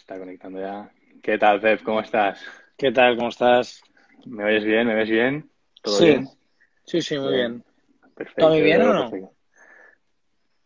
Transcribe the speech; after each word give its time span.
está 0.00 0.18
conectando 0.18 0.60
ya. 0.60 0.90
¿Qué 1.22 1.38
tal, 1.38 1.60
Pep? 1.60 1.82
¿Cómo 1.82 2.00
estás? 2.00 2.42
¿Qué 2.76 2.90
tal? 2.90 3.16
¿Cómo 3.16 3.28
estás? 3.28 3.82
¿Me 4.26 4.44
oyes 4.44 4.64
bien? 4.64 4.86
¿Me 4.86 4.94
ves 4.94 5.10
bien? 5.10 5.50
¿Todo 5.82 5.96
sí. 5.96 6.06
bien? 6.06 6.28
Sí, 6.84 7.02
sí, 7.02 7.18
muy 7.18 7.34
bien. 7.34 7.62
Perfecto. 8.14 8.40
¿Todo 8.40 8.50
muy 8.50 8.62
bien 8.62 8.82
o 8.82 8.92
no? 8.92 9.10
perfecto. 9.10 9.34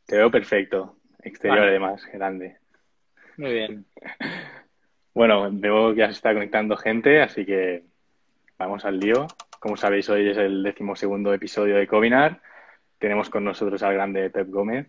Te 0.06 0.16
veo 0.16 0.30
perfecto. 0.30 0.96
Exterior, 1.20 1.58
Vale. 1.58 1.70
además, 1.70 2.06
grande. 2.12 2.58
Muy 3.36 3.52
bien. 3.52 3.86
Bueno, 5.14 5.48
veo 5.48 5.92
que 5.92 6.00
ya 6.00 6.06
se 6.06 6.14
está 6.14 6.32
conectando 6.34 6.76
gente, 6.76 7.22
así 7.22 7.46
que 7.46 7.84
vamos 8.58 8.84
al 8.84 8.98
lío. 8.98 9.28
Como 9.60 9.76
sabéis, 9.76 10.08
hoy 10.08 10.28
es 10.28 10.36
el 10.36 10.64
decimosegundo 10.64 11.32
episodio 11.32 11.76
de 11.76 11.86
Covinar. 11.86 12.42
Tenemos 12.98 13.30
con 13.30 13.44
nosotros 13.44 13.80
al 13.84 13.94
grande 13.94 14.28
Pep 14.30 14.50
Gómez. 14.50 14.88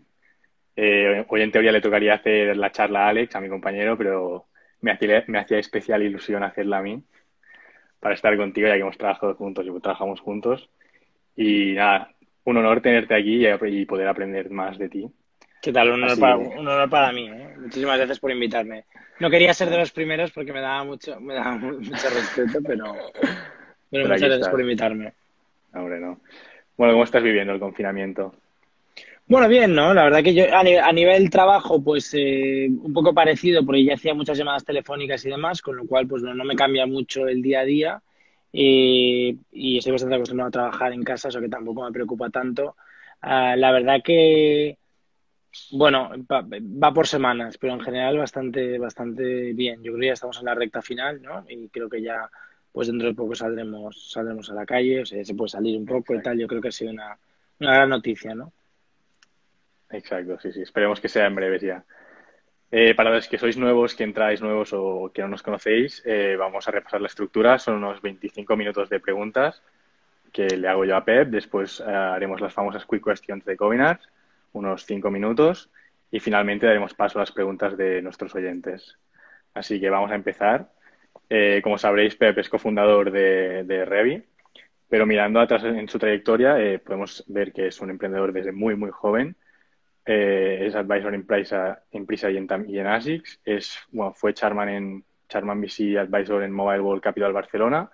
Eh, 0.75 1.25
hoy 1.27 1.41
en 1.41 1.51
teoría 1.51 1.71
le 1.71 1.81
tocaría 1.81 2.15
hacer 2.15 2.55
la 2.57 2.71
charla 2.71 3.05
a 3.05 3.09
Alex, 3.09 3.35
a 3.35 3.41
mi 3.41 3.49
compañero, 3.49 3.97
pero 3.97 4.47
me 4.81 4.91
hacía, 4.91 5.23
me 5.27 5.39
hacía 5.39 5.57
especial 5.57 6.03
ilusión 6.03 6.43
hacerla 6.43 6.79
a 6.79 6.81
mí 6.81 7.01
para 7.99 8.13
estar 8.13 8.35
contigo, 8.37 8.67
ya 8.67 8.75
que 8.75 8.81
hemos 8.81 8.97
trabajado 8.97 9.35
juntos 9.35 9.65
y 9.65 9.79
trabajamos 9.79 10.19
juntos. 10.19 10.69
Y 11.35 11.73
nada, 11.73 12.11
un 12.43 12.57
honor 12.57 12.81
tenerte 12.81 13.15
aquí 13.15 13.45
y, 13.47 13.85
poder 13.85 14.07
aprender 14.07 14.49
más 14.49 14.77
de 14.77 14.89
ti. 14.89 15.09
¿Qué 15.61 15.71
tal? 15.71 15.87
Un 15.89 15.95
honor, 15.95 16.11
Así 16.11 16.21
para, 16.21 16.37
un 16.37 16.67
honor 16.67 16.89
para 16.89 17.11
mí. 17.11 17.27
¿eh? 17.27 17.55
Muchísimas 17.57 17.97
gracias 17.97 18.19
por 18.19 18.31
invitarme. 18.31 18.85
No 19.19 19.29
quería 19.29 19.53
ser 19.53 19.69
de 19.69 19.77
los 19.77 19.91
primeros 19.91 20.31
porque 20.31 20.53
me 20.53 20.61
daba 20.61 20.83
mucho, 20.83 21.19
me 21.19 21.33
daba 21.33 21.57
mu- 21.57 21.73
mucho 21.79 22.09
respeto, 22.09 22.59
pero, 22.65 22.93
pero 23.13 23.29
Pero 23.89 24.07
muchas 24.07 24.21
gracias 24.21 24.49
por 24.49 24.61
invitarme. 24.61 25.13
Hombre, 25.73 25.99
no. 25.99 26.19
Bueno, 26.77 26.93
¿cómo 26.93 27.03
estás 27.05 27.23
viviendo 27.23 27.53
el 27.53 27.59
confinamiento? 27.59 28.35
Bueno, 29.27 29.47
bien, 29.47 29.73
¿no? 29.73 29.93
La 29.93 30.03
verdad 30.03 30.23
que 30.23 30.35
yo 30.35 30.45
a, 30.55 30.63
ni- 30.63 30.75
a 30.75 30.91
nivel 30.91 31.29
trabajo, 31.31 31.81
pues 31.83 32.11
eh, 32.13 32.67
un 32.69 32.93
poco 32.93 33.13
parecido, 33.13 33.65
porque 33.65 33.83
ya 33.83 33.95
hacía 33.95 34.13
muchas 34.13 34.37
llamadas 34.37 34.63
telefónicas 34.65 35.25
y 35.25 35.29
demás, 35.29 35.61
con 35.63 35.75
lo 35.77 35.87
cual 35.87 36.07
pues 36.07 36.21
no, 36.21 36.33
no 36.35 36.43
me 36.43 36.55
cambia 36.55 36.85
mucho 36.85 37.27
el 37.27 37.41
día 37.41 37.61
a 37.61 37.63
día 37.65 38.03
eh, 38.53 39.35
y 39.51 39.77
estoy 39.79 39.93
bastante 39.93 40.15
acostumbrado 40.15 40.49
a 40.49 40.51
trabajar 40.51 40.93
en 40.93 41.03
casa, 41.03 41.29
eso 41.29 41.41
que 41.41 41.49
tampoco 41.49 41.83
me 41.83 41.91
preocupa 41.91 42.29
tanto. 42.29 42.75
Ah, 43.21 43.55
la 43.55 43.71
verdad 43.71 44.01
que, 44.03 44.77
bueno, 45.71 46.09
va, 46.31 46.41
va 46.49 46.93
por 46.93 47.07
semanas, 47.07 47.57
pero 47.57 47.73
en 47.73 47.81
general 47.81 48.17
bastante, 48.17 48.77
bastante 48.79 49.53
bien. 49.53 49.77
Yo 49.83 49.91
creo 49.93 50.01
que 50.01 50.07
ya 50.07 50.13
estamos 50.13 50.39
en 50.39 50.45
la 50.45 50.55
recta 50.55 50.81
final, 50.81 51.21
¿no? 51.21 51.45
Y 51.49 51.69
creo 51.69 51.89
que 51.89 52.01
ya, 52.01 52.29
pues 52.71 52.87
dentro 52.87 53.07
de 53.09 53.15
poco 53.15 53.35
saldremos, 53.35 54.11
saldremos 54.11 54.49
a 54.51 54.55
la 54.55 54.65
calle, 54.65 55.01
o 55.01 55.05
sea, 55.05 55.23
se 55.25 55.35
puede 55.35 55.49
salir 55.49 55.77
un 55.77 55.85
poco 55.85 56.15
y 56.15 56.21
tal. 56.21 56.37
Yo 56.39 56.47
creo 56.47 56.61
que 56.61 56.69
ha 56.69 56.71
sido 56.71 56.91
una, 56.91 57.17
una 57.59 57.73
gran 57.75 57.89
noticia, 57.89 58.35
¿no? 58.35 58.51
Exacto, 59.89 60.39
sí, 60.39 60.51
sí. 60.51 60.61
Esperemos 60.61 60.99
que 60.99 61.09
sea 61.09 61.27
en 61.27 61.35
breves 61.35 61.61
ya. 61.61 61.83
Eh, 62.71 62.95
para 62.95 63.11
los 63.11 63.27
que 63.27 63.37
sois 63.37 63.57
nuevos, 63.57 63.95
que 63.95 64.03
entráis 64.03 64.41
nuevos 64.41 64.71
o 64.73 65.11
que 65.13 65.21
no 65.21 65.29
nos 65.29 65.43
conocéis, 65.43 66.01
eh, 66.05 66.35
vamos 66.37 66.67
a 66.67 66.71
repasar 66.71 67.01
la 67.01 67.07
estructura. 67.07 67.59
Son 67.59 67.75
unos 67.75 68.01
25 68.01 68.55
minutos 68.57 68.89
de 68.89 68.99
preguntas 68.99 69.61
que 70.33 70.47
le 70.47 70.67
hago 70.67 70.85
yo 70.85 70.95
a 70.97 71.05
Pep. 71.05 71.29
Después 71.29 71.79
eh, 71.79 71.83
haremos 71.89 72.41
las 72.41 72.53
famosas 72.53 72.85
quick 72.85 73.03
questions 73.05 73.45
de 73.45 73.55
Covinar, 73.57 73.99
unos 74.53 74.85
5 74.85 75.11
minutos. 75.11 75.69
Y 76.11 76.19
finalmente 76.19 76.65
daremos 76.65 76.93
paso 76.93 77.19
a 77.19 77.21
las 77.21 77.31
preguntas 77.31 77.77
de 77.77 78.01
nuestros 78.01 78.33
oyentes. 78.35 78.97
Así 79.53 79.79
que 79.79 79.89
vamos 79.89 80.11
a 80.11 80.15
empezar. 80.15 80.69
Eh, 81.29 81.61
como 81.63 81.77
sabréis, 81.77 82.15
Pep 82.15 82.37
es 82.39 82.49
cofundador 82.49 83.11
de, 83.11 83.63
de 83.63 83.85
Revi, 83.85 84.23
pero 84.89 85.05
mirando 85.05 85.39
atrás 85.39 85.63
en 85.63 85.87
su 85.89 85.97
trayectoria, 85.99 86.59
eh, 86.59 86.79
podemos 86.79 87.23
ver 87.27 87.51
que 87.51 87.67
es 87.67 87.81
un 87.81 87.89
emprendedor 87.89 88.31
desde 88.33 88.51
muy, 88.51 88.75
muy 88.75 88.91
joven. 88.91 89.35
Eh, 90.05 90.65
es 90.67 90.75
advisor 90.75 91.13
en 91.15 91.25
Prisa, 91.25 91.83
en 91.91 92.05
Prisa 92.05 92.29
y 92.29 92.37
en, 92.37 92.47
y 92.67 92.79
en 92.79 92.87
ASICS. 92.87 93.41
Es, 93.43 93.79
bueno, 93.91 94.13
fue 94.13 94.33
Charman 94.33 94.69
en 94.69 95.03
Charman 95.27 95.59
VC 95.61 95.97
Advisor 95.97 96.43
en 96.43 96.51
Mobile 96.51 96.81
World 96.81 97.01
Capital 97.03 97.33
Barcelona, 97.33 97.89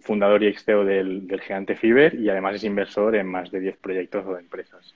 fundador 0.00 0.42
y 0.42 0.46
ex 0.48 0.64
CEO 0.64 0.84
del, 0.84 1.26
del 1.26 1.40
gigante 1.40 1.76
Fiverr 1.76 2.14
y 2.14 2.28
además 2.30 2.54
es 2.56 2.64
inversor 2.64 3.16
en 3.16 3.26
más 3.26 3.50
de 3.50 3.60
10 3.60 3.76
proyectos 3.78 4.24
o 4.26 4.38
empresas. 4.38 4.94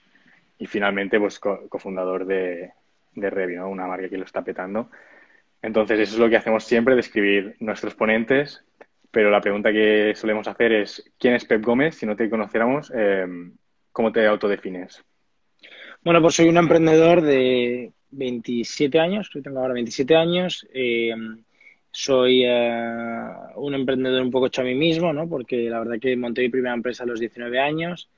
Y 0.59 0.67
finalmente, 0.67 1.19
pues 1.19 1.39
co- 1.41 1.69
cofundador 1.69 2.25
de, 2.27 2.73
de 3.15 3.31
Revi, 3.31 3.57
¿no? 3.57 3.69
una 3.69 3.87
marca 3.87 4.09
que 4.09 4.19
lo 4.19 4.25
está 4.25 4.43
petando. 4.43 4.91
Entonces, 5.63 6.01
eso 6.01 6.15
es 6.15 6.19
lo 6.21 6.29
que 6.31 6.37
hacemos 6.37 6.65
siempre, 6.65 6.97
describir 6.97 7.57
nuestros 7.61 7.95
ponentes, 7.95 8.65
pero 9.11 9.31
la 9.31 9.41
pregunta 9.41 9.73
que 9.73 10.13
solemos 10.17 10.49
hacer 10.49 10.73
es, 10.73 11.13
¿quién 11.19 11.35
es 11.35 11.45
Pep 11.45 11.65
Gómez? 11.65 11.97
Si 11.97 12.07
no 12.07 12.17
te 12.17 12.31
conociéramos, 12.31 12.93
eh, 12.95 13.27
¿cómo 13.93 14.13
te 14.13 14.27
autodefines? 14.27 15.05
Bueno, 16.05 16.21
pues 16.21 16.35
soy 16.35 16.49
un 16.49 16.57
emprendedor 16.57 17.23
de 17.23 17.93
27 18.11 18.99
años, 18.99 19.31
tengo 19.43 19.61
ahora 19.61 19.75
27 19.75 20.17
años. 20.17 20.67
eh, 20.75 21.15
soy 21.93 22.43
eh, 22.45 23.29
un 23.57 23.75
emprendedor 23.75 24.23
un 24.23 24.31
poco 24.31 24.47
hecho 24.47 24.63
a 24.63 24.65
mí 24.65 24.75
mismo, 24.75 25.13
¿no? 25.13 25.29
Porque 25.29 25.69
la 25.69 25.79
verdad 25.81 26.01
que 26.01 26.17
monté 26.17 26.41
mi 26.43 26.49
primera 26.49 26.75
empresa 26.75 27.05
a 27.05 27.07
los 27.07 27.21
19 27.21 27.59
años. 27.61 28.09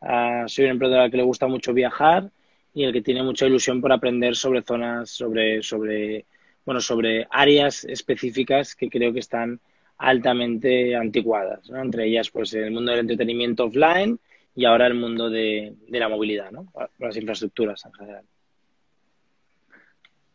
Ah, 0.00 0.44
soy 0.46 0.66
un 0.66 0.72
emprendedor 0.72 1.04
al 1.04 1.10
que 1.10 1.16
le 1.18 1.22
gusta 1.24 1.46
mucho 1.48 1.74
viajar 1.74 2.30
y 2.72 2.84
el 2.84 2.92
que 2.92 3.02
tiene 3.02 3.22
mucha 3.22 3.46
ilusión 3.46 3.80
por 3.80 3.92
aprender 3.92 4.36
sobre 4.36 4.62
zonas, 4.62 5.10
sobre, 5.10 5.62
sobre, 5.62 6.26
bueno, 6.64 6.80
sobre 6.80 7.26
áreas 7.30 7.84
específicas 7.84 8.74
que 8.76 8.88
creo 8.88 9.12
que 9.12 9.20
están 9.20 9.60
altamente 9.98 10.94
anticuadas, 10.96 11.68
¿no? 11.70 11.82
Entre 11.82 12.06
ellas, 12.06 12.30
pues 12.30 12.54
el 12.54 12.70
mundo 12.70 12.92
del 12.92 13.00
entretenimiento 13.00 13.64
offline 13.64 14.18
y 14.54 14.64
ahora 14.64 14.86
el 14.86 14.94
mundo 14.94 15.30
de, 15.30 15.74
de 15.88 15.98
la 16.00 16.08
movilidad, 16.08 16.50
¿no? 16.50 16.66
Las 16.98 17.16
infraestructuras 17.16 17.84
en 17.86 17.92
general. 17.94 18.24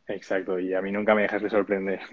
Exacto, 0.08 0.60
y 0.60 0.74
a 0.74 0.82
mí 0.82 0.92
nunca 0.92 1.14
me 1.14 1.24
dejas 1.24 1.42
de 1.42 1.50
sorprender. 1.50 2.00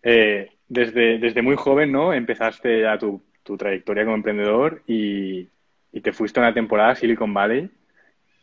Eh, 0.00 0.52
desde, 0.68 1.18
desde 1.18 1.42
muy 1.42 1.56
joven, 1.56 1.90
¿no? 1.90 2.14
Empezaste 2.14 2.82
ya 2.82 2.96
tu, 2.98 3.20
tu 3.42 3.56
trayectoria 3.56 4.04
como 4.04 4.14
emprendedor 4.14 4.82
y, 4.86 5.48
y 5.92 6.00
te 6.00 6.12
fuiste 6.12 6.38
a 6.38 6.44
una 6.44 6.54
temporada 6.54 6.90
a 6.90 6.94
Silicon 6.94 7.34
Valley. 7.34 7.68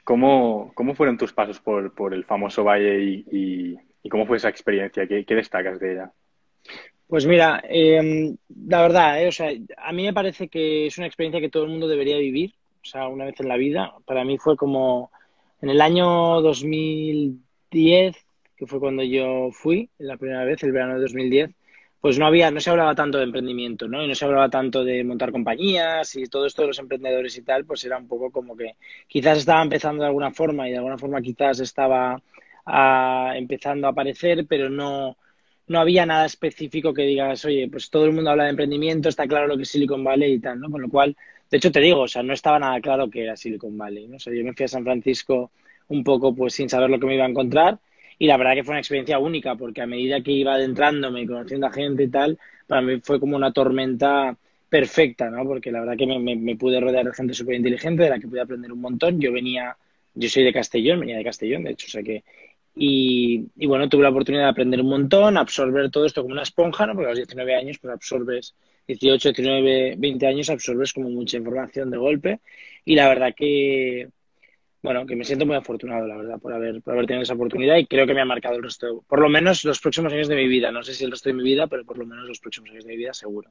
¿Cómo, 0.03 0.73
cómo 0.75 0.95
fueron 0.95 1.17
tus 1.17 1.33
pasos 1.33 1.59
por, 1.61 1.95
por 1.95 2.13
el 2.13 2.25
famoso 2.25 2.65
valle 2.65 3.01
y, 3.01 3.25
y- 3.31 3.79
y 4.03 4.09
cómo 4.09 4.25
fue 4.27 4.37
esa 4.37 4.49
experiencia? 4.49 5.07
¿Qué, 5.07 5.25
qué 5.25 5.35
destacas 5.35 5.79
de 5.79 5.93
ella? 5.93 6.11
Pues 7.07 7.25
mira, 7.27 7.61
eh, 7.69 8.35
la 8.67 8.81
verdad, 8.81 9.21
eh, 9.21 9.27
o 9.27 9.31
sea, 9.31 9.51
a 9.77 9.91
mí 9.93 10.03
me 10.03 10.13
parece 10.13 10.47
que 10.49 10.87
es 10.87 10.97
una 10.97 11.05
experiencia 11.07 11.39
que 11.39 11.49
todo 11.49 11.63
el 11.63 11.69
mundo 11.69 11.87
debería 11.87 12.17
vivir, 12.17 12.55
o 12.81 12.85
sea, 12.85 13.07
una 13.07 13.25
vez 13.25 13.39
en 13.39 13.47
la 13.47 13.57
vida. 13.57 13.93
Para 14.05 14.23
mí 14.25 14.37
fue 14.39 14.57
como 14.57 15.11
en 15.61 15.69
el 15.69 15.81
año 15.81 16.41
2010, 16.41 18.15
que 18.57 18.65
fue 18.65 18.79
cuando 18.79 19.03
yo 19.03 19.49
fui, 19.51 19.89
la 19.99 20.17
primera 20.17 20.43
vez, 20.45 20.63
el 20.63 20.71
verano 20.71 20.95
de 20.95 21.01
2010, 21.01 21.51
pues 22.01 22.17
no 22.19 22.25
había, 22.25 22.49
no 22.51 22.59
se 22.59 22.69
hablaba 22.71 22.95
tanto 22.95 23.17
de 23.19 23.23
emprendimiento, 23.25 23.87
¿no? 23.87 24.03
Y 24.03 24.07
no 24.07 24.15
se 24.15 24.25
hablaba 24.25 24.49
tanto 24.49 24.83
de 24.83 25.03
montar 25.03 25.31
compañías 25.31 26.15
y 26.15 26.25
todo 26.27 26.45
esto 26.47 26.61
de 26.63 26.69
los 26.69 26.79
emprendedores 26.79 27.37
y 27.37 27.43
tal, 27.43 27.65
pues 27.65 27.83
era 27.83 27.97
un 27.97 28.07
poco 28.07 28.31
como 28.31 28.55
que 28.55 28.77
quizás 29.07 29.37
estaba 29.39 29.61
empezando 29.61 30.01
de 30.03 30.07
alguna 30.07 30.31
forma 30.31 30.67
y 30.67 30.71
de 30.71 30.77
alguna 30.77 30.97
forma 30.97 31.21
quizás 31.21 31.59
estaba 31.59 32.21
ah, 32.65 33.33
empezando 33.35 33.87
a 33.87 33.91
aparecer, 33.91 34.45
pero 34.47 34.69
no 34.69 35.17
no 35.67 35.79
había 35.79 36.05
nada 36.05 36.25
específico 36.25 36.93
que 36.93 37.03
digas, 37.03 37.43
oye, 37.45 37.67
pues 37.69 37.89
todo 37.89 38.05
el 38.05 38.11
mundo 38.13 38.29
habla 38.31 38.43
de 38.45 38.51
emprendimiento, 38.51 39.09
está 39.09 39.27
claro 39.27 39.47
lo 39.47 39.57
que 39.57 39.63
es 39.63 39.69
Silicon 39.69 40.03
Valley 40.03 40.33
y 40.33 40.39
tal, 40.39 40.59
¿no? 40.59 40.69
Con 40.69 40.81
lo 40.81 40.89
cual, 40.89 41.15
de 41.49 41.57
hecho 41.57 41.71
te 41.71 41.79
digo, 41.79 42.01
o 42.01 42.07
sea, 42.07 42.23
no 42.23 42.33
estaba 42.33 42.59
nada 42.59 42.79
claro 42.81 43.09
que 43.09 43.23
era 43.23 43.35
Silicon 43.35 43.77
Valley, 43.77 44.07
¿no? 44.07 44.17
O 44.17 44.19
sea, 44.19 44.33
yo 44.33 44.43
me 44.43 44.53
fui 44.53 44.65
a 44.65 44.67
San 44.67 44.83
Francisco 44.83 45.51
un 45.87 46.03
poco 46.03 46.33
pues 46.35 46.53
sin 46.53 46.69
saber 46.69 46.89
lo 46.89 46.99
que 46.99 47.05
me 47.07 47.15
iba 47.15 47.25
a 47.25 47.29
encontrar 47.29 47.79
y 48.17 48.27
la 48.27 48.37
verdad 48.37 48.53
que 48.55 48.63
fue 48.63 48.73
una 48.73 48.79
experiencia 48.79 49.19
única 49.19 49.55
porque 49.55 49.81
a 49.81 49.87
medida 49.87 50.21
que 50.21 50.31
iba 50.31 50.53
adentrándome 50.53 51.21
y 51.21 51.27
conociendo 51.27 51.67
a 51.67 51.71
gente 51.71 52.03
y 52.03 52.07
tal, 52.09 52.39
para 52.67 52.81
mí 52.81 52.99
fue 53.01 53.19
como 53.19 53.35
una 53.35 53.51
tormenta 53.51 54.37
perfecta, 54.69 55.29
¿no? 55.29 55.43
Porque 55.45 55.71
la 55.71 55.81
verdad 55.81 55.97
que 55.97 56.07
me, 56.07 56.35
me- 56.35 56.55
pude 56.55 56.79
rodear 56.79 57.05
de 57.05 57.13
gente 57.13 57.33
súper 57.33 57.55
inteligente 57.55 58.03
de 58.03 58.09
la 58.09 58.19
que 58.19 58.27
pude 58.27 58.41
aprender 58.41 58.71
un 58.71 58.81
montón. 58.81 59.19
Yo 59.19 59.31
venía, 59.31 59.77
yo 60.13 60.29
soy 60.29 60.43
de 60.43 60.53
Castellón, 60.53 60.99
venía 61.01 61.17
de 61.17 61.23
Castellón, 61.23 61.63
de 61.63 61.71
hecho, 61.71 61.87
o 61.87 61.89
sea 61.89 62.03
que 62.03 62.23
y, 62.77 63.65
bueno, 63.67 63.87
tuve 63.87 64.03
la 64.03 64.09
oportunidad 64.09 64.43
de 64.43 64.49
aprender 64.49 64.81
un 64.81 64.89
montón, 64.89 65.37
absorber 65.37 65.89
todo 65.89 66.05
esto 66.05 66.21
como 66.21 66.33
una 66.33 66.43
esponja, 66.43 66.85
¿no? 66.85 66.93
Porque 66.93 67.07
a 67.07 67.09
los 67.11 67.19
19 67.19 67.55
años, 67.55 67.79
pues 67.79 67.93
absorbes, 67.93 68.53
18, 68.87 69.29
19, 69.31 69.95
20 69.97 70.27
años, 70.27 70.49
absorbes 70.49 70.91
como 70.91 71.09
mucha 71.09 71.37
información 71.37 71.89
de 71.89 71.97
golpe. 71.97 72.41
Y 72.83 72.95
la 72.95 73.07
verdad 73.07 73.33
que, 73.33 74.09
bueno, 74.81 75.05
que 75.05 75.15
me 75.15 75.23
siento 75.23 75.45
muy 75.45 75.55
afortunado, 75.55 76.05
la 76.05 76.17
verdad, 76.17 76.39
por 76.39 76.51
haber, 76.51 76.81
por 76.81 76.93
haber 76.93 77.05
tenido 77.05 77.23
esa 77.23 77.33
oportunidad 77.33 77.77
y 77.77 77.85
creo 77.87 78.05
que 78.05 78.13
me 78.13 78.21
ha 78.21 78.25
marcado 78.25 78.57
el 78.57 78.63
resto, 78.63 79.05
por 79.07 79.21
lo 79.21 79.29
menos 79.29 79.63
los 79.63 79.79
próximos 79.79 80.11
años 80.11 80.27
de 80.27 80.35
mi 80.35 80.47
vida. 80.49 80.69
No 80.71 80.83
sé 80.83 80.93
si 80.93 81.05
el 81.05 81.11
resto 81.11 81.29
de 81.29 81.35
mi 81.35 81.43
vida, 81.43 81.67
pero 81.67 81.85
por 81.85 81.97
lo 81.97 82.05
menos 82.05 82.27
los 82.27 82.41
próximos 82.41 82.71
años 82.71 82.83
de 82.83 82.91
mi 82.91 82.97
vida, 82.97 83.13
seguro. 83.13 83.49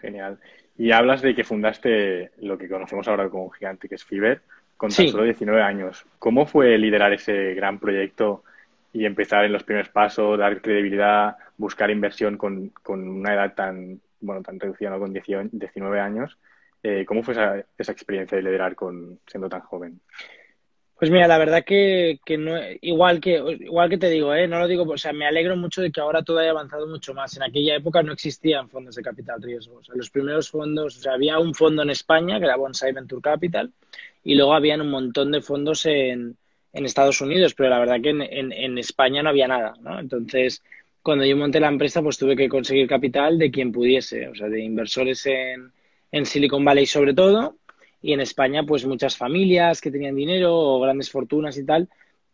Genial. 0.00 0.38
Y 0.78 0.90
hablas 0.90 1.20
de 1.20 1.34
que 1.34 1.44
fundaste 1.44 2.32
lo 2.38 2.56
que 2.56 2.68
conocemos 2.68 3.06
ahora 3.08 3.28
como 3.28 3.50
gigante, 3.50 3.88
que 3.90 3.94
es 3.94 4.04
Fiverr, 4.04 4.42
con 4.84 4.90
tan 4.90 5.06
Sí. 5.06 5.10
solo 5.10 5.24
19 5.24 5.62
años. 5.62 6.04
¿Cómo 6.18 6.44
fue 6.46 6.76
liderar 6.76 7.12
ese 7.12 7.54
gran 7.54 7.78
proyecto 7.78 8.44
y 8.92 9.06
empezar 9.06 9.44
en 9.44 9.52
los 9.52 9.64
primeros 9.64 9.88
pasos, 9.88 10.38
dar 10.38 10.60
credibilidad, 10.60 11.36
buscar 11.56 11.90
inversión 11.90 12.36
con, 12.36 12.68
con 12.82 13.08
una 13.08 13.32
edad 13.34 13.54
tan, 13.54 14.00
bueno, 14.20 14.42
tan 14.42 14.60
reducida, 14.60 14.90
¿no? 14.90 14.98
con 14.98 15.12
18 15.12 15.48
19 15.52 16.00
años? 16.00 16.36
Eh, 16.82 17.04
¿cómo 17.06 17.22
fue 17.22 17.32
esa, 17.32 17.64
esa 17.78 17.92
experiencia 17.92 18.36
de 18.36 18.42
liderar 18.42 18.74
con, 18.74 19.18
siendo 19.26 19.48
tan 19.48 19.62
joven? 19.62 20.00
Pues 20.98 21.10
mira, 21.10 21.26
la 21.26 21.38
verdad 21.38 21.64
que, 21.64 22.20
que 22.24 22.36
no, 22.38 22.56
igual 22.82 23.20
que 23.20 23.32
igual 23.60 23.88
que 23.90 23.98
te 23.98 24.10
digo, 24.10 24.32
¿eh? 24.34 24.46
no 24.46 24.58
lo 24.60 24.68
digo, 24.68 24.84
o 24.84 24.96
sea, 24.98 25.12
me 25.12 25.26
alegro 25.26 25.56
mucho 25.56 25.82
de 25.82 25.90
que 25.90 26.00
ahora 26.00 26.22
todo 26.22 26.38
haya 26.38 26.50
avanzado 26.50 26.86
mucho 26.86 27.14
más. 27.14 27.36
En 27.36 27.42
aquella 27.42 27.74
época 27.74 28.02
no 28.02 28.12
existían 28.12 28.68
fondos 28.68 28.94
de 28.94 29.02
capital 29.02 29.42
riesgo. 29.42 29.78
O 29.78 29.82
sea, 29.82 29.94
los 29.96 30.10
primeros 30.10 30.50
fondos, 30.50 30.96
o 30.98 31.00
sea, 31.00 31.14
había 31.14 31.38
un 31.38 31.52
fondo 31.54 31.82
en 31.82 31.90
España 31.90 32.38
que 32.38 32.44
era 32.44 32.56
Bonsai 32.56 32.92
Venture 32.92 33.22
Capital 33.22 33.72
y 34.24 34.34
luego 34.34 34.54
habían 34.54 34.80
un 34.80 34.90
montón 34.90 35.30
de 35.30 35.42
fondos 35.42 35.86
en, 35.86 36.36
en 36.72 36.84
Estados 36.84 37.20
Unidos, 37.20 37.54
pero 37.54 37.70
la 37.70 37.78
verdad 37.78 38.00
que 38.02 38.10
en, 38.10 38.22
en, 38.52 38.78
España 38.78 39.22
no 39.22 39.28
había 39.28 39.46
nada, 39.46 39.74
¿no? 39.80 40.00
Entonces, 40.00 40.62
cuando 41.02 41.24
yo 41.24 41.36
monté 41.36 41.60
la 41.60 41.68
empresa, 41.68 42.02
pues 42.02 42.18
tuve 42.18 42.34
que 42.34 42.48
conseguir 42.48 42.88
capital 42.88 43.38
de 43.38 43.50
quien 43.50 43.70
pudiese, 43.70 44.28
o 44.28 44.34
sea, 44.34 44.48
de 44.48 44.62
inversores 44.62 45.26
en, 45.26 45.70
en 46.10 46.26
Silicon 46.26 46.64
Valley 46.64 46.86
sobre 46.86 47.12
todo 47.12 47.56
y 48.00 48.12
en 48.12 48.20
España 48.20 48.64
pues 48.64 48.84
muchas 48.86 49.16
familias 49.16 49.80
que 49.80 49.90
tenían 49.90 50.14
dinero 50.14 50.54
o 50.54 50.80
grandes 50.80 51.10
fortunas 51.10 51.56
y 51.56 51.64
tal, 51.64 51.88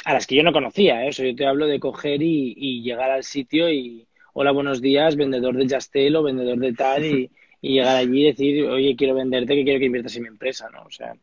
a 0.05 0.15
las 0.15 0.27
que 0.27 0.35
yo 0.35 0.43
no 0.43 0.53
conocía, 0.53 1.07
¿eh? 1.07 1.13
yo 1.13 1.35
te 1.35 1.47
hablo 1.47 1.67
de 1.67 1.79
coger 1.79 2.21
y, 2.23 2.83
llegar 2.83 3.11
al 3.11 3.25
sitio 3.25 3.71
y 3.71 4.07
hola, 4.33 4.51
buenos 4.51 4.81
días, 4.81 5.17
vendedor 5.17 5.57
de 5.57 5.69
Jastel 5.69 6.17
o 6.17 6.23
vendedor 6.23 6.59
de 6.59 6.73
tal 6.73 7.05
y, 7.05 7.31
llegar 7.63 7.97
allí 7.97 8.23
y 8.23 8.27
decir, 8.27 8.65
oye, 8.65 8.97
quiero 8.97 9.15
venderte, 9.15 9.55
que 9.55 9.65
quiero 9.65 9.79
que 9.79 9.87
inviertas 9.87 10.17
en 10.17 10.23
mi 10.23 10.29
empresa, 10.29 10.69
¿no? 10.71 10.83
O 10.83 10.91
sea, 10.91 11.15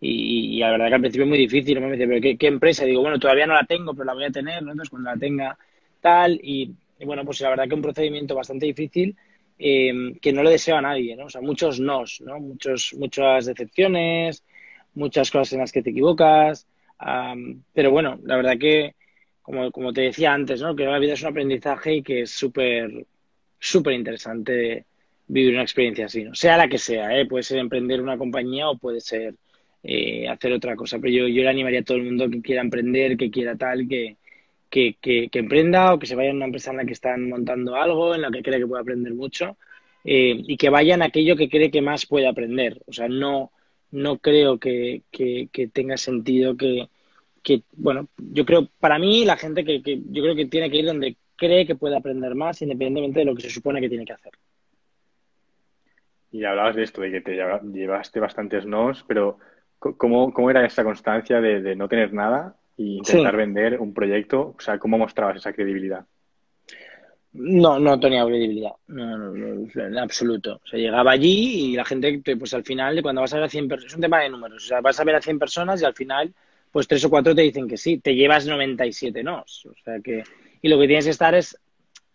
y, 0.00 0.58
la 0.58 0.70
verdad 0.70 0.88
que 0.88 0.94
al 0.94 1.00
principio 1.00 1.24
es 1.24 1.28
muy 1.28 1.38
difícil, 1.38 1.80
me 1.80 1.92
dice, 1.92 2.06
pero 2.06 2.36
¿qué, 2.38 2.46
empresa? 2.46 2.84
digo, 2.84 3.02
bueno, 3.02 3.18
todavía 3.18 3.46
no 3.46 3.54
la 3.54 3.64
tengo, 3.64 3.92
pero 3.94 4.04
la 4.04 4.14
voy 4.14 4.24
a 4.24 4.30
tener, 4.30 4.62
¿no? 4.62 4.72
Entonces 4.72 4.90
cuando 4.90 5.10
la 5.10 5.16
tenga 5.16 5.58
tal 6.00 6.38
y, 6.42 6.74
y 6.98 7.04
bueno, 7.04 7.24
pues 7.24 7.40
la 7.40 7.50
verdad 7.50 7.68
que 7.68 7.74
un 7.74 7.82
procedimiento 7.82 8.34
bastante 8.34 8.66
difícil 8.66 9.16
eh, 9.58 10.14
que 10.20 10.32
no 10.32 10.42
le 10.42 10.50
deseo 10.50 10.76
a 10.76 10.82
nadie, 10.82 11.16
¿no? 11.16 11.26
O 11.26 11.30
sea, 11.30 11.40
muchos 11.40 11.80
nos, 11.80 12.20
¿no? 12.20 12.38
Muchos, 12.38 12.94
muchas 12.98 13.46
decepciones, 13.46 14.44
muchas 14.94 15.30
cosas 15.30 15.54
en 15.54 15.60
las 15.60 15.72
que 15.72 15.82
te 15.82 15.90
equivocas, 15.90 16.66
pero 17.72 17.90
bueno, 17.90 18.18
la 18.24 18.36
verdad 18.36 18.58
que, 18.58 18.94
como, 19.42 19.70
como 19.70 19.92
te 19.92 20.02
decía 20.02 20.32
antes, 20.34 20.60
¿no? 20.60 20.76
Que 20.76 20.84
la 20.84 20.98
vida 20.98 21.14
es 21.14 21.22
un 21.22 21.28
aprendizaje 21.28 21.96
y 21.96 22.02
que 22.02 22.22
es 22.22 22.30
súper, 22.30 23.06
súper 23.58 23.94
interesante 23.94 24.84
vivir 25.28 25.54
una 25.54 25.62
experiencia 25.62 26.06
así, 26.06 26.24
¿no? 26.24 26.34
Sea 26.34 26.56
la 26.56 26.68
que 26.68 26.78
sea, 26.78 27.18
¿eh? 27.18 27.26
Puede 27.26 27.42
ser 27.42 27.58
emprender 27.58 28.02
una 28.02 28.18
compañía 28.18 28.68
o 28.68 28.78
puede 28.78 29.00
ser 29.00 29.34
eh, 29.88 30.28
hacer 30.28 30.52
otra 30.52 30.74
cosa, 30.74 30.98
pero 30.98 31.12
yo, 31.12 31.28
yo 31.28 31.42
le 31.44 31.48
animaría 31.48 31.80
a 31.80 31.84
todo 31.84 31.96
el 31.96 32.02
mundo 32.02 32.28
que 32.28 32.42
quiera 32.42 32.60
emprender, 32.60 33.16
que 33.16 33.30
quiera 33.30 33.54
tal, 33.54 33.86
que, 33.86 34.16
que, 34.68 34.96
que, 35.00 35.38
emprenda 35.38 35.94
o 35.94 35.98
que 36.00 36.06
se 36.06 36.16
vaya 36.16 36.30
a 36.30 36.34
una 36.34 36.46
empresa 36.46 36.72
en 36.72 36.78
la 36.78 36.84
que 36.84 36.92
están 36.92 37.28
montando 37.28 37.76
algo, 37.76 38.12
en 38.12 38.22
la 38.22 38.32
que 38.32 38.42
cree 38.42 38.58
que 38.58 38.66
puede 38.66 38.82
aprender 38.82 39.14
mucho 39.14 39.56
eh, 40.04 40.42
y 40.44 40.56
que 40.56 40.70
vayan 40.70 41.02
a 41.02 41.06
aquello 41.06 41.36
que 41.36 41.48
cree 41.48 41.70
que 41.70 41.82
más 41.82 42.04
puede 42.04 42.26
aprender. 42.26 42.82
O 42.86 42.92
sea, 42.92 43.08
no, 43.08 43.52
no 43.92 44.18
creo 44.18 44.58
que, 44.58 45.02
que, 45.12 45.70
tenga 45.72 45.96
sentido 45.96 46.56
que, 46.56 46.88
bueno, 47.76 48.08
yo 48.18 48.44
creo, 48.44 48.68
para 48.80 48.98
mí 48.98 49.24
la 49.24 49.36
gente 49.36 49.64
que, 49.64 49.82
que 49.82 50.00
yo 50.10 50.20
creo 50.20 50.34
que 50.34 50.46
tiene 50.46 50.68
que 50.68 50.78
ir 50.78 50.86
donde 50.86 51.16
cree 51.36 51.64
que 51.64 51.76
puede 51.76 51.96
aprender 51.96 52.34
más 52.34 52.60
independientemente 52.60 53.20
de 53.20 53.26
lo 53.26 53.36
que 53.36 53.42
se 53.42 53.50
supone 53.50 53.80
que 53.80 53.88
tiene 53.88 54.04
que 54.04 54.14
hacer. 54.14 54.32
Y 56.32 56.44
hablabas 56.44 56.74
de 56.74 56.82
esto, 56.82 57.02
de 57.02 57.12
que 57.12 57.20
te 57.20 57.36
llevaste 57.36 58.18
bastantes 58.18 58.66
nos, 58.66 59.04
pero 59.04 59.38
¿cómo, 59.78 60.32
cómo 60.32 60.50
era 60.50 60.64
esa 60.64 60.84
constancia 60.84 61.40
de, 61.40 61.60
de 61.60 61.76
no 61.76 61.88
tener 61.88 62.12
nada 62.12 62.56
y 62.76 62.98
intentar 62.98 63.36
vender 63.36 63.80
un 63.80 63.94
proyecto? 63.94 64.54
O 64.56 64.60
sea, 64.60 64.78
¿cómo 64.78 64.98
mostrabas 64.98 65.36
esa 65.36 65.52
credibilidad? 65.52 66.04
No, 67.38 67.78
no 67.78 68.00
tenía 68.00 68.24
credibilidad, 68.24 68.72
no, 68.86 69.18
no, 69.18 69.68
en 69.74 69.98
absoluto. 69.98 70.60
O 70.64 70.66
sea, 70.66 70.78
llegaba 70.78 71.12
allí 71.12 71.72
y 71.72 71.76
la 71.76 71.84
gente, 71.84 72.22
pues 72.38 72.54
al 72.54 72.64
final, 72.64 73.02
cuando 73.02 73.20
vas 73.20 73.32
a 73.34 73.36
ver 73.36 73.44
a 73.44 73.48
100 73.48 73.68
personas, 73.68 73.92
es 73.92 73.96
un 73.96 74.00
tema 74.00 74.20
de 74.20 74.30
números, 74.30 74.64
o 74.64 74.66
sea, 74.66 74.80
vas 74.80 74.98
a 74.98 75.04
ver 75.04 75.16
a 75.16 75.20
100 75.20 75.38
personas 75.38 75.82
y 75.82 75.84
al 75.84 75.94
final, 75.94 76.32
pues 76.70 76.88
tres 76.88 77.04
o 77.04 77.10
cuatro 77.10 77.34
te 77.34 77.42
dicen 77.42 77.68
que 77.68 77.76
sí, 77.76 77.98
te 77.98 78.14
llevas 78.14 78.46
97 78.46 79.22
no. 79.22 79.40
O 79.40 79.74
sea 79.84 80.00
que, 80.02 80.24
y 80.62 80.68
lo 80.68 80.78
que 80.78 80.86
tienes 80.86 81.04
que 81.04 81.10
estar 81.10 81.34
es 81.34 81.58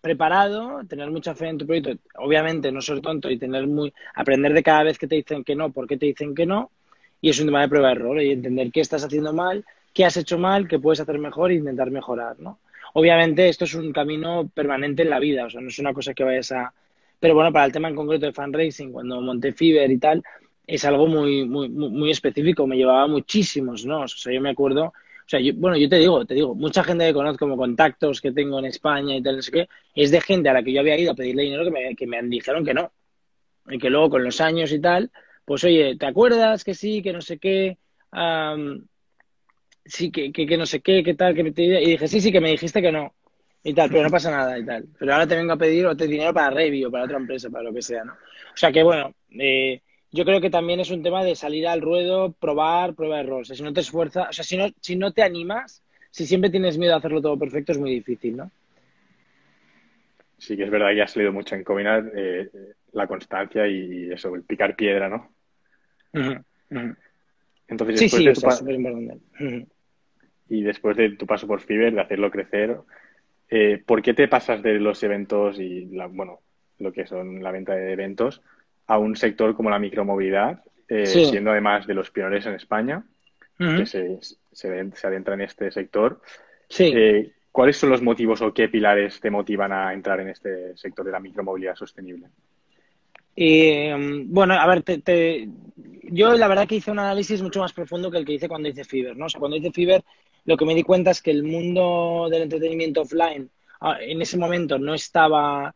preparado, 0.02 0.82
tener 0.88 1.12
mucha 1.12 1.36
fe 1.36 1.50
en 1.50 1.60
tu 1.60 1.68
proyecto, 1.68 1.94
obviamente 2.16 2.72
no 2.72 2.82
ser 2.82 3.00
tonto 3.02 3.30
y 3.30 3.38
tener 3.38 3.68
muy, 3.68 3.94
aprender 4.16 4.54
de 4.54 4.64
cada 4.64 4.84
vez 4.84 4.98
que 4.98 5.08
te 5.08 5.16
dicen 5.16 5.44
que 5.44 5.56
no, 5.56 5.72
por 5.72 5.86
qué 5.86 5.98
te 5.98 6.08
dicen 6.08 6.34
que 6.34 6.48
no, 6.48 6.72
y 7.22 7.30
es 7.30 7.40
un 7.40 7.46
tema 7.46 7.62
de 7.62 7.70
prueba 7.70 7.90
de 7.90 7.94
error 7.94 8.22
y 8.22 8.32
entender 8.32 8.72
qué 8.72 8.82
estás 8.82 9.04
haciendo 9.04 9.32
mal, 9.32 9.64
qué 9.94 10.06
has 10.06 10.18
hecho 10.18 10.38
mal, 10.38 10.68
qué 10.68 10.80
puedes 10.80 11.00
hacer 11.00 11.20
mejor 11.20 11.52
e 11.52 11.56
intentar 11.56 11.92
mejorar, 11.92 12.40
¿no? 12.40 12.60
Obviamente 12.94 13.48
esto 13.48 13.66
es 13.66 13.74
un 13.76 13.94
camino 13.94 14.50
permanente 14.54 15.04
en 15.04 15.10
la 15.12 15.20
vida, 15.20 15.46
o 15.46 15.50
sea, 15.50 15.62
no 15.62 15.70
es 15.70 15.80
una 15.80 15.94
cosa 15.94 16.14
que 16.14 16.24
vayas 16.24 16.52
a... 16.52 16.74
Pero 17.20 17.36
bueno, 17.36 17.54
para 17.54 17.66
el 17.66 17.72
tema 17.72 17.88
en 17.88 17.96
concreto 17.96 18.26
de 18.26 18.34
fundraising, 18.34 18.92
cuando 18.92 19.22
monté 19.22 19.54
Fiverr 19.54 19.92
y 19.92 19.98
tal, 19.98 20.24
es 20.66 20.84
algo 20.86 21.08
muy, 21.08 21.46
muy, 21.46 21.70
muy 21.70 22.10
específico, 22.12 22.66
me 22.66 22.76
llevaba 22.76 23.08
muchísimos, 23.08 23.86
¿no? 23.86 24.02
O 24.02 24.08
sea, 24.08 24.34
yo 24.34 24.42
me 24.42 24.50
acuerdo, 24.50 24.86
o 24.86 24.94
sea, 25.28 25.40
yo, 25.40 25.54
bueno, 25.56 25.78
yo 25.78 25.88
te 25.88 25.98
digo, 25.98 26.26
te 26.26 26.34
digo, 26.34 26.56
mucha 26.56 26.84
gente 26.84 27.06
que 27.06 27.14
conozco 27.14 27.46
como 27.46 27.56
contactos 27.56 28.20
que 28.20 28.32
tengo 28.32 28.60
en 28.60 28.66
España 28.66 29.16
y 29.16 29.22
tal, 29.22 29.38
no 29.38 29.42
sé 29.42 29.52
qué, 29.52 29.70
es 29.96 30.12
de 30.12 30.20
gente 30.20 30.50
a 30.50 30.54
la 30.54 30.64
que 30.64 30.74
yo 30.74 30.82
había 30.82 30.98
ido 30.98 31.12
a 31.12 31.16
pedirle 31.16 31.44
dinero 31.44 31.64
que 31.64 31.72
me, 31.72 31.96
que 31.96 32.08
me 32.08 32.22
dijeron 32.24 32.66
que 32.66 32.74
no. 32.74 32.92
Y 33.70 33.78
que 33.78 33.90
luego 33.90 34.10
con 34.10 34.24
los 34.24 34.42
años 34.42 34.72
y 34.72 34.82
tal, 34.82 35.12
pues 35.52 35.66
oye, 35.66 35.98
¿te 35.98 36.06
acuerdas 36.06 36.64
que 36.64 36.74
sí, 36.74 37.02
que 37.02 37.12
no 37.12 37.20
sé 37.20 37.38
qué? 37.38 37.78
sí, 39.84 40.10
que, 40.10 40.32
que, 40.32 40.58
no 40.58 40.66
sé 40.66 40.80
qué, 40.80 41.04
qué 41.04 41.14
tal, 41.14 41.36
que 41.36 41.52
te... 41.52 41.64
y 41.64 41.92
dije, 41.92 42.08
sí, 42.08 42.22
sí, 42.22 42.32
que 42.32 42.40
me 42.40 42.52
dijiste 42.52 42.82
que 42.82 42.90
no, 42.90 43.14
y 43.62 43.74
tal, 43.74 43.90
pero 43.90 44.04
no 44.04 44.10
pasa 44.10 44.32
nada 44.32 44.58
y 44.58 44.66
tal. 44.66 44.86
Pero 44.98 45.12
ahora 45.12 45.28
te 45.28 45.36
vengo 45.36 45.52
a 45.52 45.58
pedir 45.58 45.86
otro 45.86 46.08
dinero 46.08 46.34
para 46.34 46.52
Revi 46.52 46.86
o 46.86 46.90
para 46.90 47.04
otra 47.04 47.18
empresa, 47.18 47.50
para 47.50 47.66
lo 47.66 47.74
que 47.74 47.82
sea, 47.82 48.06
¿no? 48.06 48.14
O 48.14 48.56
sea 48.56 48.72
que, 48.72 48.82
bueno, 48.82 49.14
eh, 49.32 49.82
yo 50.10 50.24
creo 50.24 50.40
que 50.40 50.50
también 50.50 50.80
es 50.80 50.90
un 50.90 51.04
tema 51.04 51.22
de 51.22 51.36
salir 51.36 51.68
al 51.68 51.82
ruedo, 51.82 52.32
probar, 52.32 52.96
prueba 52.96 53.20
error. 53.20 53.42
O 53.42 53.44
sea, 53.44 53.58
si 53.58 53.62
no 53.62 53.74
te 53.74 53.82
esfuerzas, 53.82 54.30
o 54.30 54.32
sea, 54.32 54.46
si 54.46 54.56
no, 54.56 54.70
si 54.80 54.96
no 54.96 55.12
te 55.12 55.22
animas, 55.22 55.84
si 56.12 56.26
siempre 56.28 56.50
tienes 56.50 56.78
miedo 56.78 56.94
a 56.94 57.00
hacerlo 57.00 57.22
todo 57.22 57.38
perfecto, 57.38 57.74
es 57.74 57.78
muy 57.78 57.92
difícil, 57.92 58.38
¿no? 58.38 58.50
Sí, 60.38 60.56
que 60.56 60.64
es 60.64 60.72
verdad 60.72 60.94
que 60.94 61.02
ha 61.02 61.08
salido 61.08 61.34
mucho 61.34 61.56
en 61.56 61.66
Combinat 61.66 62.06
eh, 62.16 62.50
la 62.94 63.06
constancia 63.06 63.68
y 63.68 64.14
eso, 64.14 64.34
el 64.34 64.44
picar 64.44 64.78
piedra, 64.78 65.10
¿no? 65.10 65.41
Entonces, 67.68 68.00
sí, 68.00 68.10
sí, 68.10 68.28
es 68.28 68.40
súper 68.40 68.76
importante. 68.76 69.20
Y 70.50 70.64
después 70.64 70.98
de 70.98 71.12
tu 71.12 71.26
paso 71.26 71.48
por 71.48 71.62
Fiverr, 71.62 71.94
de 71.94 72.02
hacerlo 72.02 72.30
crecer, 72.30 72.78
eh, 73.50 73.82
¿por 73.86 74.02
qué 74.02 74.14
te 74.14 74.28
pasas 74.28 74.62
de 74.62 74.74
los 74.80 75.02
eventos 75.04 75.60
y, 75.60 75.86
la, 75.86 76.08
bueno, 76.08 76.40
lo 76.80 76.92
que 76.92 77.06
son 77.06 77.42
la 77.42 77.52
venta 77.52 77.74
de 77.74 77.94
eventos 77.94 78.42
a 78.88 78.98
un 78.98 79.16
sector 79.16 79.56
como 79.56 79.70
la 79.70 79.80
micromovilidad, 79.80 80.64
eh, 80.88 81.06
siendo 81.06 81.52
además 81.52 81.88
de 81.88 81.94
los 81.94 82.12
pioneros 82.12 82.46
en 82.46 82.56
España, 82.56 83.06
que 83.58 83.86
se, 83.86 84.18
se, 84.52 85.08
adentra 85.08 85.36
en 85.36 85.42
este 85.42 85.72
sector? 85.72 86.22
Sí. 86.68 86.92
Eh, 86.94 87.32
¿Cuáles 87.52 87.78
son 87.78 87.90
los 87.90 88.02
motivos 88.02 88.42
o 88.42 88.54
qué 88.54 88.68
pilares 88.70 89.20
te 89.20 89.30
motivan 89.30 89.72
a 89.72 89.94
entrar 89.94 90.20
en 90.22 90.30
este 90.30 90.76
sector 90.76 91.06
de 91.06 91.12
la 91.12 91.20
micromovilidad 91.20 91.76
sostenible? 91.76 92.28
bueno, 94.28 94.54
a 94.54 94.68
ver, 94.68 94.84
te, 94.84 95.48
yo 96.12 96.34
la 96.34 96.48
verdad 96.48 96.68
que 96.68 96.76
hice 96.76 96.92
un 96.92 97.00
análisis 97.00 97.42
mucho 97.42 97.62
más 97.62 97.74
profundo 97.74 98.12
que 98.12 98.18
el 98.18 98.26
que 98.26 98.34
hice 98.34 98.48
cuando 98.48 98.70
hice 98.70 98.84
Fiverr, 98.84 99.18
¿no? 99.18 99.26
O 99.26 99.30
sea, 99.30 99.40
cuando 99.40 99.58
hice 99.58 99.72
Fiverr 99.72 100.04
lo 100.46 100.58
que 100.58 100.66
me 100.66 100.76
di 100.76 100.84
cuenta 100.84 101.12
es 101.12 101.22
que 101.22 101.32
el 101.32 101.44
mundo 101.44 102.28
del 102.30 102.44
entretenimiento 102.44 103.02
offline 103.02 103.50
ah, 103.80 103.98
en 104.02 104.22
ese 104.22 104.38
momento 104.38 104.78
no 104.78 104.94
estaba, 104.94 105.74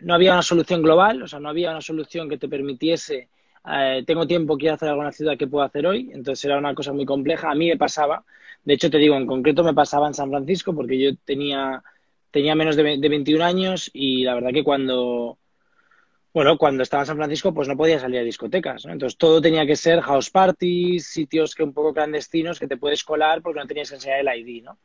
no 0.00 0.14
había 0.14 0.32
una 0.32 0.42
solución 0.42 0.82
global, 0.82 1.22
o 1.22 1.28
sea, 1.28 1.40
no 1.40 1.48
había 1.48 1.70
una 1.70 1.80
solución 1.80 2.28
que 2.28 2.38
te 2.38 2.48
permitiese, 2.48 3.28
eh, 3.66 4.04
tengo 4.06 4.26
tiempo, 4.26 4.56
quiero 4.56 4.74
hacer 4.74 4.90
alguna 4.90 5.12
ciudad 5.12 5.36
que 5.38 5.46
puedo 5.46 5.64
hacer 5.64 5.86
hoy, 5.86 6.10
entonces 6.12 6.44
era 6.44 6.58
una 6.58 6.74
cosa 6.74 6.92
muy 6.92 7.06
compleja. 7.06 7.50
A 7.50 7.54
mí 7.54 7.68
me 7.68 7.76
pasaba, 7.76 8.24
de 8.64 8.74
hecho 8.74 8.90
te 8.90 8.98
digo, 8.98 9.16
en 9.16 9.26
concreto 9.26 9.64
me 9.64 9.74
pasaba 9.74 10.06
en 10.06 10.14
San 10.14 10.30
Francisco 10.30 10.74
porque 10.74 10.98
yo 11.00 11.16
tenía, 11.24 11.82
tenía 12.30 12.54
menos 12.54 12.76
de, 12.76 12.98
de 12.98 13.08
21 13.08 13.44
años 13.44 13.90
y 13.92 14.24
la 14.24 14.34
verdad 14.34 14.52
que 14.52 14.64
cuando 14.64 15.38
bueno, 16.34 16.58
cuando 16.58 16.82
estaba 16.82 17.04
en 17.04 17.06
San 17.06 17.16
Francisco, 17.16 17.54
pues 17.54 17.68
no 17.68 17.76
podía 17.76 18.00
salir 18.00 18.18
a 18.18 18.24
discotecas, 18.24 18.84
¿no? 18.84 18.92
Entonces 18.92 19.16
todo 19.16 19.40
tenía 19.40 19.64
que 19.64 19.76
ser 19.76 20.00
house 20.00 20.30
parties, 20.30 21.06
sitios 21.06 21.54
que 21.54 21.62
un 21.62 21.72
poco 21.72 21.94
clandestinos 21.94 22.58
que 22.58 22.66
te 22.66 22.76
puedes 22.76 23.04
colar 23.04 23.40
porque 23.40 23.60
no 23.60 23.68
tenías 23.68 23.88
que 23.88 23.94
enseñar 23.94 24.18
el 24.18 24.40
ID, 24.40 24.64
¿no? 24.64 24.78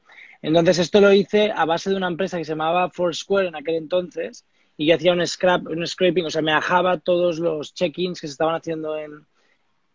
Entonces 0.43 0.77
esto 0.77 1.01
lo 1.01 1.11
hice 1.11 1.51
a 1.51 1.65
base 1.65 1.89
de 1.89 1.95
una 1.95 2.07
empresa 2.07 2.37
que 2.37 2.45
se 2.45 2.51
llamaba 2.51 2.91
Foursquare 2.91 3.47
en 3.47 3.55
aquel 3.55 3.75
entonces 3.75 4.45
y 4.77 4.85
yo 4.85 4.95
hacía 4.95 5.11
un 5.11 5.25
scrap, 5.25 5.65
un 5.65 5.87
scraping, 5.87 6.25
o 6.25 6.29
sea, 6.29 6.43
me 6.43 6.53
bajaba 6.53 6.99
todos 6.99 7.39
los 7.39 7.73
check-ins 7.73 8.21
que 8.21 8.27
se 8.27 8.33
estaban 8.33 8.53
haciendo 8.53 8.95
en, 8.95 9.25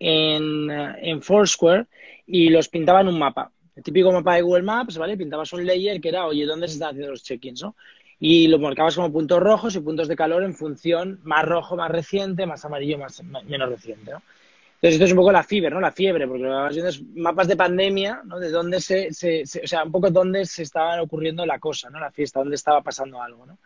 en, 0.01 0.71
en 0.71 1.23
Foursquare 1.23 1.87
y 2.27 2.51
los 2.51 2.69
pintaba 2.69 3.01
en 3.03 3.09
un 3.09 3.19
mapa. 3.19 3.53
El 3.77 3.85
típico 3.85 4.11
mapa 4.11 4.35
de 4.35 4.43
Google 4.43 4.65
Maps, 4.65 4.99
¿vale? 4.99 5.17
Pintabas 5.17 5.53
un 5.53 5.65
layer 5.65 6.01
que 6.01 6.09
era, 6.09 6.27
oye, 6.27 6.47
¿dónde 6.47 6.67
se 6.67 6.75
están 6.75 6.91
haciendo 6.91 7.13
los 7.13 7.23
check-ins, 7.23 7.63
no? 7.63 7.77
Y 8.21 8.49
lo 8.49 8.59
marcabas 8.59 8.97
como 8.97 9.13
puntos 9.13 9.41
rojos 9.41 9.75
y 9.77 9.81
puntos 9.81 10.09
de 10.09 10.17
calor 10.17 10.43
en 10.43 10.55
función 10.55 11.21
más 11.25 11.45
rojo, 11.45 11.77
más 11.77 11.91
reciente, 11.91 12.47
más 12.47 12.65
amarillo, 12.65 12.99
más, 12.99 13.23
menos 13.23 13.69
reciente. 13.69 14.13
¿no? 14.13 14.23
Entonces, 14.85 14.95
esto 14.95 15.05
es 15.07 15.13
un 15.13 15.17
poco 15.17 15.33
la 15.33 15.43
fiebre, 15.43 15.71
¿no? 15.71 15.81
La 15.81 15.93
fiebre, 15.93 16.29
porque 16.29 16.45
lo 16.45 16.69
que 16.69 16.89
es 16.89 17.03
mapas 17.15 17.49
de 17.49 17.57
pandemia, 17.57 18.21
¿no? 18.27 18.39
De 18.39 18.51
dónde 18.51 18.83
se, 18.83 19.13
se, 19.15 19.43
o 19.43 19.67
sea, 19.67 19.83
un 19.83 19.91
poco 19.91 20.11
dónde 20.11 20.45
se 20.45 20.63
estaba 20.63 21.01
ocurriendo 21.01 21.47
la 21.47 21.59
cosa, 21.59 21.89
¿no? 21.89 21.99
La 21.99 22.11
fiesta, 22.11 22.41
dónde 22.41 22.57
estaba 22.57 22.83
pasando 22.83 23.23
algo, 23.23 23.47
¿no? 23.47 23.59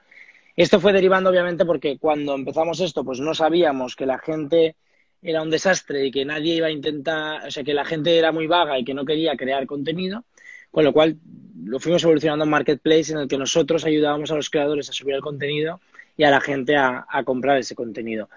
Esto 0.54 0.78
fue 0.78 0.92
derivando, 0.92 1.30
obviamente, 1.30 1.64
porque 1.64 1.98
cuando 1.98 2.36
empezamos 2.36 2.78
esto, 2.78 3.04
pues 3.04 3.18
no 3.18 3.34
sabíamos 3.34 3.96
que 3.96 4.06
la 4.06 4.18
gente 4.18 4.76
era 5.20 5.42
un 5.42 5.50
desastre 5.50 6.06
y 6.06 6.10
que 6.12 6.24
nadie 6.24 6.54
iba 6.54 6.68
a 6.68 6.70
intentar, 6.70 7.46
o 7.46 7.50
sea, 7.50 7.64
que 7.64 7.74
la 7.74 7.84
gente 7.84 8.16
era 8.16 8.30
muy 8.30 8.46
vaga 8.46 8.78
y 8.78 8.84
que 8.84 8.94
no 8.94 9.04
quería 9.04 9.36
crear 9.36 9.66
contenido, 9.66 10.24
con 10.70 10.84
lo 10.84 10.92
cual 10.92 11.16
lo 11.64 11.80
fuimos 11.80 12.02
evolucionando 12.02 12.44
en 12.44 12.50
Marketplace 12.50 13.12
en 13.12 13.18
el 13.18 13.28
que 13.28 13.38
nosotros 13.38 13.84
ayudábamos 13.84 14.30
a 14.30 14.36
los 14.36 14.50
creadores 14.50 14.88
a 14.88 14.92
subir 14.92 15.14
el 15.14 15.20
contenido 15.20 15.80
y 16.16 16.24
a 16.24 16.30
la 16.30 16.40
gente 16.40 16.76
a, 16.76 17.06
comprar 17.24 17.58
ese 17.58 17.74
contenido. 17.74 18.28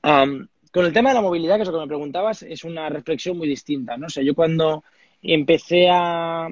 con 0.00 0.86
el 0.86 0.92
tema 0.92 1.10
de 1.10 1.14
la 1.14 1.22
movilidad, 1.22 1.56
que 1.56 1.62
es 1.62 1.68
lo 1.68 1.74
que 1.74 1.80
me 1.80 1.88
preguntabas, 1.88 2.42
es 2.42 2.64
una 2.64 2.88
reflexión 2.88 3.36
muy 3.36 3.48
distinta, 3.48 3.96
¿no? 3.96 4.06
O 4.06 4.10
sea, 4.10 4.22
yo 4.22 4.34
cuando 4.34 4.84
empecé 5.22 5.88
a, 5.90 6.48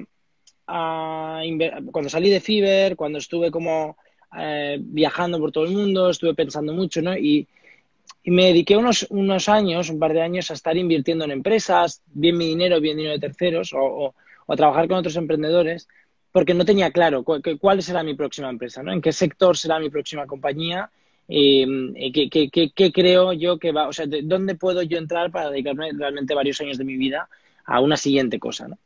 cuando 0.65 2.09
salí 2.09 2.29
de 2.29 2.39
Fiverr, 2.39 2.95
cuando 2.95 3.17
estuve 3.17 3.51
como 3.51 3.97
eh, 4.37 4.77
viajando 4.79 5.39
por 5.39 5.51
todo 5.51 5.65
el 5.65 5.71
mundo, 5.71 6.09
estuve 6.09 6.33
pensando 6.33 6.73
mucho, 6.73 7.01
¿no? 7.01 7.17
Y, 7.17 7.47
me 8.23 8.45
dediqué 8.45 8.77
unos, 8.77 9.07
unos 9.09 9.49
años, 9.49 9.89
un 9.89 9.97
par 9.97 10.13
de 10.13 10.21
años, 10.21 10.51
a 10.51 10.53
estar 10.53 10.77
invirtiendo 10.77 11.25
en 11.25 11.31
empresas, 11.31 12.03
bien 12.05 12.37
mi 12.37 12.45
dinero, 12.45 12.79
bien 12.79 12.97
dinero 12.97 13.15
de 13.15 13.19
terceros, 13.19 13.73
o, 13.73 14.13
a 14.47 14.55
trabajar 14.55 14.87
con 14.87 14.97
otros 14.97 15.15
emprendedores, 15.15 15.87
porque 16.31 16.53
no 16.53 16.65
tenía 16.65 16.91
claro 16.91 17.23
cuál, 17.23 17.81
será 17.83 18.03
mi 18.03 18.15
próxima 18.15 18.49
empresa, 18.49 18.83
¿no? 18.83 18.93
En 18.93 19.01
qué 19.01 19.11
sector 19.11 19.57
será 19.57 19.79
mi 19.79 19.89
próxima 19.89 20.25
compañía, 20.25 20.89
eh, 21.27 22.11
qué, 22.13 22.71
qué, 22.75 22.91
creo 22.91 23.33
yo 23.33 23.57
que 23.57 23.71
va, 23.71 23.87
o 23.87 23.93
sea, 23.93 24.05
de 24.05 24.21
dónde 24.23 24.55
puedo 24.55 24.81
yo 24.81 24.97
entrar 24.97 25.31
para 25.31 25.49
dedicarme 25.49 25.91
realmente 25.93 26.33
varios 26.33 26.59
años 26.61 26.77
de 26.77 26.85
mi 26.85 26.97
vida 26.97 27.29
a 27.65 27.79
una 27.79 27.97
siguiente 27.97 28.39
cosa, 28.39 28.67
¿no? 28.67 28.77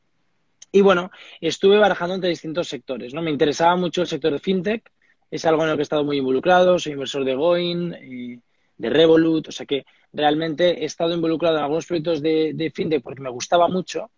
Y 0.71 0.81
bueno, 0.81 1.09
estuve 1.39 1.77
barajando 1.77 2.15
entre 2.15 2.29
distintos 2.29 2.67
sectores, 2.67 3.13
¿no? 3.13 3.21
Me 3.21 3.31
interesaba 3.31 3.75
mucho 3.77 4.01
el 4.01 4.07
sector 4.07 4.33
de 4.33 4.39
fintech, 4.39 4.91
es 5.31 5.45
algo 5.45 5.63
en 5.63 5.69
lo 5.69 5.75
que 5.75 5.81
he 5.81 5.83
estado 5.83 6.03
muy 6.03 6.17
involucrado, 6.17 6.79
soy 6.79 6.93
inversor 6.93 7.23
de 7.23 7.35
Goin, 7.35 7.93
eh, 7.93 8.39
de 8.77 8.89
Revolut, 8.89 9.47
o 9.47 9.51
sea 9.51 9.65
que 9.65 9.85
realmente 10.11 10.81
he 10.81 10.85
estado 10.85 11.13
involucrado 11.13 11.57
en 11.57 11.63
algunos 11.63 11.85
proyectos 11.85 12.21
de, 12.21 12.71
fintech 12.73 13.01
porque 13.01 13.21
me 13.21 13.29
gustaba 13.29 13.67
mucho. 13.67 14.11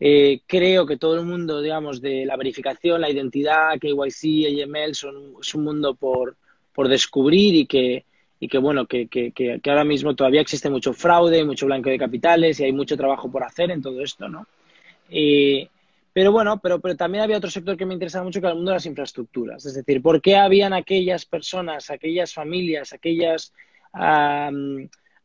Eh, 0.00 0.40
creo 0.46 0.86
que 0.86 0.96
todo 0.96 1.18
el 1.18 1.26
mundo, 1.26 1.60
digamos, 1.60 2.00
de 2.00 2.24
la 2.24 2.36
verificación, 2.36 3.00
la 3.00 3.10
identidad, 3.10 3.78
KYC, 3.80 4.62
AML, 4.62 4.94
son, 4.94 5.34
es 5.40 5.54
un 5.54 5.64
mundo 5.64 5.94
por, 5.94 6.36
por 6.72 6.88
descubrir 6.88 7.54
y 7.54 7.66
que, 7.66 8.04
y 8.38 8.48
que 8.48 8.58
bueno, 8.58 8.86
que, 8.86 9.08
que, 9.08 9.32
que, 9.32 9.60
ahora 9.68 9.84
mismo 9.84 10.14
todavía 10.14 10.40
existe 10.40 10.70
mucho 10.70 10.92
fraude, 10.92 11.44
mucho 11.44 11.66
blanco 11.66 11.90
de 11.90 11.98
capitales 11.98 12.60
y 12.60 12.64
hay 12.64 12.72
mucho 12.72 12.96
trabajo 12.96 13.30
por 13.30 13.42
hacer 13.42 13.70
en 13.70 13.82
todo 13.82 14.00
esto, 14.02 14.28
¿no? 14.28 14.46
Eh, 15.10 15.68
pero 16.12 16.32
bueno, 16.32 16.58
pero, 16.60 16.80
pero 16.80 16.96
también 16.96 17.24
había 17.24 17.36
otro 17.36 17.50
sector 17.50 17.76
que 17.76 17.86
me 17.86 17.94
interesaba 17.94 18.24
mucho, 18.24 18.40
que 18.40 18.46
era 18.46 18.52
el 18.52 18.56
mundo 18.56 18.70
de 18.70 18.76
las 18.76 18.86
infraestructuras. 18.86 19.64
Es 19.66 19.74
decir, 19.74 20.02
¿por 20.02 20.20
qué 20.20 20.36
habían 20.36 20.72
aquellas 20.72 21.24
personas, 21.24 21.90
aquellas 21.90 22.32
familias, 22.32 22.92
aquellas, 22.92 23.52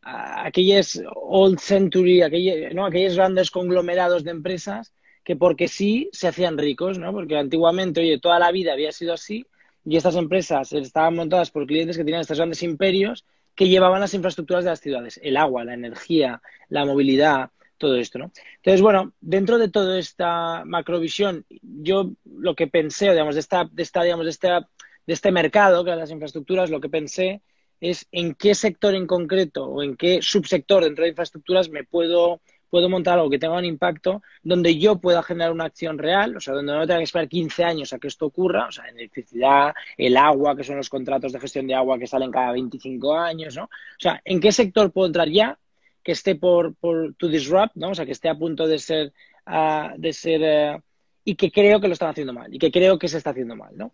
aquellas 0.04 1.02
old 1.16 1.60
century, 1.60 2.22
aquellas, 2.22 2.74
¿no? 2.74 2.86
aquellos 2.86 3.16
grandes 3.16 3.52
conglomerados 3.52 4.24
de 4.24 4.32
empresas 4.32 4.94
que 5.24 5.36
porque 5.36 5.68
sí 5.68 6.10
se 6.12 6.28
hacían 6.28 6.58
ricos, 6.58 7.00
¿no? 7.00 7.14
Porque 7.14 7.38
antiguamente, 7.38 8.02
oye, 8.02 8.20
toda 8.20 8.40
la 8.40 8.52
vida 8.52 8.74
había 8.74 8.92
sido 8.92 9.14
así 9.14 9.46
y 9.86 9.96
estas 9.96 10.16
empresas 10.16 10.74
estaban 10.74 11.16
montadas 11.16 11.50
por 11.52 11.66
clientes 11.66 11.98
que 11.98 12.04
tenían 12.04 12.22
estos 12.22 12.38
grandes 12.38 12.64
imperios 12.64 13.26
que 13.56 13.70
llevaban 13.70 14.02
las 14.02 14.14
infraestructuras 14.14 14.64
de 14.64 14.72
las 14.72 14.80
ciudades, 14.80 15.20
el 15.24 15.38
agua, 15.38 15.64
la 15.64 15.76
energía, 15.76 16.42
la 16.70 16.86
movilidad, 16.86 17.52
todo 17.78 17.96
esto, 17.98 18.20
¿no? 18.20 18.32
Entonces, 18.58 18.82
bueno, 18.82 19.14
dentro 19.22 19.58
de 19.58 19.70
toda 19.70 20.00
esta 20.00 20.64
macrovisión, 20.66 21.46
yo 21.62 22.12
lo 22.26 22.56
que 22.56 22.68
pensé, 22.68 23.12
digamos, 23.12 23.36
de 23.36 23.42
esta, 23.42 23.70
de 23.72 23.84
esta, 23.84 24.04
digamos, 24.04 24.26
de 24.26 24.32
esta, 24.32 24.70
de 25.06 25.14
este 25.14 25.32
mercado, 25.32 25.84
que 25.84 25.92
es 25.92 25.98
las 25.98 26.12
infraestructuras, 26.12 26.70
lo 26.70 26.82
que 26.82 26.90
pensé 26.90 27.42
es 27.84 28.08
en 28.14 28.34
qué 28.34 28.56
sector 28.56 28.96
en 28.96 29.06
concreto 29.06 29.66
o 29.66 29.84
en 29.84 29.98
qué 29.98 30.22
subsector 30.22 30.86
dentro 30.86 31.04
de 31.04 31.10
infraestructuras 31.10 31.70
me 31.70 31.84
puedo, 31.84 32.40
puedo 32.70 32.88
montar 32.88 33.16
algo 33.16 33.30
que 33.30 33.38
tenga 33.38 33.58
un 33.58 33.66
impacto 33.66 34.22
donde 34.42 34.80
yo 34.80 35.02
pueda 35.02 35.22
generar 35.22 35.52
una 35.52 35.66
acción 35.66 35.98
real, 35.98 36.38
o 36.38 36.40
sea, 36.40 36.54
donde 36.54 36.72
no 36.72 36.88
tenga 36.88 37.00
que 37.00 37.04
esperar 37.04 37.28
15 37.28 37.64
años 37.66 37.92
a 37.92 38.00
que 38.00 38.08
esto 38.08 38.28
ocurra, 38.28 38.68
o 38.68 38.72
sea, 38.72 38.86
electricidad, 38.86 39.74
el 39.98 40.16
agua, 40.16 40.56
que 40.56 40.64
son 40.64 40.78
los 40.78 40.90
contratos 40.90 41.34
de 41.34 41.42
gestión 41.42 41.68
de 41.68 41.76
agua 41.76 42.00
que 42.00 42.08
salen 42.08 42.32
cada 42.32 42.54
25 42.54 43.18
años, 43.18 43.58
¿no? 43.58 43.66
O 43.66 44.00
sea, 44.00 44.22
¿en 44.24 44.40
qué 44.40 44.54
sector 44.54 44.90
puedo 44.94 45.08
entrar 45.08 45.28
ya 45.28 45.60
que 46.04 46.14
esté 46.14 46.36
por, 46.36 46.76
por 46.76 47.14
to 47.16 47.28
disrupt, 47.28 47.76
¿no? 47.76 47.90
O 47.90 47.96
sea, 47.96 48.06
que 48.06 48.14
esté 48.14 48.30
a 48.30 48.36
punto 48.36 48.66
de 48.66 48.80
ser, 48.80 49.12
uh, 49.46 49.90
de 49.98 50.14
ser 50.14 50.78
uh, 50.78 50.82
y 51.26 51.36
que 51.36 51.52
creo 51.52 51.82
que 51.82 51.88
lo 51.90 51.94
están 51.94 52.12
haciendo 52.12 52.32
mal 52.32 52.54
y 52.54 52.60
que 52.60 52.72
creo 52.72 52.98
que 52.98 53.10
se 53.10 53.18
está 53.18 53.32
haciendo 53.32 53.58
mal, 53.58 53.76
¿no? 53.76 53.92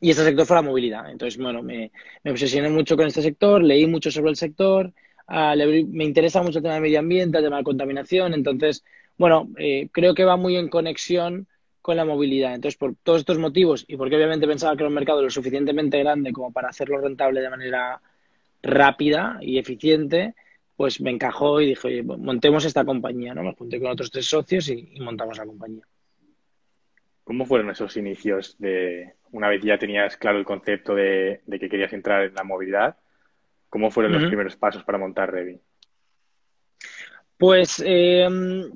Y 0.00 0.10
ese 0.10 0.24
sector 0.24 0.46
fue 0.46 0.56
la 0.56 0.62
movilidad. 0.62 1.10
Entonces, 1.10 1.40
bueno, 1.40 1.62
me, 1.62 1.92
obsesioné 2.24 2.70
mucho 2.70 2.96
con 2.96 3.06
este 3.06 3.22
sector, 3.22 3.62
leí 3.62 3.86
mucho 3.86 4.10
sobre 4.10 4.30
el 4.30 4.36
sector, 4.36 4.92
le, 5.28 5.84
me 5.84 6.04
interesa 6.04 6.42
mucho 6.42 6.58
el 6.58 6.62
tema 6.62 6.74
del 6.74 6.82
medio 6.82 6.98
ambiente, 6.98 7.38
el 7.38 7.44
tema 7.44 7.58
de 7.58 7.64
contaminación. 7.64 8.32
Entonces, 8.32 8.82
bueno, 9.18 9.50
eh, 9.58 9.88
creo 9.92 10.14
que 10.14 10.24
va 10.24 10.36
muy 10.36 10.56
en 10.56 10.68
conexión 10.68 11.46
con 11.82 11.96
la 11.96 12.06
movilidad. 12.06 12.54
Entonces, 12.54 12.78
por 12.78 12.94
todos 13.02 13.20
estos 13.20 13.38
motivos 13.38 13.84
y 13.86 13.96
porque 13.96 14.16
obviamente 14.16 14.46
pensaba 14.46 14.74
que 14.74 14.82
era 14.82 14.88
un 14.88 14.94
mercado 14.94 15.22
lo 15.22 15.30
suficientemente 15.30 15.98
grande 15.98 16.32
como 16.32 16.52
para 16.52 16.68
hacerlo 16.70 16.98
rentable 16.98 17.42
de 17.42 17.50
manera 17.50 18.00
rápida 18.62 19.38
y 19.42 19.58
eficiente, 19.58 20.34
pues 20.76 21.00
me 21.00 21.10
encajó 21.10 21.60
y 21.60 21.66
dije, 21.66 21.88
oye, 21.88 22.02
montemos 22.02 22.64
esta 22.64 22.84
compañía, 22.84 23.34
¿no? 23.34 23.42
Me 23.42 23.54
junté 23.54 23.78
con 23.78 23.90
otros 23.90 24.10
tres 24.10 24.26
socios 24.26 24.68
y, 24.70 24.98
montamos 25.00 25.36
la 25.36 25.44
compañía. 25.44 25.82
¿Cómo 27.24 27.44
fueron 27.44 27.70
esos 27.70 27.96
inicios 27.98 28.56
de, 28.58 29.14
una 29.32 29.48
vez 29.48 29.62
ya 29.62 29.78
tenías 29.78 30.16
claro 30.16 30.38
el 30.38 30.44
concepto 30.44 30.94
de, 30.94 31.40
que 31.48 31.68
querías 31.68 31.92
entrar 31.92 32.24
en 32.24 32.34
la 32.34 32.44
movilidad, 32.44 32.96
¿cómo 33.68 33.90
fueron 33.90 34.12
los 34.12 34.24
primeros 34.24 34.56
pasos 34.56 34.84
para 34.84 34.98
montar 34.98 35.32
Revi? 35.32 35.60
Pues 37.36 37.82
em, 37.86 38.70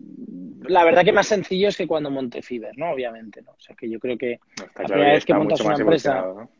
la 0.63 0.85
verdad 0.85 1.05
que 1.05 1.13
más 1.13 1.27
sencillo 1.27 1.69
es 1.69 1.77
que 1.77 1.87
cuando 1.87 2.11
monté 2.11 2.41
Fiverr, 2.41 2.79
¿no? 2.79 2.93
Obviamente, 2.93 3.43
¿no? 3.43 3.51
O 3.53 3.61
sea 3.61 3.77
que 3.77 3.91
yo 3.91 3.99
creo 3.99 4.17
que 4.17 4.41
la 4.57 4.85
primera 4.85 5.13
vez 5.13 5.25
que 5.25 5.35
montas 5.35 5.61
una 5.61 5.77
empresa... 5.77 6.23
¿no? 6.23 6.51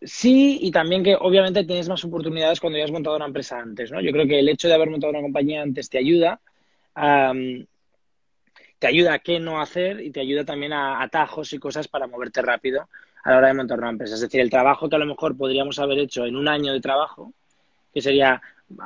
Sí, 0.00 0.58
y 0.62 0.70
también 0.70 1.02
que 1.02 1.16
obviamente 1.16 1.64
tienes 1.64 1.88
más 1.88 2.04
oportunidades 2.04 2.60
cuando 2.60 2.78
ya 2.78 2.84
has 2.84 2.92
montado 2.92 3.16
una 3.16 3.26
empresa 3.26 3.58
antes, 3.58 3.90
¿no? 3.90 4.00
Yo 4.00 4.12
creo 4.12 4.26
que 4.26 4.38
el 4.38 4.48
hecho 4.48 4.68
de 4.68 4.74
haber 4.74 4.88
montado 4.88 5.10
una 5.10 5.20
compañía 5.20 5.62
antes 5.62 5.90
te 5.90 5.98
ayuda, 5.98 6.40
te 8.78 8.86
ayuda 8.86 9.14
a 9.14 9.18
qué 9.18 9.40
no 9.40 9.60
hacer 9.60 10.00
y 10.00 10.10
te 10.10 10.20
ayuda 10.20 10.44
también 10.44 10.72
a 10.72 11.02
atajos 11.02 11.52
y 11.52 11.58
cosas 11.58 11.88
para 11.88 12.06
moverte 12.06 12.42
rápido 12.42 12.88
a 13.22 13.30
la 13.30 13.38
hora 13.38 13.48
de 13.48 13.54
montar 13.54 13.78
una 13.78 13.90
empresa. 13.90 14.14
Es 14.14 14.20
decir, 14.20 14.40
el 14.40 14.50
trabajo 14.50 14.88
que 14.88 14.96
a 14.96 14.98
lo 14.98 15.06
mejor 15.06 15.36
podríamos 15.36 15.78
haber 15.78 15.98
hecho 15.98 16.26
en 16.26 16.36
un 16.36 16.48
año 16.48 16.72
de 16.72 16.80
trabajo, 16.80 17.32
que 17.92 18.02
sería 18.02 18.40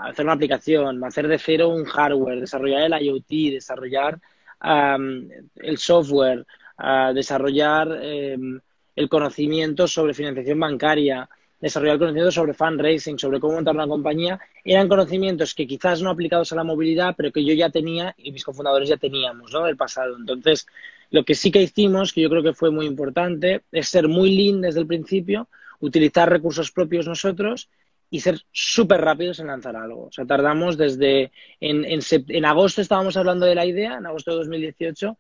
hacer 0.04 0.24
una 0.24 0.34
aplicación, 0.34 1.02
hacer 1.04 1.28
de 1.28 1.38
cero 1.38 1.68
un 1.68 1.84
hardware, 1.84 2.40
desarrollar 2.40 2.82
el 2.82 3.06
IoT, 3.06 3.52
desarrollar 3.52 4.18
el 4.60 5.78
software, 5.78 6.44
ah, 6.76 7.12
desarrollar 7.14 7.98
em, 8.02 8.60
el 8.96 9.08
conocimiento 9.08 9.86
sobre 9.86 10.14
financiación 10.14 10.58
bancaria, 10.58 11.28
desarrollar 11.60 11.94
el 11.94 11.98
conocimiento 11.98 12.32
sobre 12.32 12.54
fundraising, 12.54 13.18
sobre 13.18 13.40
cómo 13.40 13.54
montar 13.54 13.74
una 13.74 13.86
compañía, 13.86 14.38
eran 14.64 14.88
conocimientos 14.88 15.54
que 15.54 15.66
quizás 15.66 16.02
no 16.02 16.10
aplicados 16.10 16.52
a 16.52 16.56
la 16.56 16.64
movilidad, 16.64 17.14
pero 17.16 17.32
que 17.32 17.44
yo 17.44 17.52
ya 17.54 17.70
tenía 17.70 18.14
y 18.16 18.32
mis 18.32 18.44
cofundadores 18.44 18.88
ya 18.88 18.96
teníamos, 18.96 19.52
¿no? 19.52 19.64
Del 19.64 19.76
pasado. 19.76 20.16
Entonces, 20.16 20.66
lo 21.10 21.24
que 21.24 21.34
sí 21.34 21.50
que 21.50 21.62
hicimos, 21.62 22.12
que 22.12 22.20
yo 22.20 22.30
creo 22.30 22.42
que 22.42 22.52
fue 22.52 22.70
muy 22.70 22.86
importante, 22.86 23.62
es 23.72 23.88
ser 23.88 24.08
muy 24.08 24.36
lean 24.36 24.60
desde 24.60 24.80
el 24.80 24.86
principio, 24.86 25.48
utilizar 25.80 26.28
recursos 26.28 26.70
propios 26.70 27.06
nosotros 27.06 27.68
y 28.10 28.20
ser 28.20 28.40
súper 28.52 29.00
rápidos 29.00 29.38
en 29.40 29.48
lanzar 29.48 29.76
algo. 29.76 30.06
O 30.06 30.12
sea, 30.12 30.24
tardamos 30.24 30.76
desde, 30.76 31.32
en, 31.60 31.84
en, 31.84 32.00
en 32.10 32.44
agosto 32.44 32.80
estábamos 32.80 33.16
hablando 33.16 33.46
de 33.46 33.54
la 33.54 33.66
idea, 33.66 33.98
en 33.98 34.06
agosto 34.06 34.30
de 34.30 34.38
2018, 34.38 35.18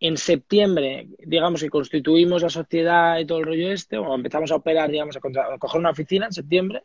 en 0.00 0.16
septiembre, 0.16 1.08
digamos 1.18 1.62
que 1.62 1.70
constituimos 1.70 2.42
la 2.42 2.50
sociedad 2.50 3.18
y 3.18 3.26
todo 3.26 3.38
el 3.38 3.46
rollo 3.46 3.72
este, 3.72 3.98
o 3.98 4.14
empezamos 4.14 4.52
a 4.52 4.56
operar, 4.56 4.90
digamos, 4.90 5.16
a, 5.16 5.20
coger 5.58 5.80
una 5.80 5.90
oficina 5.90 6.26
en 6.26 6.32
septiembre, 6.32 6.82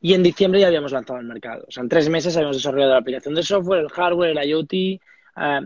y 0.00 0.14
en 0.14 0.22
diciembre 0.22 0.60
ya 0.60 0.68
habíamos 0.68 0.92
lanzado 0.92 1.18
al 1.18 1.24
mercado. 1.24 1.64
O 1.66 1.70
sea, 1.70 1.82
en 1.82 1.88
tres 1.88 2.08
meses 2.08 2.36
habíamos 2.36 2.58
desarrollado 2.58 2.92
la 2.92 2.98
aplicación 2.98 3.34
de 3.34 3.42
software, 3.42 3.80
el 3.80 3.88
hardware, 3.88 4.36
el 4.36 4.48
IoT, 4.48 4.72
eh, 4.72 5.00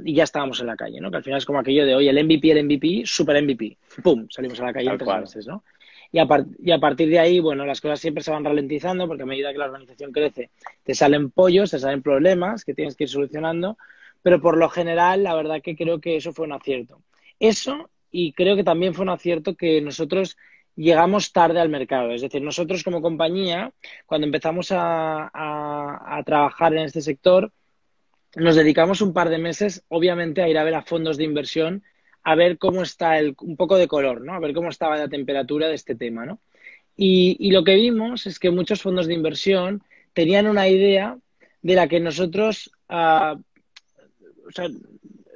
y 0.04 0.14
ya 0.14 0.24
estábamos 0.24 0.60
en 0.60 0.68
la 0.68 0.76
calle, 0.76 1.00
¿no? 1.00 1.10
Que 1.10 1.18
al 1.18 1.24
final 1.24 1.38
es 1.38 1.44
como 1.44 1.58
aquello 1.58 1.84
de, 1.84 1.94
oye, 1.94 2.08
el 2.08 2.24
MVP, 2.24 2.52
el 2.52 2.64
MVP, 2.64 3.02
super 3.04 3.42
MVP. 3.42 3.76
¡Pum! 4.02 4.26
Salimos 4.30 4.60
a 4.60 4.66
la 4.66 4.72
calle 4.72 4.90
en 4.90 4.98
tres 4.98 5.20
meses, 5.20 5.46
¿no? 5.46 5.64
Y 6.10 6.20
a, 6.20 6.26
y 6.62 6.70
a, 6.70 6.78
partir 6.78 7.10
de 7.10 7.18
ahí, 7.18 7.38
bueno, 7.38 7.66
las 7.66 7.82
cosas 7.82 8.00
siempre 8.00 8.22
se 8.22 8.30
van 8.30 8.44
ralentizando 8.44 9.06
porque 9.06 9.24
a 9.24 9.26
medida 9.26 9.52
que 9.52 9.58
la 9.58 9.66
organización 9.66 10.10
crece, 10.10 10.50
te 10.82 10.94
salen 10.94 11.30
pollos, 11.30 11.70
te 11.70 11.78
salen 11.78 12.00
problemas 12.00 12.64
que 12.64 12.72
tienes 12.72 12.96
que 12.96 13.04
ir 13.04 13.10
solucionando 13.10 13.76
pero 14.22 14.40
por 14.40 14.56
lo 14.56 14.68
general, 14.68 15.22
la 15.22 15.34
verdad 15.34 15.62
que 15.62 15.76
creo 15.76 16.00
que 16.00 16.16
eso 16.16 16.32
fue 16.32 16.46
un 16.46 16.52
acierto. 16.52 17.02
Eso, 17.38 17.90
y 18.10 18.32
creo 18.32 18.56
que 18.56 18.64
también 18.64 18.94
fue 18.94 19.04
un 19.04 19.10
acierto 19.10 19.54
que 19.54 19.80
nosotros 19.80 20.36
llegamos 20.78 21.32
tarde 21.32 21.60
al 21.60 21.68
mercado. 21.68 22.12
Es 22.12 22.22
decir, 22.22 22.42
nosotros 22.42 22.84
como 22.84 23.02
compañía, 23.02 23.72
cuando 24.06 24.26
empezamos 24.26 24.68
a, 24.70 26.22
trabajar 26.24 26.72
en 26.74 26.84
este 26.84 27.00
sector, 27.00 27.52
nos 28.36 28.56
dedicamos 28.56 29.00
un 29.00 29.12
par 29.12 29.28
de 29.28 29.38
meses, 29.38 29.84
obviamente, 29.88 30.42
a 30.42 30.48
ir 30.48 30.58
a 30.58 30.64
ver 30.64 30.74
a 30.74 30.82
fondos 30.82 31.16
de 31.16 31.24
inversión, 31.24 31.82
a 32.22 32.34
ver 32.34 32.58
cómo 32.58 32.82
está 32.82 33.18
el, 33.18 33.34
un 33.40 33.56
poco 33.56 33.76
de 33.76 33.88
color, 33.88 34.20
¿no? 34.20 34.34
A 34.34 34.38
ver 34.38 34.52
cómo 34.52 34.68
estaba 34.68 34.96
la 34.96 35.08
temperatura 35.08 35.68
de 35.68 35.74
este 35.74 35.94
tema, 35.94 36.26
¿no? 36.26 36.40
Y, 36.96 37.36
y 37.40 37.52
lo 37.52 37.64
que 37.64 37.76
vimos 37.76 38.26
es 38.26 38.38
que 38.38 38.50
muchos 38.50 38.82
fondos 38.82 39.06
de 39.06 39.14
inversión 39.14 39.82
tenían 40.12 40.46
una 40.46 40.68
idea 40.68 41.16
de 41.62 41.74
la 41.74 41.88
que 41.88 42.00
nosotros, 42.00 42.70
uh, 42.88 43.40
o 44.48 44.52
sea, 44.52 44.68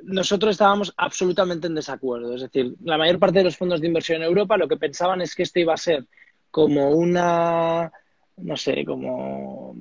nosotros 0.05 0.53
estábamos 0.53 0.93
absolutamente 0.97 1.67
en 1.67 1.75
desacuerdo. 1.75 2.35
Es 2.35 2.43
decir, 2.43 2.75
la 2.83 2.99
mayor 2.99 3.19
parte 3.19 3.39
de 3.39 3.45
los 3.45 3.57
fondos 3.57 3.81
de 3.81 3.87
inversión 3.87 4.23
en 4.23 4.29
Europa 4.29 4.57
lo 4.57 4.69
que 4.69 4.77
pensaban 4.77 5.21
es 5.21 5.35
que 5.35 5.45
esto 5.45 5.61
iba 5.61 5.75
a 5.75 5.79
ser 5.79 6.07
como 6.51 6.91
una, 6.91 7.91
no 8.37 8.57
sé, 8.57 8.85
como, 8.85 9.75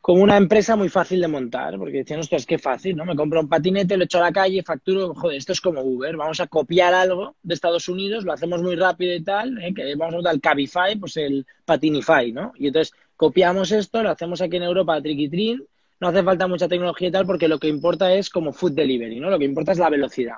como 0.00 0.22
una 0.22 0.36
empresa 0.36 0.76
muy 0.76 0.88
fácil 0.88 1.20
de 1.20 1.28
montar, 1.28 1.76
porque 1.78 1.98
decían, 1.98 2.20
ostras, 2.20 2.46
qué 2.46 2.58
fácil, 2.58 2.96
¿no? 2.96 3.04
Me 3.04 3.16
compro 3.16 3.40
un 3.40 3.48
patinete, 3.48 3.96
lo 3.96 4.04
echo 4.04 4.18
a 4.18 4.22
la 4.22 4.32
calle, 4.32 4.62
facturo, 4.62 5.14
joder, 5.14 5.36
esto 5.36 5.52
es 5.52 5.60
como 5.60 5.82
Uber, 5.82 6.16
vamos 6.16 6.40
a 6.40 6.46
copiar 6.46 6.94
algo 6.94 7.36
de 7.42 7.54
Estados 7.54 7.88
Unidos, 7.88 8.24
lo 8.24 8.32
hacemos 8.32 8.62
muy 8.62 8.76
rápido 8.76 9.14
y 9.14 9.22
tal, 9.22 9.58
¿eh? 9.62 9.74
que 9.74 9.94
vamos 9.94 10.14
a 10.14 10.16
montar 10.16 10.34
el 10.34 10.40
Cabify, 10.40 10.96
pues 10.96 11.16
el 11.18 11.46
Patinify, 11.64 12.32
¿no? 12.32 12.52
Y 12.56 12.68
entonces 12.68 12.94
copiamos 13.16 13.72
esto, 13.72 14.02
lo 14.02 14.10
hacemos 14.10 14.40
aquí 14.40 14.56
en 14.56 14.62
Europa, 14.62 15.02
triquitrin, 15.02 15.62
no 16.00 16.08
hace 16.08 16.22
falta 16.22 16.46
mucha 16.46 16.68
tecnología 16.68 17.08
y 17.08 17.12
tal, 17.12 17.26
porque 17.26 17.48
lo 17.48 17.58
que 17.58 17.68
importa 17.68 18.12
es 18.14 18.30
como 18.30 18.52
food 18.52 18.72
delivery, 18.72 19.20
¿no? 19.20 19.30
Lo 19.30 19.38
que 19.38 19.44
importa 19.44 19.72
es 19.72 19.78
la 19.78 19.90
velocidad. 19.90 20.36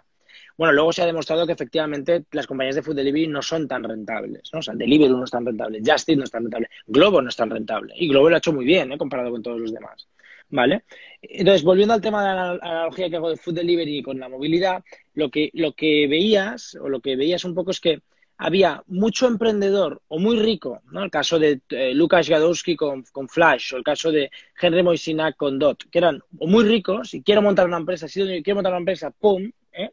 Bueno, 0.56 0.74
luego 0.74 0.92
se 0.92 1.02
ha 1.02 1.06
demostrado 1.06 1.46
que 1.46 1.52
efectivamente 1.52 2.24
las 2.32 2.46
compañías 2.46 2.76
de 2.76 2.82
food 2.82 2.96
delivery 2.96 3.26
no 3.26 3.42
son 3.42 3.66
tan 3.66 3.82
rentables, 3.84 4.50
¿no? 4.52 4.58
O 4.58 4.62
sea, 4.62 4.74
Deliveroo 4.74 5.16
no 5.16 5.24
es 5.24 5.30
tan 5.30 5.46
rentable, 5.46 5.80
Justin 5.84 6.18
no 6.18 6.24
es 6.24 6.30
tan 6.30 6.42
rentable, 6.42 6.68
Globo 6.86 7.22
no 7.22 7.28
es 7.28 7.36
tan 7.36 7.50
rentable. 7.50 7.94
Y 7.96 8.08
Globo 8.08 8.28
lo 8.28 8.34
ha 8.36 8.38
hecho 8.38 8.52
muy 8.52 8.64
bien, 8.64 8.92
¿eh? 8.92 8.98
Comparado 8.98 9.30
con 9.30 9.42
todos 9.42 9.60
los 9.60 9.72
demás. 9.72 10.08
¿Vale? 10.50 10.84
Entonces, 11.22 11.62
volviendo 11.64 11.94
al 11.94 12.02
tema 12.02 12.20
de 12.28 12.34
la 12.34 12.50
analogía 12.50 13.08
que 13.08 13.16
hago 13.16 13.30
de 13.30 13.38
food 13.38 13.54
delivery 13.54 14.02
con 14.02 14.20
la 14.20 14.28
movilidad, 14.28 14.84
lo 15.14 15.30
que, 15.30 15.50
lo 15.54 15.72
que 15.72 16.06
veías, 16.06 16.74
o 16.74 16.90
lo 16.90 17.00
que 17.00 17.16
veías 17.16 17.44
un 17.46 17.54
poco 17.54 17.70
es 17.70 17.80
que 17.80 18.02
había 18.38 18.82
mucho 18.86 19.28
emprendedor 19.28 20.02
o 20.08 20.18
muy 20.18 20.38
rico, 20.38 20.80
¿no? 20.90 21.04
El 21.04 21.10
caso 21.10 21.38
de 21.38 21.60
eh, 21.70 21.94
Lucas 21.94 22.28
Gadowski 22.28 22.76
con, 22.76 23.04
con, 23.12 23.28
Flash 23.28 23.74
o 23.74 23.76
el 23.76 23.84
caso 23.84 24.10
de 24.10 24.30
Henry 24.60 24.82
Moisinac 24.82 25.36
con 25.36 25.58
Dot, 25.58 25.84
que 25.90 25.98
eran 25.98 26.22
o 26.38 26.46
muy 26.46 26.64
ricos 26.64 27.14
y 27.14 27.22
quiero 27.22 27.42
montar 27.42 27.66
una 27.66 27.76
empresa, 27.76 28.08
si 28.08 28.42
quiero 28.42 28.56
montar 28.56 28.72
una 28.72 28.80
empresa, 28.80 29.10
¡pum! 29.10 29.50
¿eh? 29.72 29.90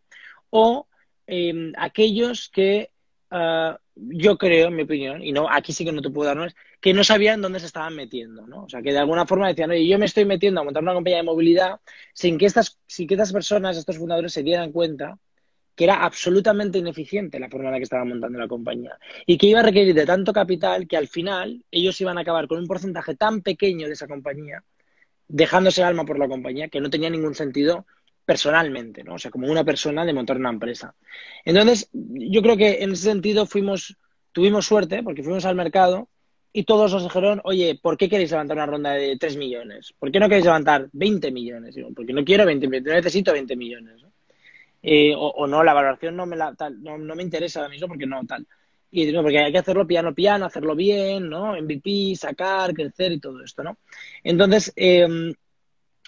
O 0.50 0.88
eh, 1.28 1.72
aquellos 1.78 2.50
que 2.50 2.92
uh, 3.32 3.76
yo 3.96 4.38
creo, 4.38 4.70
en 4.70 4.76
mi 4.76 4.84
opinión, 4.84 5.24
y 5.24 5.32
no 5.32 5.50
aquí 5.50 5.74
sí 5.74 5.86
que 5.86 5.92
no 5.92 6.02
te 6.02 6.10
puedo 6.10 6.28
dar 6.28 6.38
nombres, 6.38 6.56
que 6.80 6.94
no 6.94 7.04
sabían 7.04 7.42
dónde 7.42 7.60
se 7.60 7.66
estaban 7.66 7.96
metiendo, 7.96 8.48
¿no? 8.48 8.64
O 8.64 8.70
sea, 8.70 8.82
que 8.82 8.92
de 8.92 9.00
alguna 9.00 9.26
forma 9.26 9.48
decían, 9.48 9.72
oye, 9.72 9.88
yo 9.88 10.00
me 10.00 10.06
estoy 10.06 10.26
metiendo 10.26 10.62
a 10.62 10.64
montar 10.64 10.84
una 10.84 10.94
compañía 10.94 11.18
de 11.18 11.24
movilidad 11.24 11.80
sin 12.14 12.38
que 12.38 12.46
estas, 12.46 12.80
sin 12.88 13.08
que 13.08 13.16
estas 13.16 13.34
personas, 13.34 13.78
estos 13.78 13.98
fundadores 13.98 14.34
se 14.34 14.44
dieran 14.44 14.72
cuenta 14.72 15.20
que 15.80 15.86
era 15.86 16.04
absolutamente 16.04 16.78
ineficiente 16.78 17.40
la 17.40 17.48
forma 17.48 17.68
en 17.68 17.72
la 17.72 17.78
que 17.78 17.86
estaba 17.86 18.04
montando 18.04 18.38
la 18.38 18.50
compañía 18.50 19.00
y 19.26 19.38
que 19.38 19.48
iba 19.48 19.62
a 19.62 19.64
requerir 19.64 19.96
de 19.96 20.06
tanto 20.06 20.34
capital 20.34 20.86
que 20.90 20.98
al 20.98 21.08
final 21.08 21.64
ellos 21.72 22.02
iban 22.02 22.18
a 22.18 22.22
acabar 22.22 22.50
con 22.50 22.60
un 22.60 22.68
porcentaje 22.68 23.16
tan 23.16 23.42
pequeño 23.42 23.88
de 23.88 23.94
esa 23.94 24.06
compañía, 24.06 24.62
dejándose 25.30 25.80
el 25.80 25.88
alma 25.88 26.04
por 26.04 26.20
la 26.20 26.28
compañía, 26.28 26.68
que 26.68 26.82
no 26.82 26.90
tenía 26.90 27.10
ningún 27.10 27.34
sentido 27.34 27.86
personalmente, 28.26 29.06
¿no? 29.06 29.14
O 29.14 29.20
sea, 29.20 29.32
como 29.32 29.48
una 29.48 29.64
persona 29.64 30.04
de 30.04 30.12
montar 30.12 30.36
una 30.36 30.50
empresa. 30.50 30.96
Entonces, 31.46 31.88
yo 31.94 32.42
creo 32.42 32.58
que 32.58 32.84
en 32.84 32.92
ese 32.92 33.04
sentido 33.04 33.46
fuimos, 33.46 33.96
tuvimos 34.34 34.66
suerte 34.66 35.02
porque 35.02 35.24
fuimos 35.24 35.46
al 35.46 35.56
mercado 35.56 36.10
y 36.52 36.66
todos 36.66 36.92
nos 36.92 37.04
dijeron, 37.04 37.40
oye, 37.46 37.80
¿por 37.82 37.96
qué 37.96 38.10
queréis 38.10 38.32
levantar 38.32 38.58
una 38.58 38.66
ronda 38.66 38.92
de 38.92 39.16
3 39.18 39.38
millones? 39.38 39.94
¿Por 39.98 40.12
qué 40.12 40.20
no 40.20 40.28
queréis 40.28 40.44
levantar 40.44 40.90
20 40.92 41.32
millones? 41.32 41.74
Porque 41.96 42.12
no 42.12 42.26
quiero 42.26 42.46
20 42.46 42.68
millones, 42.68 42.96
necesito 42.96 43.32
20 43.32 43.56
millones. 43.56 44.09
Eh, 44.82 45.14
o, 45.16 45.46
no, 45.48 45.64
la 45.64 45.74
valoración 45.74 46.16
no 46.16 46.26
me, 46.26 46.36
la, 46.36 46.54
tal, 46.56 46.82
no, 46.82 46.98
no, 46.98 47.16
me 47.16 47.24
interesa 47.24 47.60
ahora 47.60 47.72
mismo 47.72 47.88
porque 47.88 48.06
no, 48.06 48.26
tal. 48.26 48.48
Y 48.92 49.12
no, 49.12 49.22
porque 49.22 49.40
hay 49.40 49.52
que 49.52 49.58
hacerlo 49.60 49.86
piano 49.86 50.16
piano, 50.16 50.46
hacerlo 50.46 50.76
bien, 50.76 51.30
¿no? 51.30 51.56
MVP, 51.62 52.16
sacar, 52.16 52.74
crecer 52.74 53.12
y 53.12 53.20
todo 53.20 53.44
esto, 53.44 53.64
¿no? 53.64 53.78
Entonces, 54.24 54.74
eh, 54.76 55.34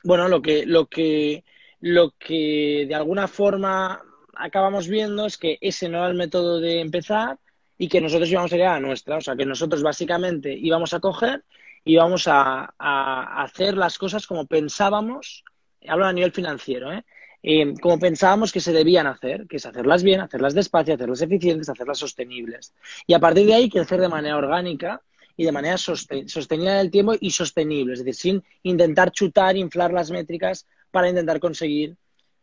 bueno, 0.03 0.27
lo 0.27 0.41
que, 0.41 0.65
lo 0.65 0.87
que, 0.87 1.43
lo 1.79 2.11
que 2.17 2.85
de 2.87 2.95
alguna 2.95 3.27
forma 3.27 4.01
acabamos 4.35 4.87
viendo 4.87 5.25
es 5.27 5.37
que 5.37 5.57
ese 5.61 5.89
no 5.89 5.99
era 5.99 6.07
el 6.07 6.15
método 6.15 6.59
de 6.59 6.79
empezar 6.79 7.37
y 7.77 7.87
que 7.87 8.01
nosotros 8.01 8.29
íbamos 8.31 8.51
a 8.53 8.55
ir 8.55 8.63
a 8.63 8.79
nuestra. 8.79 9.17
O 9.17 9.21
sea, 9.21 9.35
que 9.35 9.45
nosotros 9.45 9.83
básicamente 9.83 10.53
íbamos 10.53 10.93
a 10.93 10.99
coger 10.99 11.43
y 11.83 11.93
íbamos 11.93 12.27
a, 12.27 12.73
a 12.77 13.43
hacer 13.43 13.77
las 13.77 13.97
cosas 13.97 14.25
como 14.27 14.45
pensábamos, 14.47 15.43
hablo 15.87 16.05
a 16.05 16.13
nivel 16.13 16.31
financiero, 16.31 16.91
¿eh? 16.91 17.03
Eh, 17.43 17.73
como 17.81 17.99
pensábamos 17.99 18.51
que 18.51 18.59
se 18.59 18.71
debían 18.71 19.07
hacer, 19.07 19.47
que 19.47 19.57
es 19.57 19.65
hacerlas 19.65 20.03
bien, 20.03 20.21
hacerlas 20.21 20.53
despacio, 20.53 20.93
hacerlas 20.93 21.21
eficientes, 21.21 21.69
hacerlas 21.69 21.97
sostenibles. 21.97 22.73
Y 23.07 23.13
a 23.13 23.19
partir 23.19 23.47
de 23.47 23.55
ahí 23.55 23.69
crecer 23.69 23.99
de 23.99 24.09
manera 24.09 24.37
orgánica 24.37 25.01
y 25.35 25.45
de 25.45 25.51
manera 25.51 25.77
sosten 25.77 26.29
sostenida 26.29 26.73
en 26.73 26.79
el 26.79 26.91
tiempo 26.91 27.13
y 27.19 27.31
sostenible, 27.31 27.93
es 27.93 27.99
decir, 27.99 28.15
sin 28.15 28.43
intentar 28.63 29.11
chutar, 29.11 29.57
inflar 29.57 29.91
las 29.91 30.11
métricas 30.11 30.67
para 30.91 31.09
intentar 31.09 31.39
conseguir 31.39 31.95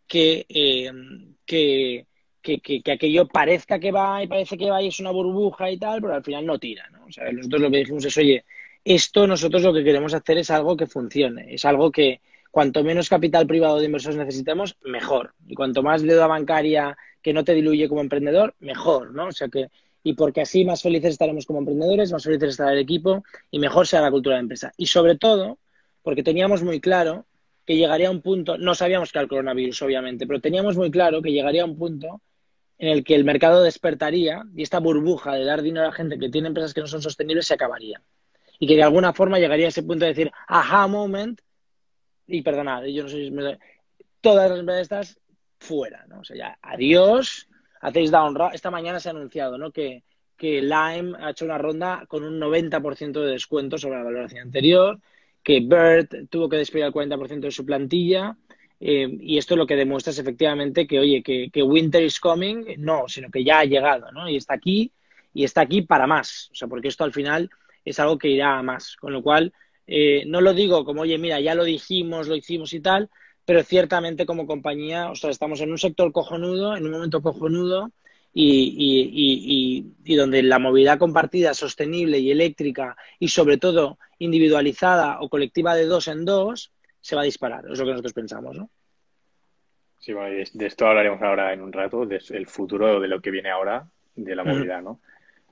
que, 0.06 0.46
eh, 0.48 0.90
que, 1.44 2.06
que, 2.42 2.60
que, 2.60 2.92
aquello 2.92 3.28
parezca 3.28 3.78
que 3.78 3.92
va 3.92 4.22
y 4.22 4.26
parece 4.26 4.56
que 4.56 4.70
va 4.70 4.82
y 4.82 4.88
es 4.88 4.98
una 5.00 5.10
burbuja 5.10 5.70
y 5.70 5.78
tal, 5.78 6.00
pero 6.00 6.14
al 6.14 6.24
final 6.24 6.46
no 6.46 6.58
tira. 6.58 6.88
¿no? 6.90 7.04
O 7.06 7.12
sea, 7.12 7.30
nosotros 7.30 7.62
lo 7.62 7.70
que 7.70 7.78
dijimos 7.78 8.04
es, 8.04 8.16
oye, 8.16 8.44
esto 8.84 9.26
nosotros 9.26 9.62
lo 9.62 9.72
que 9.72 9.84
queremos 9.84 10.14
hacer 10.14 10.38
es 10.38 10.50
algo 10.50 10.76
que 10.76 10.86
funcione, 10.86 11.54
es 11.54 11.64
algo 11.64 11.92
que, 11.92 12.20
cuanto 12.58 12.82
menos 12.82 13.08
capital 13.08 13.46
privado 13.46 13.78
de 13.78 13.84
inversores 13.84 14.18
necesitemos, 14.18 14.76
mejor. 14.82 15.32
Y 15.46 15.54
cuanto 15.54 15.80
más 15.80 16.02
deuda 16.02 16.26
bancaria 16.26 16.96
que 17.22 17.32
no 17.32 17.44
te 17.44 17.54
diluye 17.54 17.88
como 17.88 18.00
emprendedor, 18.00 18.56
mejor, 18.58 19.14
¿no? 19.14 19.28
O 19.28 19.30
sea 19.32 19.46
que, 19.46 19.68
y 20.02 20.14
porque 20.14 20.40
así 20.40 20.64
más 20.64 20.82
felices 20.82 21.12
estaremos 21.12 21.46
como 21.46 21.60
emprendedores, 21.60 22.10
más 22.10 22.24
felices 22.24 22.48
estará 22.48 22.72
el 22.72 22.80
equipo 22.80 23.22
y 23.52 23.60
mejor 23.60 23.86
será 23.86 24.02
la 24.02 24.10
cultura 24.10 24.34
de 24.34 24.40
empresa. 24.40 24.72
Y 24.76 24.86
sobre 24.86 25.16
todo, 25.16 25.60
porque 26.02 26.24
teníamos 26.24 26.64
muy 26.64 26.80
claro 26.80 27.26
que 27.64 27.76
llegaría 27.76 28.10
un 28.10 28.22
punto, 28.22 28.58
no 28.58 28.74
sabíamos 28.74 29.12
que 29.12 29.18
era 29.18 29.22
el 29.22 29.28
coronavirus, 29.28 29.80
obviamente, 29.82 30.26
pero 30.26 30.40
teníamos 30.40 30.76
muy 30.76 30.90
claro 30.90 31.22
que 31.22 31.30
llegaría 31.30 31.64
un 31.64 31.78
punto 31.78 32.22
en 32.76 32.88
el 32.88 33.04
que 33.04 33.14
el 33.14 33.22
mercado 33.22 33.62
despertaría 33.62 34.42
y 34.56 34.64
esta 34.64 34.80
burbuja 34.80 35.34
de 35.34 35.44
dar 35.44 35.62
dinero 35.62 35.84
a 35.84 35.90
la 35.90 35.94
gente 35.94 36.18
que 36.18 36.28
tiene 36.28 36.48
empresas 36.48 36.74
que 36.74 36.80
no 36.80 36.88
son 36.88 37.02
sostenibles 37.02 37.46
se 37.46 37.54
acabaría. 37.54 38.02
Y 38.58 38.66
que 38.66 38.74
de 38.74 38.82
alguna 38.82 39.12
forma 39.12 39.38
llegaría 39.38 39.66
a 39.66 39.68
ese 39.68 39.84
punto 39.84 40.04
de 40.04 40.10
decir, 40.10 40.32
aha 40.48 40.88
moment, 40.88 41.40
y 42.28 42.42
perdonad, 42.42 42.84
yo 42.84 43.02
no 43.02 43.08
sé 43.08 43.30
todas 44.20 44.50
las 44.50 44.80
estas 44.80 45.20
fuera, 45.58 46.04
¿no? 46.06 46.20
O 46.20 46.24
sea, 46.24 46.36
ya, 46.36 46.58
adiós, 46.62 47.48
hacéis 47.80 48.10
down 48.10 48.36
Esta 48.52 48.70
mañana 48.70 49.00
se 49.00 49.08
ha 49.08 49.12
anunciado, 49.12 49.58
¿no? 49.58 49.72
Que, 49.72 50.04
que 50.36 50.60
Lime 50.60 51.16
ha 51.20 51.30
hecho 51.30 51.44
una 51.44 51.58
ronda 51.58 52.04
con 52.06 52.24
un 52.24 52.38
90% 52.38 53.12
de 53.12 53.32
descuento 53.32 53.78
sobre 53.78 53.98
la 53.98 54.04
valoración 54.04 54.42
anterior, 54.42 55.00
que 55.42 55.60
Bird 55.60 56.28
tuvo 56.28 56.48
que 56.48 56.58
despedir 56.58 56.84
el 56.86 56.92
40% 56.92 57.40
de 57.40 57.50
su 57.50 57.64
plantilla, 57.64 58.36
eh, 58.80 59.08
y 59.20 59.38
esto 59.38 59.56
lo 59.56 59.66
que 59.66 59.74
demuestra 59.74 60.12
es 60.12 60.18
efectivamente 60.18 60.86
que, 60.86 61.00
oye, 61.00 61.22
que, 61.22 61.50
que, 61.50 61.62
winter 61.62 62.02
is 62.02 62.20
coming, 62.20 62.64
no, 62.78 63.08
sino 63.08 63.30
que 63.30 63.42
ya 63.42 63.60
ha 63.60 63.64
llegado, 63.64 64.12
¿no? 64.12 64.28
Y 64.28 64.36
está 64.36 64.54
aquí, 64.54 64.92
y 65.34 65.44
está 65.44 65.62
aquí 65.62 65.82
para 65.82 66.06
más, 66.06 66.50
o 66.52 66.54
sea, 66.54 66.68
porque 66.68 66.88
esto 66.88 67.04
al 67.04 67.12
final 67.12 67.50
es 67.84 67.98
algo 67.98 68.18
que 68.18 68.28
irá 68.28 68.58
a 68.58 68.62
más, 68.62 68.96
con 68.96 69.12
lo 69.12 69.22
cual 69.22 69.52
eh, 69.88 70.24
no 70.26 70.42
lo 70.42 70.52
digo 70.52 70.84
como, 70.84 71.02
oye, 71.02 71.16
mira, 71.16 71.40
ya 71.40 71.54
lo 71.54 71.64
dijimos, 71.64 72.28
lo 72.28 72.36
hicimos 72.36 72.74
y 72.74 72.80
tal, 72.80 73.08
pero 73.46 73.62
ciertamente 73.62 74.26
como 74.26 74.46
compañía, 74.46 75.10
o 75.10 75.14
sea, 75.14 75.30
estamos 75.30 75.62
en 75.62 75.70
un 75.70 75.78
sector 75.78 76.12
cojonudo, 76.12 76.76
en 76.76 76.84
un 76.84 76.90
momento 76.90 77.22
cojonudo 77.22 77.90
y, 78.34 78.74
y, 78.76 79.10
y, 79.14 79.94
y, 80.04 80.16
donde 80.16 80.42
la 80.42 80.58
movilidad 80.58 80.98
compartida, 80.98 81.54
sostenible 81.54 82.18
y 82.18 82.30
eléctrica 82.30 82.96
y 83.18 83.28
sobre 83.28 83.56
todo 83.56 83.98
individualizada 84.18 85.22
o 85.22 85.30
colectiva 85.30 85.74
de 85.74 85.86
dos 85.86 86.06
en 86.08 86.26
dos 86.26 86.70
se 87.00 87.16
va 87.16 87.22
a 87.22 87.24
disparar. 87.24 87.64
Es 87.72 87.78
lo 87.78 87.86
que 87.86 87.92
nosotros 87.92 88.12
pensamos, 88.12 88.54
¿no? 88.54 88.68
Sí, 89.98 90.12
bueno, 90.12 90.44
de 90.52 90.66
esto 90.66 90.86
hablaremos 90.86 91.22
ahora 91.22 91.54
en 91.54 91.62
un 91.62 91.72
rato, 91.72 92.04
del 92.04 92.46
futuro 92.46 93.00
de 93.00 93.08
lo 93.08 93.22
que 93.22 93.30
viene 93.30 93.50
ahora 93.50 93.88
de 94.14 94.36
la 94.36 94.44
movilidad, 94.44 94.82
¿no? 94.82 95.00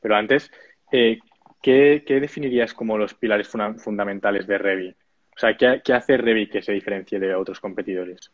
Pero 0.03 0.14
antes, 0.14 0.51
eh, 0.92 1.18
¿qué, 1.66 2.05
¿qué, 2.07 2.20
definirías 2.20 2.72
como 2.72 2.96
los 2.96 3.14
pilares 3.14 3.48
funda 3.48 3.74
fundamentales 3.74 4.46
de 4.46 4.57
Revi? 4.57 4.90
O 4.90 5.38
sea, 5.38 5.57
¿qué, 5.57 5.83
¿qué, 5.85 5.94
hace 5.94 6.16
Revi 6.16 6.48
que 6.48 6.62
se 6.62 6.70
diferencie 6.70 7.18
de 7.18 7.35
otros 7.35 7.59
competidores? 7.59 8.31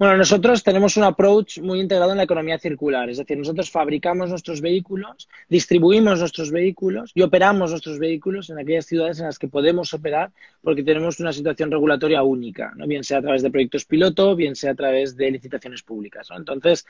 Bueno, 0.00 0.16
nosotros 0.16 0.64
tenemos 0.64 0.96
un 0.96 1.04
approach 1.04 1.60
muy 1.60 1.78
integrado 1.78 2.10
en 2.10 2.16
la 2.16 2.24
economía 2.24 2.58
circular, 2.58 3.08
es 3.08 3.18
decir, 3.18 3.38
nosotros 3.38 3.70
fabricamos 3.70 4.30
nuestros 4.30 4.60
vehículos, 4.60 5.28
distribuimos 5.48 6.18
nuestros 6.18 6.50
vehículos 6.50 7.12
y 7.14 7.22
operamos 7.22 7.70
nuestros 7.70 8.00
vehículos 8.00 8.50
en 8.50 8.58
aquellas 8.58 8.86
ciudades 8.86 9.20
en 9.20 9.26
las 9.26 9.38
que 9.38 9.46
podemos 9.46 9.94
operar 9.94 10.32
porque 10.60 10.82
tenemos 10.82 11.20
una 11.20 11.32
situación 11.32 11.70
regulatoria 11.70 12.24
única, 12.24 12.72
¿no? 12.74 12.84
bien 12.88 13.04
sea 13.04 13.18
a 13.18 13.22
través 13.22 13.42
de 13.42 13.50
proyectos 13.52 13.84
piloto, 13.84 14.34
bien 14.34 14.56
sea 14.56 14.72
a 14.72 14.74
través 14.74 15.16
de 15.16 15.30
licitaciones 15.30 15.84
públicas. 15.84 16.26
Entonces, 16.36 16.84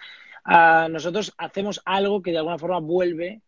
uh, 0.46 0.88
nosotros 0.88 1.35
hacemos 1.37 1.83
algo 1.85 2.23
que 2.23 2.31
de 2.31 2.38
alguna 2.38 2.57
forma 2.57 2.79
vuelve 2.79 3.42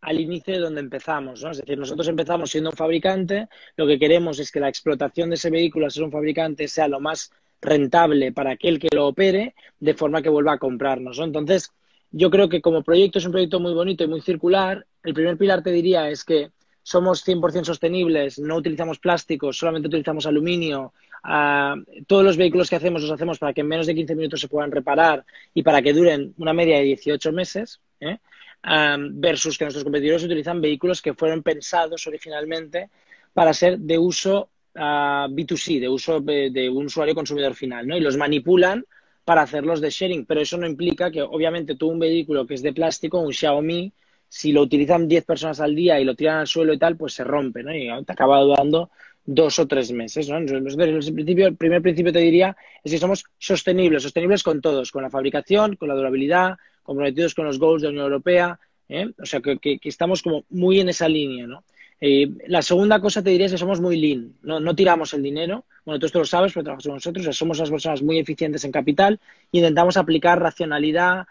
al 0.00 0.20
inicio 0.20 0.54
de 0.54 0.60
donde 0.60 0.80
empezamos, 0.80 1.42
¿no? 1.42 1.50
Es 1.50 1.58
decir, 1.58 1.78
nosotros 1.78 2.08
empezamos 2.08 2.50
siendo 2.50 2.70
un 2.70 2.76
fabricante, 2.76 3.48
lo 3.76 3.86
que 3.86 3.98
queremos 3.98 4.38
es 4.38 4.50
que 4.50 4.60
la 4.60 4.68
explotación 4.68 5.30
de 5.30 5.36
ese 5.36 5.50
vehículo 5.50 5.86
a 5.86 5.90
ser 5.90 6.04
un 6.04 6.12
fabricante 6.12 6.68
sea 6.68 6.88
lo 6.88 7.00
más 7.00 7.32
rentable 7.60 8.32
para 8.32 8.52
aquel 8.52 8.78
que 8.78 8.88
lo 8.94 9.06
opere, 9.06 9.54
de 9.78 9.94
forma 9.94 10.22
que 10.22 10.30
vuelva 10.30 10.54
a 10.54 10.58
comprarnos, 10.58 11.18
¿no? 11.18 11.24
Entonces, 11.24 11.70
yo 12.10 12.30
creo 12.30 12.48
que 12.48 12.60
como 12.60 12.82
proyecto 12.82 13.18
es 13.18 13.26
un 13.26 13.32
proyecto 13.32 13.60
muy 13.60 13.72
bonito 13.72 14.02
y 14.04 14.08
muy 14.08 14.20
circular. 14.20 14.86
El 15.02 15.14
primer 15.14 15.36
pilar 15.36 15.62
te 15.62 15.70
diría 15.70 16.08
es 16.08 16.24
que 16.24 16.50
somos 16.82 17.22
100% 17.26 17.64
sostenibles, 17.64 18.38
no 18.38 18.56
utilizamos 18.56 18.98
plásticos, 18.98 19.58
solamente 19.58 19.88
utilizamos 19.88 20.26
aluminio, 20.26 20.92
ah, 21.22 21.76
todos 22.06 22.24
los 22.24 22.36
vehículos 22.36 22.70
que 22.70 22.76
hacemos 22.76 23.02
los 23.02 23.10
hacemos 23.10 23.38
para 23.38 23.52
que 23.52 23.60
en 23.60 23.68
menos 23.68 23.86
de 23.86 23.94
15 23.94 24.16
minutos 24.16 24.40
se 24.40 24.48
puedan 24.48 24.72
reparar 24.72 25.24
y 25.54 25.62
para 25.62 25.82
que 25.82 25.92
duren 25.92 26.34
una 26.38 26.52
media 26.52 26.78
de 26.78 26.84
18 26.84 27.32
meses, 27.32 27.80
¿eh? 28.00 28.18
Ah, 28.62 28.96
versus 28.98 29.56
que 29.56 29.64
nuestros 29.64 29.84
competidores 29.84 30.24
utilizan 30.24 30.60
vehículos 30.60 31.02
que 31.02 31.14
fueron 31.14 31.42
pensados 31.42 32.06
originalmente 32.06 32.90
para 33.32 33.52
ser 33.54 33.78
de 33.78 33.98
uso 33.98 34.50
uh, 34.74 35.28
B2C, 35.28 35.80
de 35.80 35.88
uso 35.88 36.20
de, 36.20 36.50
de, 36.50 36.68
un 36.68 36.86
usuario 36.86 37.14
consumidor 37.14 37.54
final, 37.54 37.86
¿no? 37.86 37.96
Y 37.96 38.00
los 38.00 38.16
manipulan 38.16 38.84
para 39.24 39.42
hacerlos 39.42 39.80
de 39.80 39.90
sharing, 39.90 40.26
pero 40.26 40.40
eso 40.40 40.56
no 40.56 40.66
implica 40.66 41.10
que 41.10 41.22
obviamente 41.22 41.76
tú 41.76 41.88
un 41.88 41.98
vehículo 41.98 42.46
que 42.46 42.54
es 42.54 42.62
de 42.62 42.72
plástico, 42.72 43.20
un 43.20 43.32
Xiaomi, 43.32 43.92
si 44.28 44.52
lo 44.52 44.62
utilizan 44.62 45.08
10 45.08 45.24
personas 45.24 45.60
al 45.60 45.74
día 45.74 46.00
y 46.00 46.04
lo 46.04 46.14
tiran 46.14 46.38
al 46.38 46.46
suelo 46.46 46.72
y 46.72 46.78
tal, 46.78 46.96
pues 46.96 47.14
se 47.14 47.24
rompe, 47.24 47.62
¿no? 47.62 47.74
Y 47.74 47.88
te 48.04 48.12
acaba 48.12 48.44
dando 48.44 48.90
dos 49.24 49.58
o 49.58 49.66
tres 49.66 49.92
meses, 49.92 50.28
¿no? 50.28 50.38
Entonces, 50.38 50.76
el, 50.78 51.14
principio, 51.14 51.48
el 51.48 51.56
primer 51.56 51.82
principio 51.82 52.12
te 52.12 52.20
diría 52.20 52.56
es 52.82 52.92
que 52.92 52.98
somos 52.98 53.24
sostenibles, 53.38 54.02
sostenibles 54.02 54.42
con 54.42 54.60
todos, 54.60 54.90
con 54.92 55.02
la 55.02 55.10
fabricación, 55.10 55.76
con 55.76 55.88
la 55.88 55.94
durabilidad, 55.94 56.56
comprometidos 56.82 57.34
con 57.34 57.46
los 57.46 57.58
goals 57.58 57.82
de 57.82 57.88
la 57.88 57.92
Unión 57.92 58.04
Europea, 58.06 58.58
¿eh? 58.88 59.10
o 59.20 59.26
sea, 59.26 59.40
que, 59.40 59.58
que, 59.58 59.78
que, 59.78 59.88
estamos 59.88 60.22
como 60.22 60.44
muy 60.50 60.80
en 60.80 60.88
esa 60.88 61.08
línea, 61.08 61.46
¿no? 61.46 61.64
Eh, 62.02 62.30
la 62.46 62.62
segunda 62.62 62.98
cosa 62.98 63.22
te 63.22 63.28
diría 63.28 63.46
es 63.46 63.52
que 63.52 63.58
somos 63.58 63.80
muy 63.80 64.00
lean, 64.00 64.32
no, 64.42 64.58
no 64.58 64.74
tiramos 64.74 65.12
el 65.12 65.22
dinero, 65.22 65.66
bueno, 65.84 65.98
tú 65.98 66.06
esto 66.06 66.18
lo 66.18 66.24
sabes, 66.24 66.52
pero 66.52 66.64
trabajas 66.64 66.84
con 66.84 66.94
nosotros, 66.94 67.22
o 67.22 67.24
sea, 67.24 67.32
somos 67.34 67.58
las 67.58 67.70
personas 67.70 68.02
muy 68.02 68.18
eficientes 68.18 68.64
en 68.64 68.72
capital 68.72 69.20
e 69.52 69.58
intentamos 69.58 69.98
aplicar 69.98 70.40
racionalidad, 70.40 71.26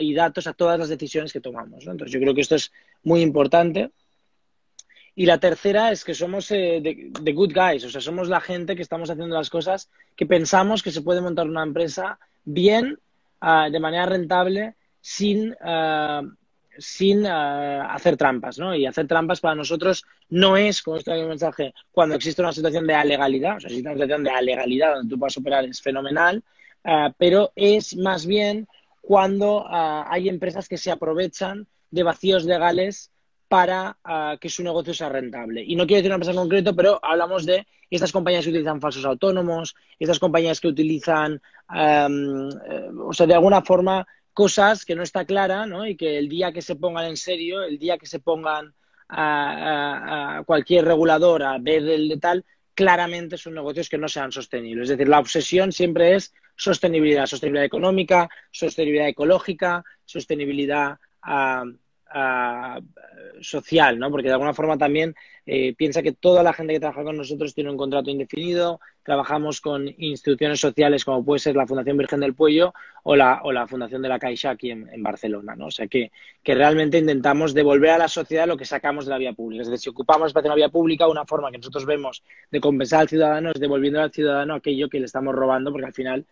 y 0.00 0.14
datos 0.14 0.46
a 0.46 0.52
todas 0.52 0.78
las 0.78 0.88
decisiones 0.88 1.32
que 1.32 1.40
tomamos. 1.40 1.84
¿no? 1.84 1.92
Entonces, 1.92 2.12
yo 2.12 2.20
creo 2.20 2.34
que 2.34 2.42
esto 2.42 2.56
es 2.56 2.72
muy 3.02 3.22
importante. 3.22 3.90
Y 5.16 5.26
la 5.26 5.38
tercera 5.38 5.92
es 5.92 6.04
que 6.04 6.12
somos 6.12 6.50
eh, 6.50 6.80
the, 6.82 7.32
good 7.32 7.52
guys, 7.54 7.84
o 7.84 7.90
sea, 7.90 8.00
somos 8.00 8.28
la 8.28 8.40
gente 8.40 8.74
que 8.74 8.82
estamos 8.82 9.10
haciendo 9.10 9.36
las 9.36 9.48
cosas 9.48 9.88
que 10.16 10.26
pensamos 10.26 10.82
que 10.82 10.90
se 10.90 11.02
puede 11.02 11.20
montar 11.20 11.46
una 11.46 11.62
empresa 11.62 12.18
bien, 12.44 12.98
uh, 13.44 13.70
de 13.70 13.80
manera 13.80 14.06
rentable, 14.06 14.74
sin, 15.00 15.52
uh, 15.52 16.26
sin 16.78 17.26
uh, 17.26 17.82
hacer 17.90 18.16
trampas, 18.16 18.58
¿no? 18.58 18.74
Y 18.74 18.86
hacer 18.86 19.06
trampas 19.06 19.40
para 19.40 19.54
nosotros 19.54 20.04
no 20.30 20.56
es, 20.56 20.82
como 20.82 20.96
está 20.96 21.14
mensaje, 21.14 21.74
cuando 21.92 22.14
existe 22.14 22.42
una 22.42 22.52
situación 22.52 22.86
de 22.86 22.94
alegalidad, 22.94 23.56
o 23.56 23.60
sea, 23.60 23.68
existe 23.68 23.88
una 23.88 23.96
situación 23.96 24.24
de 24.24 24.30
alegalidad 24.30 24.94
donde 24.94 25.10
tú 25.14 25.18
puedas 25.18 25.36
operar 25.36 25.64
es 25.64 25.82
fenomenal, 25.82 26.42
pero 27.18 27.52
es 27.56 27.96
más 27.96 28.26
bien 28.26 28.66
cuando 29.00 29.66
hay 29.70 30.28
empresas 30.28 30.68
que 30.68 30.76
se 30.76 30.90
aprovechan 30.90 31.66
de 31.90 32.02
vacíos 32.02 32.44
legales 32.44 33.10
para 33.54 33.96
uh, 34.04 34.36
que 34.40 34.48
su 34.48 34.64
negocio 34.64 34.92
sea 34.92 35.08
rentable. 35.08 35.62
Y 35.62 35.76
no 35.76 35.86
quiero 35.86 35.98
decir 35.98 36.10
una 36.10 36.16
empresa 36.16 36.32
en 36.32 36.38
concreto, 36.38 36.74
pero 36.74 36.98
hablamos 37.00 37.46
de 37.46 37.64
estas 37.88 38.10
compañías 38.10 38.42
que 38.44 38.50
utilizan 38.50 38.80
falsos 38.80 39.04
autónomos, 39.04 39.76
estas 39.96 40.18
compañías 40.18 40.60
que 40.60 40.66
utilizan, 40.66 41.40
um, 41.70 42.48
o 43.06 43.12
sea, 43.12 43.28
de 43.28 43.34
alguna 43.34 43.62
forma, 43.62 44.04
cosas 44.32 44.84
que 44.84 44.96
no 44.96 45.04
está 45.04 45.24
clara, 45.24 45.66
¿no? 45.66 45.86
Y 45.86 45.96
que 45.96 46.18
el 46.18 46.28
día 46.28 46.50
que 46.50 46.62
se 46.62 46.74
pongan 46.74 47.04
en 47.04 47.16
serio, 47.16 47.62
el 47.62 47.78
día 47.78 47.96
que 47.96 48.06
se 48.06 48.18
pongan 48.18 48.74
a, 49.08 50.42
cualquier 50.46 50.86
regulador 50.86 51.44
a 51.44 51.56
ver 51.58 51.88
el 51.88 52.08
de 52.08 52.16
tal, 52.16 52.44
claramente 52.74 53.38
son 53.38 53.54
negocios 53.54 53.88
que 53.88 53.98
no 53.98 54.08
sean 54.08 54.32
sostenibles. 54.32 54.90
Es 54.90 54.98
decir, 54.98 55.08
la 55.08 55.20
obsesión 55.20 55.70
siempre 55.70 56.16
es 56.16 56.34
sostenibilidad, 56.56 57.26
sostenibilidad 57.26 57.66
económica, 57.66 58.28
sostenibilidad 58.50 59.06
ecológica, 59.06 59.84
sostenibilidad 60.04 60.98
uh, 62.14 62.80
social, 63.40 63.98
¿no? 63.98 64.10
Porque 64.10 64.28
de 64.28 64.34
alguna 64.34 64.54
forma 64.54 64.78
también 64.78 65.14
eh, 65.46 65.74
piensa 65.74 66.02
que 66.02 66.12
toda 66.12 66.42
la 66.42 66.52
gente 66.52 66.72
que 66.72 66.80
trabaja 66.80 67.04
con 67.04 67.16
nosotros 67.16 67.54
tiene 67.54 67.70
un 67.70 67.76
contrato 67.76 68.10
indefinido, 68.10 68.80
trabajamos 69.02 69.60
con 69.60 69.86
instituciones 69.98 70.58
sociales 70.58 71.04
como 71.04 71.24
puede 71.24 71.40
ser 71.40 71.54
la 71.54 71.66
Fundación 71.66 71.98
Virgen 71.98 72.20
del 72.20 72.34
Puello 72.34 72.72
o 73.02 73.14
la, 73.14 73.40
o 73.42 73.52
la 73.52 73.66
Fundación 73.66 74.00
de 74.00 74.08
la 74.08 74.18
Caixa 74.18 74.50
aquí 74.50 74.70
en, 74.70 75.02
Barcelona, 75.02 75.54
¿no? 75.54 75.66
O 75.66 75.70
sea 75.70 75.86
que, 75.86 76.12
que, 76.42 76.54
realmente 76.54 76.98
intentamos 76.98 77.52
devolver 77.52 77.90
a 77.90 77.98
la 77.98 78.08
sociedad 78.08 78.46
lo 78.46 78.56
que 78.56 78.64
sacamos 78.64 79.04
de 79.04 79.10
la 79.10 79.18
vía 79.18 79.34
pública. 79.34 79.62
Es 79.62 79.68
decir, 79.68 79.84
si 79.84 79.90
ocupamos 79.90 80.28
espacio 80.28 80.46
en 80.46 80.50
la 80.50 80.56
vía 80.56 80.68
pública, 80.70 81.06
una 81.08 81.26
forma 81.26 81.50
que 81.50 81.58
nosotros 81.58 81.84
vemos 81.84 82.22
de 82.50 82.60
compensar 82.60 83.00
al 83.00 83.08
ciudadano 83.08 83.50
es 83.50 83.60
devolviendo 83.60 84.00
al 84.00 84.12
ciudadano 84.12 84.54
aquello 84.54 84.88
que 84.88 84.98
le 84.98 85.06
estamos 85.06 85.34
robando, 85.34 85.70
porque 85.70 85.86
al 85.86 85.92
final 85.92 86.24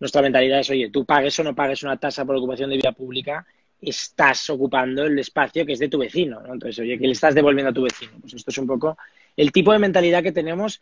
nuestra 0.00 0.22
mentalidad 0.22 0.60
es, 0.60 0.70
oye, 0.70 0.90
tú 0.90 1.04
pagues 1.04 1.38
o 1.38 1.44
no 1.44 1.54
pagues 1.54 1.82
una 1.82 1.98
tasa 1.98 2.24
por 2.24 2.36
ocupación 2.36 2.70
de 2.70 2.76
vía 2.76 2.92
pública, 2.92 3.46
estás 3.80 4.48
ocupando 4.50 5.04
el 5.04 5.18
espacio 5.18 5.66
que 5.66 5.74
es 5.74 5.78
de 5.78 5.88
tu 5.88 5.98
vecino. 5.98 6.40
¿no? 6.40 6.54
Entonces, 6.54 6.78
oye, 6.78 6.98
que 6.98 7.06
le 7.06 7.12
estás 7.12 7.34
devolviendo 7.34 7.70
a 7.70 7.74
tu 7.74 7.82
vecino. 7.82 8.12
Pues 8.20 8.34
esto 8.34 8.50
es 8.50 8.58
un 8.58 8.66
poco 8.66 8.96
el 9.36 9.52
tipo 9.52 9.72
de 9.72 9.78
mentalidad 9.78 10.22
que 10.22 10.32
tenemos. 10.32 10.80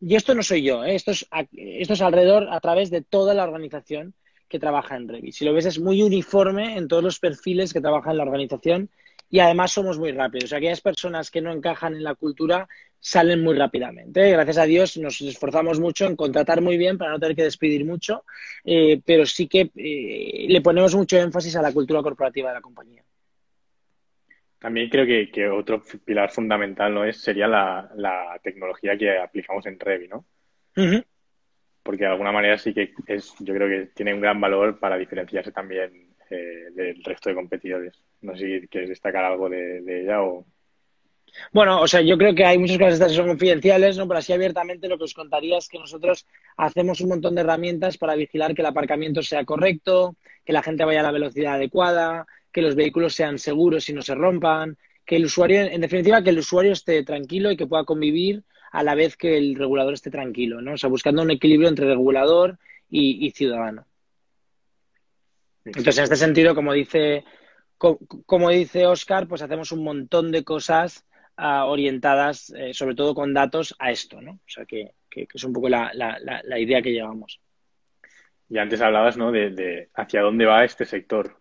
Y 0.00 0.14
esto 0.14 0.34
no 0.34 0.42
soy 0.42 0.62
yo, 0.62 0.84
¿eh? 0.84 0.94
esto, 0.94 1.10
es, 1.12 1.26
esto 1.52 1.92
es 1.94 2.00
alrededor 2.02 2.48
a 2.50 2.60
través 2.60 2.90
de 2.90 3.02
toda 3.02 3.34
la 3.34 3.44
organización 3.44 4.14
que 4.48 4.58
trabaja 4.58 4.96
en 4.96 5.08
Revit. 5.08 5.34
Si 5.34 5.44
lo 5.44 5.54
ves, 5.54 5.66
es 5.66 5.78
muy 5.78 6.02
uniforme 6.02 6.76
en 6.76 6.88
todos 6.88 7.02
los 7.02 7.18
perfiles 7.18 7.72
que 7.72 7.80
trabajan 7.80 8.12
en 8.12 8.18
la 8.18 8.24
organización 8.24 8.90
y 9.30 9.40
además 9.40 9.72
somos 9.72 9.98
muy 9.98 10.12
rápidos. 10.12 10.52
Aquellas 10.52 10.82
personas 10.82 11.30
que 11.30 11.40
no 11.40 11.52
encajan 11.52 11.94
en 11.94 12.04
la 12.04 12.14
cultura 12.14 12.68
salen 13.02 13.42
muy 13.42 13.58
rápidamente. 13.58 14.30
Gracias 14.30 14.58
a 14.58 14.64
Dios 14.64 14.96
nos 14.96 15.20
esforzamos 15.20 15.80
mucho 15.80 16.06
en 16.06 16.14
contratar 16.14 16.60
muy 16.60 16.78
bien 16.78 16.96
para 16.96 17.10
no 17.10 17.18
tener 17.18 17.34
que 17.34 17.42
despedir 17.42 17.84
mucho, 17.84 18.24
eh, 18.64 19.00
pero 19.04 19.26
sí 19.26 19.48
que 19.48 19.72
eh, 19.74 20.46
le 20.48 20.60
ponemos 20.60 20.94
mucho 20.94 21.18
énfasis 21.18 21.56
a 21.56 21.62
la 21.62 21.72
cultura 21.72 22.00
corporativa 22.00 22.50
de 22.50 22.54
la 22.54 22.60
compañía. 22.60 23.02
También 24.60 24.88
creo 24.88 25.04
que, 25.04 25.32
que 25.32 25.48
otro 25.48 25.82
pilar 26.04 26.30
fundamental 26.30 26.94
no 26.94 27.04
es 27.04 27.20
sería 27.20 27.48
la, 27.48 27.90
la, 27.96 28.38
tecnología 28.40 28.96
que 28.96 29.18
aplicamos 29.18 29.66
en 29.66 29.80
Revi, 29.80 30.06
¿no? 30.06 30.24
Uh 30.76 30.82
-huh. 30.82 31.04
Porque 31.82 32.04
de 32.04 32.10
alguna 32.10 32.30
manera 32.30 32.56
sí 32.56 32.72
que 32.72 32.94
es, 33.08 33.34
yo 33.40 33.52
creo 33.52 33.68
que 33.68 33.90
tiene 33.92 34.14
un 34.14 34.20
gran 34.20 34.40
valor 34.40 34.78
para 34.78 34.96
diferenciarse 34.96 35.50
también 35.50 36.14
eh, 36.30 36.68
del 36.72 37.02
resto 37.02 37.30
de 37.30 37.34
competidores. 37.34 38.00
No 38.20 38.36
sé 38.36 38.60
si 38.60 38.68
quieres 38.68 38.90
destacar 38.90 39.24
algo 39.24 39.48
de, 39.48 39.80
de 39.82 40.02
ella 40.02 40.22
o. 40.22 40.46
Bueno, 41.52 41.80
o 41.80 41.88
sea, 41.88 42.00
yo 42.00 42.18
creo 42.18 42.34
que 42.34 42.44
hay 42.44 42.58
muchas 42.58 42.78
cosas 42.78 43.08
que 43.08 43.14
son 43.14 43.28
confidenciales, 43.28 43.96
¿no? 43.96 44.06
Pero 44.06 44.18
así 44.18 44.32
abiertamente 44.32 44.88
lo 44.88 44.98
que 44.98 45.04
os 45.04 45.14
contaría 45.14 45.58
es 45.58 45.68
que 45.68 45.78
nosotros 45.78 46.26
hacemos 46.56 47.00
un 47.00 47.10
montón 47.10 47.34
de 47.34 47.40
herramientas 47.40 47.98
para 47.98 48.14
vigilar 48.14 48.54
que 48.54 48.62
el 48.62 48.66
aparcamiento 48.66 49.22
sea 49.22 49.44
correcto, 49.44 50.16
que 50.44 50.52
la 50.52 50.62
gente 50.62 50.84
vaya 50.84 51.00
a 51.00 51.04
la 51.04 51.12
velocidad 51.12 51.54
adecuada, 51.54 52.26
que 52.52 52.62
los 52.62 52.74
vehículos 52.74 53.14
sean 53.14 53.38
seguros 53.38 53.88
y 53.88 53.92
no 53.92 54.02
se 54.02 54.14
rompan, 54.14 54.76
que 55.04 55.16
el 55.16 55.24
usuario, 55.24 55.62
en 55.62 55.80
definitiva, 55.80 56.22
que 56.22 56.30
el 56.30 56.38
usuario 56.38 56.72
esté 56.72 57.02
tranquilo 57.02 57.50
y 57.50 57.56
que 57.56 57.66
pueda 57.66 57.84
convivir 57.84 58.44
a 58.70 58.82
la 58.82 58.94
vez 58.94 59.16
que 59.16 59.36
el 59.36 59.54
regulador 59.54 59.94
esté 59.94 60.10
tranquilo, 60.10 60.60
¿no? 60.60 60.74
O 60.74 60.76
sea, 60.76 60.88
buscando 60.88 61.22
un 61.22 61.30
equilibrio 61.30 61.68
entre 61.68 61.86
regulador 61.86 62.58
y, 62.88 63.30
ciudadano. 63.30 63.86
Entonces, 65.64 65.98
en 65.98 66.04
este 66.04 66.16
sentido, 66.16 66.54
como 66.54 66.72
dice, 66.72 67.24
como 67.78 68.50
dice 68.50 68.86
Oscar, 68.86 69.26
pues 69.28 69.42
hacemos 69.42 69.72
un 69.72 69.82
montón 69.82 70.30
de 70.30 70.44
cosas 70.44 71.04
uh, 71.42 71.64
orientadas, 71.66 72.50
eh, 72.56 72.72
sobre 72.72 72.94
todo 72.94 73.14
con 73.14 73.34
datos, 73.34 73.74
a 73.78 73.90
esto, 73.90 74.20
¿no? 74.20 74.32
O 74.32 74.48
sea, 74.48 74.64
que, 74.64 74.92
que, 75.10 75.26
que 75.26 75.38
es 75.38 75.44
un 75.44 75.52
poco 75.52 75.68
la, 75.68 75.90
la, 75.94 76.18
la, 76.20 76.58
idea 76.58 76.80
que 76.80 76.92
llevamos. 76.92 77.40
Y 78.48 78.58
antes 78.58 78.80
hablabas, 78.80 79.16
¿no? 79.16 79.32
De, 79.32 79.50
de, 79.50 79.88
hacia 79.94 80.22
dónde 80.22 80.46
va 80.46 80.64
este 80.64 80.84
sector. 80.84 81.36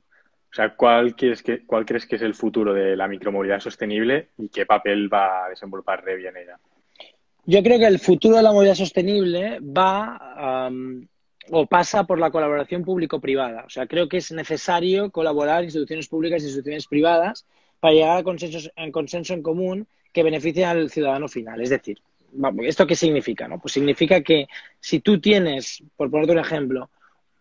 O 0.52 0.54
sea, 0.54 0.76
¿cuál, 0.76 1.16
quieres 1.16 1.44
que, 1.44 1.66
¿cuál 1.66 1.86
crees 1.86 2.06
que 2.06 2.18
es 2.18 2.22
el 2.22 2.36
futuro 2.36 2.74
de 2.74 2.98
la 2.98 3.08
micromovilidad 3.08 3.60
sostenible 3.60 4.30
y 4.38 4.50
qué 4.50 4.66
papel 4.66 5.12
va 5.12 5.46
a 5.46 5.50
desenvolver 5.50 6.02
Revi 6.02 6.28
en 6.28 6.38
ella? 6.38 6.60
Yo 7.46 7.64
creo 7.64 7.80
que 7.80 7.88
el 7.88 8.00
futuro 8.00 8.38
de 8.38 8.44
la 8.44 8.52
movilidad 8.52 8.76
sostenible 8.76 9.60
va 9.62 10.68
um, 10.70 11.08
o 11.50 11.66
pasa 11.66 12.04
por 12.06 12.20
la 12.20 12.32
colaboración 12.32 12.84
público-privada. 12.84 13.64
O 13.66 13.70
sea, 13.70 13.88
creo 13.88 14.10
que 14.10 14.18
es 14.18 14.32
necesario 14.32 15.10
colaborar 15.10 15.64
instituciones 15.64 16.08
públicas 16.08 16.42
y 16.42 16.46
instituciones 16.46 16.88
privadas 16.88 17.46
para 17.82 17.94
llegar 17.94 18.18
a 18.18 18.24
consenso, 18.24 18.70
a 18.78 18.92
consenso 18.92 19.34
en 19.34 19.44
común 19.44 19.88
que 20.14 20.24
beneficie 20.24 20.64
al 20.64 20.90
ciudadano 20.90 21.28
final. 21.28 21.60
Es 21.62 21.72
decir, 21.72 22.02
¿esto 22.64 22.88
qué 22.88 22.96
significa? 22.96 23.48
No? 23.48 23.60
Pues 23.60 23.74
significa 23.74 24.22
que 24.22 24.48
si 24.80 25.00
tú 25.00 25.20
tienes, 25.20 25.84
por 25.98 26.10
ponerte 26.10 26.32
un 26.32 26.40
ejemplo, 26.40 26.90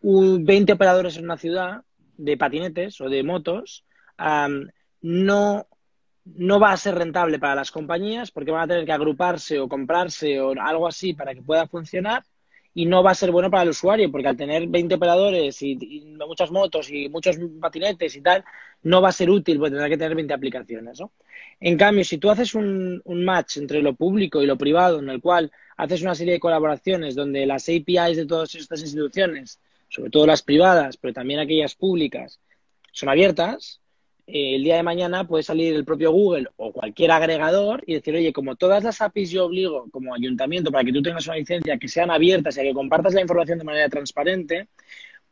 un 0.01 0.45
20 0.45 0.73
operadores 0.73 1.17
en 1.17 1.25
una 1.25 1.37
ciudad 1.37 1.83
de 2.17 2.37
patinetes 2.37 3.01
o 3.01 3.09
de 3.09 3.23
motos, 3.23 3.85
um, 4.19 4.67
no, 5.03 5.67
no 6.25 6.61
va 6.61 6.73
a 6.73 6.77
ser 6.77 6.95
rentable 6.97 7.39
para 7.39 7.55
las 7.55 7.71
compañías 7.71 8.31
porque 8.31 8.51
van 8.51 8.63
a 8.63 8.69
tener 8.69 8.85
que 8.87 8.93
agruparse 8.93 9.59
o 9.59 9.69
comprarse 9.69 10.41
o 10.41 10.53
algo 10.61 10.87
así 10.87 11.13
para 11.13 11.35
que 11.35 11.43
pueda 11.43 11.67
funcionar 11.67 12.25
y 12.73 12.87
no 12.87 13.03
va 13.03 13.11
a 13.11 13.15
ser 13.15 13.31
bueno 13.33 13.51
para 13.51 13.65
el 13.65 13.71
usuario, 13.71 14.11
porque 14.13 14.29
al 14.29 14.37
tener 14.37 14.67
20 14.69 14.95
operadores 14.95 15.61
y, 15.63 15.77
y, 15.81 16.17
muchas 16.27 16.51
motos 16.53 16.89
y 16.91 17.09
muchos 17.09 17.37
patinetes 17.61 18.15
y 18.15 18.21
tal, 18.21 18.45
no 18.83 19.03
va 19.03 19.11
a 19.11 19.13
ser 19.13 19.31
útil, 19.31 19.59
porque 19.59 19.73
tendrá 19.73 19.89
que 19.89 19.99
tener 19.99 20.15
20 20.15 20.33
aplicaciones. 20.33 21.01
¿no? 21.01 21.13
En 21.61 21.77
cambio, 21.77 22.05
si 22.05 22.19
tú 22.19 22.31
haces 22.31 22.55
un, 22.55 23.03
match 23.05 23.59
entre 23.59 23.83
lo 23.83 23.95
público 23.95 24.43
y 24.43 24.47
lo 24.47 24.57
privado, 24.57 24.99
en 24.99 25.11
el 25.11 25.21
cual 25.21 25.51
haces 25.77 26.03
una 26.03 26.15
serie 26.15 26.35
de 26.35 26.41
colaboraciones 26.41 27.15
donde 27.15 27.47
las 27.47 27.69
APIs 27.69 28.17
de 28.17 28.27
todas 28.27 28.55
estas 28.55 28.81
instituciones, 28.81 29.61
sobre 29.89 30.11
todo 30.11 30.27
las 30.27 30.43
privadas, 30.43 30.97
pero 30.97 31.13
también 31.13 31.41
aquellas 31.41 31.75
públicas, 31.75 32.41
son 32.93 33.09
abiertas, 33.09 33.81
eh, 34.27 34.57
el 34.57 34.65
día 34.65 34.77
de 34.77 34.83
mañana 34.83 35.27
puede 35.27 35.43
salir 35.43 35.75
el 35.75 35.85
propio 35.85 36.13
Google 36.13 36.49
o 36.57 36.73
cualquier 36.73 37.11
agregador 37.11 37.83
y 37.87 37.95
decir, 37.95 38.15
oye, 38.15 38.33
como 38.33 38.57
todas 38.57 38.85
las 38.85 39.01
APIs 39.01 39.31
yo 39.31 39.47
obligo 39.47 39.89
como 39.91 40.15
ayuntamiento 40.15 40.71
para 40.71 40.85
que 40.85 40.93
tú 40.93 41.03
tengas 41.03 41.27
una 41.27 41.37
licencia 41.37 41.79
que 41.79 41.89
sean 41.89 42.11
abiertas 42.11 42.57
y 42.57 42.63
que 42.63 42.73
compartas 42.73 43.15
la 43.15 43.23
información 43.23 43.59
de 43.59 43.65
manera 43.65 43.89
transparente, 43.89 44.69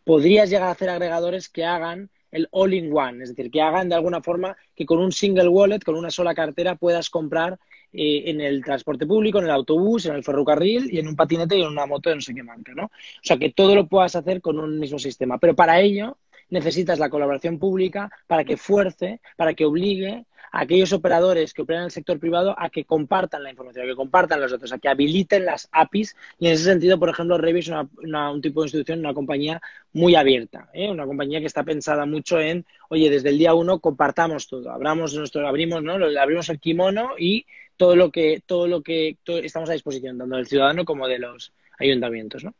podrías 0.05 0.51
llegar 0.51 0.69
a 0.69 0.73
hacer 0.73 0.91
agregadores 0.91 1.49
que 1.49 1.65
hagan 1.65 2.11
el 2.31 2.49
all-in-one, 2.51 3.23
es 3.23 3.35
decir, 3.35 3.51
que 3.51 3.63
hagan 3.63 3.89
de 3.89 3.95
alguna 3.95 4.21
forma 4.23 4.57
que 4.75 4.87
con 4.87 4.99
un 4.99 5.13
single 5.13 5.49
wallet, 5.49 5.81
con 5.81 5.95
una 5.95 6.11
sola 6.11 6.35
cartera, 6.35 6.77
puedas 6.77 7.11
comprar 7.11 7.59
eh, 7.93 8.25
en 8.27 8.41
el 8.41 8.63
transporte 8.63 9.07
público, 9.07 9.39
en 9.39 9.45
el 9.47 9.51
autobús, 9.51 10.07
en 10.07 10.15
el 10.15 10.25
ferrocarril 10.25 10.93
y 10.93 10.99
en 10.99 11.09
un 11.09 11.17
patinete 11.17 11.57
y 11.57 11.63
en 11.63 11.69
una 11.69 11.87
moto 11.87 12.11
de 12.11 12.17
no 12.17 12.21
sé 12.21 12.35
qué 12.35 12.43
marca, 12.43 12.73
¿no? 12.75 12.85
O 12.85 12.91
sea, 13.23 13.39
que 13.39 13.51
todo 13.51 13.75
lo 13.75 13.87
puedas 13.87 14.15
hacer 14.15 14.43
con 14.43 14.59
un 14.59 14.79
mismo 14.79 14.99
sistema. 14.99 15.39
Pero 15.39 15.55
para 15.55 15.81
ello 15.81 16.19
necesitas 16.51 16.99
la 16.99 17.11
colaboración 17.11 17.59
pública 17.59 18.11
para 18.27 18.45
que 18.45 18.57
fuerce, 18.57 19.21
para 19.37 19.55
que 19.55 19.65
obligue 19.65 20.27
a 20.51 20.61
aquellos 20.61 20.93
operadores 20.93 21.53
que 21.53 21.63
operan 21.63 21.83
en 21.83 21.87
el 21.87 21.91
sector 21.91 22.19
privado 22.19 22.55
a 22.59 22.71
que 22.71 22.85
compartan 22.85 23.43
la 23.43 23.51
información, 23.51 23.85
a 23.85 23.89
que 23.89 23.97
compartan 23.97 24.41
los 24.41 24.51
datos, 24.51 24.73
a 24.73 24.79
que 24.79 24.89
habiliten 24.89 25.45
las 25.45 25.69
APIs. 25.73 26.17
Y 26.39 26.47
en 26.47 26.55
ese 26.55 26.65
sentido, 26.65 26.99
por 26.99 27.11
ejemplo, 27.11 27.39
Revi 27.39 27.61
es 27.61 27.69
un 27.69 28.41
tipo 28.41 28.63
de 28.63 28.67
institución, 28.67 29.01
una 29.01 29.15
compañía 29.15 29.61
muy 29.93 30.15
abierta, 30.15 30.71
¿eh? 30.73 30.91
una 30.91 31.07
compañía 31.07 31.41
que 31.41 31.47
está 31.47 31.65
pensada 31.65 32.07
mucho 32.07 32.41
en, 32.41 32.65
oye, 32.89 33.11
desde 33.11 33.31
el 33.31 33.39
día 33.39 33.55
uno 33.55 33.81
compartamos 33.81 34.49
todo, 34.49 34.71
abramos 34.71 35.15
nuestro, 35.15 35.47
abrimos, 35.47 35.83
¿no? 35.83 35.95
abrimos 36.19 36.49
el 36.49 36.61
kimono 36.61 37.11
y 37.19 37.47
todo 37.77 37.95
lo 37.95 38.11
que, 38.11 38.43
todo 38.45 38.67
lo 38.67 38.83
que 38.83 39.17
estamos 39.27 39.71
a 39.71 39.75
disposición, 39.75 40.19
tanto 40.19 40.37
del 40.37 40.47
ciudadano 40.47 40.85
como 40.85 41.07
de 41.09 41.19
los 41.19 41.53
ayuntamientos, 41.79 42.43
¿no? 42.43 42.55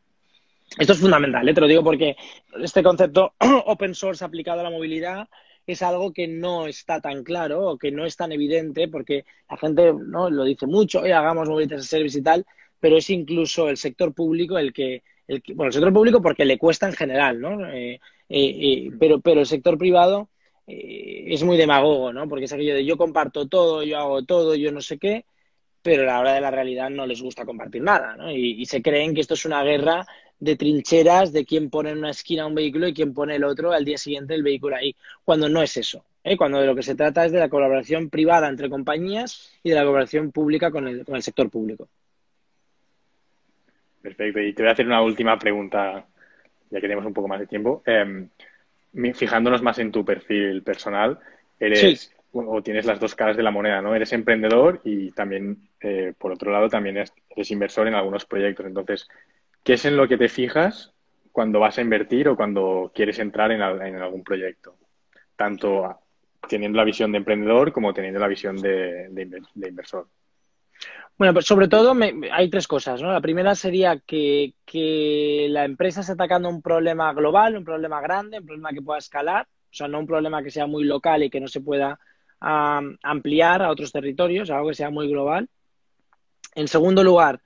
Esto 0.77 0.93
es 0.93 1.01
fundamental, 1.01 1.49
¿eh? 1.49 1.55
te 1.55 1.61
lo 1.61 1.67
digo 1.67 1.83
porque 1.83 2.17
este 2.63 2.83
concepto 2.83 3.35
open 3.67 3.95
source 3.95 4.25
aplicado 4.25 4.61
a 4.61 4.65
la 4.65 4.71
movilidad 4.71 5.29
es 5.67 5.83
algo 5.83 6.13
que 6.13 6.29
no 6.29 6.67
está 6.67 7.01
tan 7.01 7.25
claro 7.25 7.71
o 7.71 7.79
que 7.79 7.91
no 7.91 8.05
es 8.05 8.17
tan 8.17 8.33
evidente 8.33 8.89
porque 8.89 9.25
la 9.51 9.57
gente 9.57 9.93
no 9.93 10.31
lo 10.31 10.45
dice 10.45 10.67
mucho, 10.67 11.07
y 11.07 11.11
hagamos 11.11 11.49
movilidad 11.49 11.79
service 11.81 12.19
y 12.19 12.23
tal, 12.23 12.47
pero 12.81 12.97
es 12.97 13.11
incluso 13.11 13.69
el 13.69 13.77
sector 13.77 14.15
público 14.15 14.59
el 14.59 14.73
que, 14.73 15.03
el 15.27 15.43
bueno, 15.55 15.69
el 15.69 15.73
sector 15.73 15.93
público 15.93 16.23
porque 16.23 16.45
le 16.45 16.59
cuesta 16.59 16.87
en 16.87 16.95
general, 16.95 17.41
¿no? 17.41 17.67
Eh, 17.71 18.01
eh, 18.29 18.91
pero, 18.99 19.21
pero 19.21 19.41
el 19.41 19.47
sector 19.47 19.77
privado 19.79 20.29
es 20.67 21.43
muy 21.45 21.57
demagogo, 21.57 22.13
¿no? 22.13 22.29
Porque 22.29 22.45
es 22.45 22.53
aquello 22.53 22.75
de 22.75 22.85
yo 22.85 22.99
comparto 22.99 23.49
todo, 23.49 23.83
yo 23.83 23.99
hago 23.99 24.23
todo, 24.25 24.55
yo 24.55 24.71
no 24.71 24.83
sé 24.83 24.99
qué, 24.99 25.25
pero 25.81 26.03
a 26.03 26.07
la 26.07 26.21
hora 26.21 26.35
de 26.35 26.43
la 26.43 26.51
realidad 26.51 26.91
no 26.91 27.07
les 27.07 27.23
gusta 27.23 27.47
compartir 27.47 27.83
nada, 27.83 28.17
¿no? 28.17 28.31
y 28.31 28.65
se 28.67 28.83
creen 28.83 29.15
que 29.15 29.23
esto 29.23 29.35
es 29.35 29.47
una 29.47 29.63
guerra 29.63 30.07
de 30.41 30.57
trincheras 30.57 31.33
de 31.33 31.45
quién 31.45 31.71
pone 31.71 31.91
en 31.91 31.99
una 31.99 32.11
esquina 32.11 32.47
un 32.47 32.55
vehículo 32.55 32.87
y 32.89 32.95
quién 32.95 33.13
pone 33.13 33.37
el 33.37 33.45
otro 33.45 33.73
al 33.73 33.85
día 33.85 33.99
siguiente 33.99 34.35
el 34.35 34.43
vehículo 34.43 34.77
ahí, 34.77 34.95
cuando 35.25 35.49
no 35.49 35.63
es 35.63 35.77
eso. 35.77 36.05
¿eh? 36.25 36.37
Cuando 36.37 36.61
de 36.61 36.67
lo 36.67 36.75
que 36.75 36.83
se 36.83 36.95
trata 36.95 37.25
es 37.25 37.33
de 37.33 37.39
la 37.39 37.49
colaboración 37.49 38.11
privada 38.11 38.49
entre 38.49 38.71
compañías 38.71 39.59
y 39.63 39.71
de 39.71 39.75
la 39.75 39.83
colaboración 39.83 40.31
pública 40.31 40.71
con 40.71 40.87
el, 40.87 41.05
con 41.05 41.17
el 41.17 41.23
sector 41.23 41.51
público. 41.51 41.89
Perfecto. 44.03 44.41
Y 44.41 44.53
te 44.53 44.63
voy 44.63 44.71
a 44.71 44.73
hacer 44.73 44.87
una 44.87 45.03
última 45.03 45.39
pregunta, 45.39 46.07
ya 46.71 46.81
que 46.81 46.87
tenemos 46.87 47.05
un 47.05 47.15
poco 47.15 47.29
más 47.29 47.41
de 47.41 47.47
tiempo. 47.47 47.83
Em, 47.85 48.29
fijándonos 49.15 49.63
más 49.63 49.79
en 49.79 49.93
tu 49.93 50.05
perfil 50.05 50.63
personal, 50.63 51.19
eres 51.59 52.13
o 52.33 52.63
tienes 52.63 52.85
las 52.85 53.01
dos 53.01 53.15
caras 53.15 53.37
de 53.37 53.43
la 53.43 53.51
moneda, 53.51 53.81
¿no? 53.81 53.95
Eres 53.95 54.13
emprendedor 54.13 54.81
y 54.85 55.11
también, 55.13 55.69
eh, 55.81 56.13
por 56.17 56.31
otro 56.31 56.53
lado, 56.53 56.69
también 56.69 56.99
eres 56.99 57.51
inversor 57.51 57.89
en 57.89 57.95
algunos 57.95 58.27
proyectos. 58.27 58.67
Entonces, 58.67 59.09
¿Qué 59.63 59.75
es 59.75 59.85
en 59.85 59.97
lo 59.97 60.09
que 60.09 60.17
te 60.17 60.29
fijas 60.29 60.93
cuando 61.33 61.61
vas 61.61 61.79
a 61.79 61.83
invertir 61.83 62.29
o 62.29 62.37
cuando 62.37 62.91
quieres 62.95 63.19
entrar 63.19 63.53
en, 63.53 63.63
algún 63.63 64.25
proyecto? 64.25 64.77
Tanto 65.37 65.99
teniendo 66.49 66.79
la 66.79 66.85
visión 66.85 67.13
de 67.13 67.19
emprendedor 67.19 67.73
como 67.73 67.93
teniendo 67.93 68.21
la 68.21 68.29
visión 68.29 68.57
de, 68.57 69.11
inversor. 69.55 70.09
Bueno, 71.17 71.35
pues 71.35 71.47
sobre 71.47 71.69
todo 71.69 71.97
hay 72.33 72.49
tres 72.49 72.69
cosas, 72.69 73.03
¿no? 73.03 73.13
La 73.13 73.21
primera 73.21 73.55
sería 73.55 73.99
que, 73.99 74.55
la 75.51 75.65
empresa 75.65 76.01
está 76.01 76.13
atacando 76.13 76.49
un 76.49 76.63
problema 76.63 77.13
global, 77.13 77.57
un 77.57 77.65
problema 77.65 78.01
grande, 78.01 78.39
un 78.39 78.47
problema 78.47 78.71
que 78.71 78.83
pueda 78.83 78.99
escalar, 78.99 79.47
o 79.47 79.75
sea, 79.75 79.89
no 79.89 79.99
un 79.99 80.07
problema 80.07 80.43
que 80.43 80.51
sea 80.51 80.67
muy 80.67 80.85
local 80.85 81.25
y 81.25 81.31
que 81.31 81.41
no 81.41 81.49
se 81.49 81.61
pueda 81.61 81.99
ampliar 82.41 83.63
a 83.63 83.71
otros 83.71 83.91
territorios, 83.91 84.51
algo 84.51 84.69
que 84.69 84.75
sea 84.75 84.91
muy 84.91 85.09
global. 85.09 85.49
En 86.55 86.69
segundo 86.69 87.05
lugar, 87.05 87.41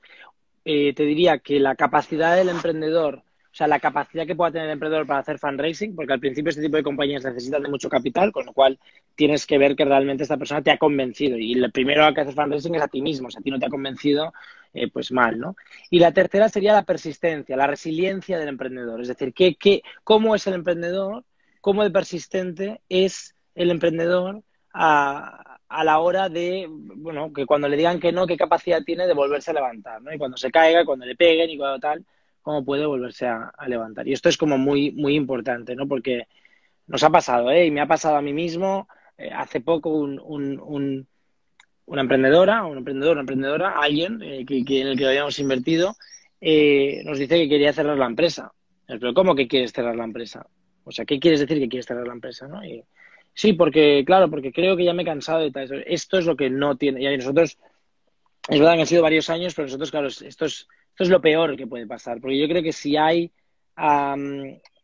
eh, 0.64 0.92
te 0.94 1.05
diría 1.05 1.38
que 1.38 1.61
la 1.61 1.75
capacidad 1.75 2.37
del 2.37 2.48
emprendedor, 2.48 3.16
o 3.16 3.55
sea, 3.55 3.66
la 3.66 3.81
capacidad 3.81 4.27
que 4.27 4.35
pueda 4.35 4.53
tener 4.53 4.66
el 4.66 4.72
emprendedor 4.72 5.07
para 5.07 5.20
hacer 5.20 5.38
fundraising, 5.38 5.94
porque 5.94 6.12
al 6.12 6.20
principio 6.20 6.51
este 6.51 6.62
tipo 6.62 6.77
de 6.77 6.83
compañías 6.83 7.25
necesitan 7.25 7.62
de 7.62 7.68
mucho 7.68 7.88
capital, 7.88 8.33
con 8.33 8.46
lo 8.46 8.53
cual 8.53 8.79
tienes 9.14 9.46
que 9.46 9.59
ver 9.59 9.77
que 9.77 9.85
realmente 9.85 10.22
esta 10.22 10.37
persona 10.38 10.62
te 10.62 10.70
ha 10.70 10.79
convencido. 10.79 11.37
Y 11.37 11.53
el 11.53 11.70
primero 11.72 12.12
que 12.14 12.22
hacer 12.22 12.35
fundraising 12.35 12.75
es 12.77 12.83
a 12.83 12.88
ti 12.88 13.03
mismo. 13.03 13.31
Si 13.31 13.38
a 13.38 13.42
ti 13.42 13.51
no 13.51 13.59
te 13.59 13.66
ha 13.66 13.70
convencido, 13.70 14.33
eh, 14.75 14.90
pues 14.90 15.12
mal, 15.12 15.38
¿no? 15.38 15.55
Y 15.90 15.98
la 15.98 16.12
tercera 16.12 16.48
sería 16.48 16.72
la 16.72 16.85
persistencia, 16.85 17.57
la 17.57 17.66
resiliencia 17.66 18.38
del 18.38 18.48
emprendedor. 18.48 19.03
Es 19.03 19.09
decir, 19.09 19.35
¿qué, 19.35 19.55
qué, 19.57 19.83
cómo 20.03 20.35
es 20.35 20.46
el 20.46 20.55
emprendedor? 20.55 21.25
¿Cómo 21.61 21.85
de 21.85 21.90
persistente 21.90 22.81
es 22.88 23.35
el 23.55 23.70
emprendedor 23.70 24.42
a, 24.72 25.51
a 25.72 25.85
la 25.85 25.98
hora 26.00 26.28
de, 26.28 26.66
bueno, 26.68 27.32
que 27.32 27.46
cuando 27.46 27.68
le 27.68 27.76
digan 27.76 27.98
que 27.98 28.12
no, 28.12 28.26
qué 28.26 28.37
capacidad 28.37 28.82
tiene 28.85 29.06
de 29.06 29.14
volverse 29.14 29.50
a 29.50 29.54
levantar, 29.54 30.02
¿no? 30.02 30.12
Y 30.12 30.18
cuando 30.18 30.37
se 30.37 30.50
caiga, 30.50 30.85
cuando 30.85 31.06
le 31.06 31.16
peguen 31.16 31.48
y 31.48 31.56
cuando 31.56 31.78
tal, 31.80 32.04
cómo 32.42 32.64
puede 32.64 32.85
volverse 32.85 33.26
a, 33.26 33.52
levantar. 33.66 34.06
Y 34.06 34.12
esto 34.12 34.28
es 34.28 34.37
como 34.37 34.58
muy, 34.58 34.92
muy 34.92 35.14
importante, 35.14 35.74
¿no? 35.74 35.88
Porque 35.88 36.26
nos 36.87 37.02
ha 37.02 37.11
pasado, 37.11 37.50
¿eh? 37.50 37.66
Y 37.66 37.70
me 37.70 37.80
ha 37.80 37.87
pasado 37.87 38.16
a 38.16 38.22
mí 38.22 38.32
mismo, 38.35 38.87
eh, 39.16 39.30
hace 39.35 39.61
poco 39.61 39.88
un, 39.90 40.20
un, 40.20 41.06
una 41.87 42.02
emprendedora, 42.02 42.64
un 42.64 42.78
emprendedor, 42.78 43.12
una 43.12 43.22
emprendedora, 43.22 43.78
alguien 43.80 44.20
eh, 44.22 44.44
que, 44.44 44.80
en 44.80 44.88
el 44.88 44.98
que 44.98 45.06
habíamos 45.06 45.38
invertido, 45.38 45.94
eh, 46.40 47.02
nos 47.06 47.18
dice 47.18 47.38
que 47.38 47.48
quería 47.48 47.72
cerrar 47.72 47.96
la 47.96 48.06
empresa. 48.06 48.52
Pero 48.87 49.14
¿cómo 49.14 49.35
que 49.35 49.48
quieres 49.48 49.72
cerrar 49.72 49.96
la 49.96 50.04
empresa? 50.04 50.46
O 50.85 50.92
sea, 50.92 51.06
¿qué 51.06 51.18
quieres 51.18 51.40
decir 51.40 51.58
que 51.58 51.68
quieres 51.68 51.87
cerrar 51.87 52.06
la 52.06 52.12
empresa? 52.12 52.46
¿no? 52.46 52.62
Y, 52.62 52.85
Sí, 53.34 53.54
porque, 53.54 54.02
claro, 54.04 54.28
porque 54.30 54.52
creo 54.52 54.76
que 54.76 54.84
ya 54.84 54.92
me 54.92 55.02
he 55.02 55.06
cansado 55.06 55.40
de 55.40 55.50
tal. 55.50 55.84
Esto 55.86 56.18
es 56.18 56.26
lo 56.26 56.36
que 56.36 56.50
no 56.50 56.76
tiene. 56.76 57.02
Y 57.02 57.16
nosotros, 57.16 57.58
es 58.48 58.58
verdad 58.58 58.74
que 58.74 58.80
han 58.80 58.86
sido 58.86 59.02
varios 59.02 59.30
años, 59.30 59.54
pero 59.54 59.66
nosotros, 59.66 59.90
claro, 59.90 60.08
esto 60.08 60.24
es, 60.24 60.34
esto 60.44 60.68
es 61.04 61.08
lo 61.08 61.20
peor 61.20 61.56
que 61.56 61.66
puede 61.66 61.86
pasar. 61.86 62.20
Porque 62.20 62.38
yo 62.38 62.46
creo 62.48 62.62
que 62.62 62.72
si 62.72 62.96
hay, 62.96 63.32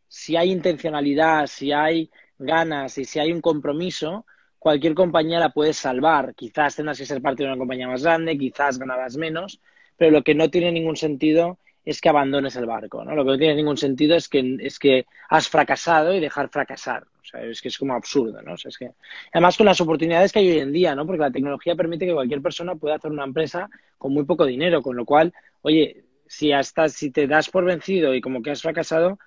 si 0.09 0.37
hay 0.37 0.51
intencionalidad, 0.51 1.47
si 1.47 1.73
hay 1.73 2.11
ganas 2.39 2.97
y 2.99 3.05
si 3.05 3.19
hay 3.19 3.33
un 3.33 3.41
compromiso, 3.41 4.25
cualquier 4.59 4.95
compañía 4.95 5.39
la 5.39 5.51
puede 5.51 5.73
salvar. 5.73 6.35
Quizás 6.35 6.77
tengas 6.77 6.99
que 6.99 7.07
ser 7.07 7.21
parte 7.21 7.43
de 7.43 7.49
una 7.49 7.59
compañía 7.59 7.89
más 7.89 8.03
grande, 8.03 8.39
quizás 8.39 8.79
ganarás 8.79 9.17
menos, 9.17 9.61
pero 9.97 10.11
lo 10.11 10.23
que 10.23 10.35
no 10.35 10.49
tiene 10.51 10.73
ningún 10.73 10.97
sentido 10.97 11.59
es 11.91 12.03
que 12.03 12.11
abandones 12.11 12.55
el 12.57 12.67
barco, 12.67 13.03
¿no? 13.03 13.15
Lo 13.15 13.25
que 13.25 13.31
no 13.31 13.39
tiene 13.39 13.55
ningún 13.55 13.79
sentido 13.79 14.15
es 14.15 14.29
que, 14.29 14.59
es 14.61 14.79
que 14.79 15.07
has 15.31 15.49
fracasado 15.49 16.15
y 16.15 16.21
dejar 16.21 16.51
fracasar. 16.51 17.05
O 17.05 17.25
sea, 17.25 17.43
es 17.43 17.63
que 17.63 17.69
es 17.69 17.79
como 17.79 17.95
absurdo, 17.95 18.43
¿no? 18.43 18.53
O 18.53 18.57
sea, 18.59 18.69
es 18.69 18.77
que, 18.77 18.91
además 19.33 19.57
con 19.57 19.65
las 19.65 19.81
oportunidades 19.81 20.31
que 20.31 20.41
hay 20.41 20.51
hoy 20.51 20.59
en 20.59 20.71
día, 20.71 20.95
¿no? 20.95 21.07
Porque 21.07 21.23
la 21.23 21.31
tecnología 21.31 21.75
permite 21.75 22.05
que 22.05 22.13
cualquier 22.13 22.43
persona 22.43 22.75
pueda 22.75 22.97
hacer 22.97 23.11
una 23.11 23.25
empresa 23.25 23.71
con 23.97 24.13
muy 24.13 24.25
poco 24.25 24.45
dinero, 24.45 24.83
con 24.83 24.97
lo 24.97 25.07
cual, 25.07 25.33
oye, 25.63 26.05
si 26.27 26.53
hasta 26.53 26.91
si 26.91 27.11
te 27.11 27.27
das 27.27 27.49
por 27.49 27.65
vencido 27.65 28.15
y 28.15 28.21
como 28.21 28.43
que 28.43 28.51
has 28.51 28.61
fracasado, 28.61 29.19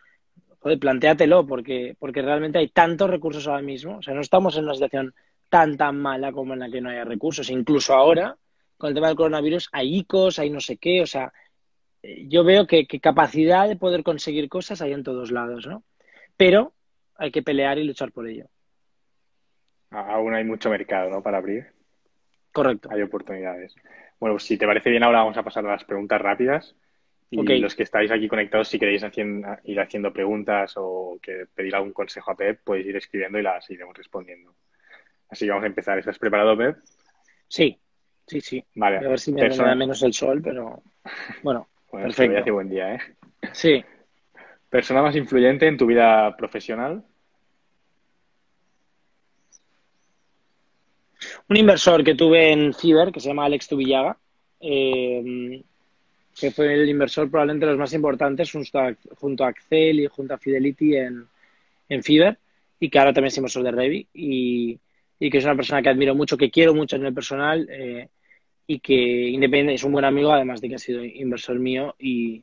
joder, 0.59 0.77
plantéatelo, 0.77 1.47
porque, 1.47 1.95
porque 1.97 2.21
realmente 2.21 2.59
hay 2.59 2.67
tantos 2.67 3.09
recursos 3.09 3.47
ahora 3.47 3.63
mismo. 3.63 3.97
O 3.97 4.01
sea, 4.03 4.13
no 4.13 4.21
estamos 4.21 4.55
en 4.55 4.65
una 4.65 4.75
situación 4.75 5.15
tan, 5.49 5.77
tan 5.77 5.99
mala 5.99 6.31
como 6.31 6.53
en 6.53 6.59
la 6.59 6.69
que 6.69 6.79
no 6.79 6.91
haya 6.91 7.05
recursos. 7.05 7.49
Incluso 7.49 7.95
ahora, 7.95 8.37
con 8.77 8.89
el 8.89 8.93
tema 8.93 9.07
del 9.07 9.17
coronavirus, 9.17 9.69
hay 9.71 9.97
ICOs, 9.97 10.37
hay 10.37 10.51
no 10.51 10.61
sé 10.61 10.77
qué, 10.77 11.01
o 11.01 11.07
sea, 11.07 11.33
yo 12.03 12.43
veo 12.43 12.67
que, 12.67 12.85
capacidad 12.99 13.67
de 13.67 13.75
poder 13.75 14.03
conseguir 14.03 14.49
cosas 14.49 14.81
hay 14.81 14.93
en 14.93 15.03
todos 15.03 15.31
lados, 15.31 15.67
¿no? 15.67 15.83
Pero 16.37 16.73
hay 17.15 17.31
que 17.31 17.43
pelear 17.43 17.77
y 17.77 17.83
luchar 17.83 18.11
por 18.11 18.27
ello. 18.27 18.45
Aún 19.91 20.33
hay 20.33 20.43
mucho 20.43 20.69
mercado, 20.69 21.09
¿no? 21.09 21.21
Para 21.21 21.37
abrir. 21.37 21.67
Correcto. 22.51 22.89
Hay 22.91 23.01
oportunidades. 23.01 23.75
Bueno, 24.19 24.35
pues 24.35 24.43
si 24.43 24.57
te 24.57 24.65
parece 24.65 24.89
bien, 24.89 25.03
ahora 25.03 25.19
vamos 25.19 25.37
a 25.37 25.43
pasar 25.43 25.65
a 25.65 25.71
las 25.71 25.83
preguntas 25.83 26.21
rápidas. 26.21 26.75
Y 27.29 27.59
los 27.59 27.75
que 27.75 27.83
estáis 27.83 28.11
aquí 28.11 28.27
conectados, 28.27 28.67
si 28.67 28.77
queréis 28.77 29.03
ir 29.63 29.79
haciendo 29.79 30.11
preguntas 30.11 30.73
o 30.75 31.17
que 31.21 31.45
pedir 31.55 31.73
algún 31.75 31.93
consejo 31.93 32.31
a 32.31 32.35
Pep, 32.35 32.61
podéis 32.61 32.87
ir 32.87 32.97
escribiendo 32.97 33.39
y 33.39 33.41
las 33.41 33.69
iremos 33.69 33.95
respondiendo. 33.95 34.53
Así 35.29 35.45
que 35.45 35.51
vamos 35.51 35.63
a 35.63 35.67
empezar. 35.67 35.97
¿Estás 35.97 36.19
preparado, 36.19 36.57
Pep? 36.57 36.77
Sí, 37.47 37.79
sí, 38.27 38.41
sí. 38.41 38.65
Vale. 38.75 38.97
A 38.97 39.09
ver 39.09 39.19
si 39.19 39.31
me 39.31 39.47
da 39.47 39.75
menos 39.75 40.03
el 40.03 40.13
sol, 40.13 40.41
pero 40.43 40.83
bueno. 41.41 41.69
Bueno, 41.91 42.07
Perfecto. 42.07 42.39
hace 42.39 42.51
buen 42.51 42.69
día, 42.69 42.95
¿eh? 42.95 42.99
Sí. 43.51 43.83
¿Persona 44.69 45.01
más 45.01 45.15
influyente 45.15 45.67
en 45.67 45.77
tu 45.77 45.85
vida 45.85 46.35
profesional? 46.37 47.03
Un 51.49 51.57
inversor 51.57 52.03
que 52.03 52.15
tuve 52.15 52.51
en 52.51 52.73
Ciber, 52.73 53.11
que 53.11 53.19
se 53.19 53.27
llama 53.27 53.45
Alex 53.45 53.67
Tubillaga, 53.67 54.17
eh, 54.61 55.61
que 56.39 56.51
fue 56.51 56.73
el 56.73 56.87
inversor 56.87 57.29
probablemente 57.29 57.65
de 57.65 57.73
los 57.73 57.79
más 57.79 57.93
importantes 57.93 58.49
junto 58.51 58.79
a, 58.79 58.95
junto 59.17 59.43
a 59.43 59.49
Accel 59.49 59.99
y 59.99 60.07
junto 60.07 60.33
a 60.33 60.37
Fidelity 60.37 60.95
en, 60.95 61.27
en 61.89 62.03
Fiverr. 62.03 62.37
y 62.79 62.89
que 62.89 62.99
ahora 62.99 63.11
también 63.11 63.27
es 63.27 63.37
inversor 63.37 63.63
de 63.63 63.71
Revi 63.71 64.07
y, 64.13 64.79
y, 65.19 65.29
que 65.29 65.37
es 65.39 65.43
una 65.43 65.55
persona 65.55 65.81
que 65.81 65.89
admiro 65.89 66.15
mucho, 66.15 66.37
que 66.37 66.49
quiero 66.49 66.73
mucho 66.73 66.95
en 66.95 67.05
el 67.05 67.13
personal 67.13 67.67
eh, 67.69 68.07
y 68.73 68.79
que 68.79 68.93
independiente 68.93 69.73
es 69.73 69.83
un 69.83 69.91
buen 69.91 70.05
amigo, 70.05 70.31
además 70.31 70.61
de 70.61 70.69
que 70.69 70.75
ha 70.75 70.79
sido 70.79 71.03
inversor 71.03 71.59
mío 71.59 71.93
y, 71.99 72.41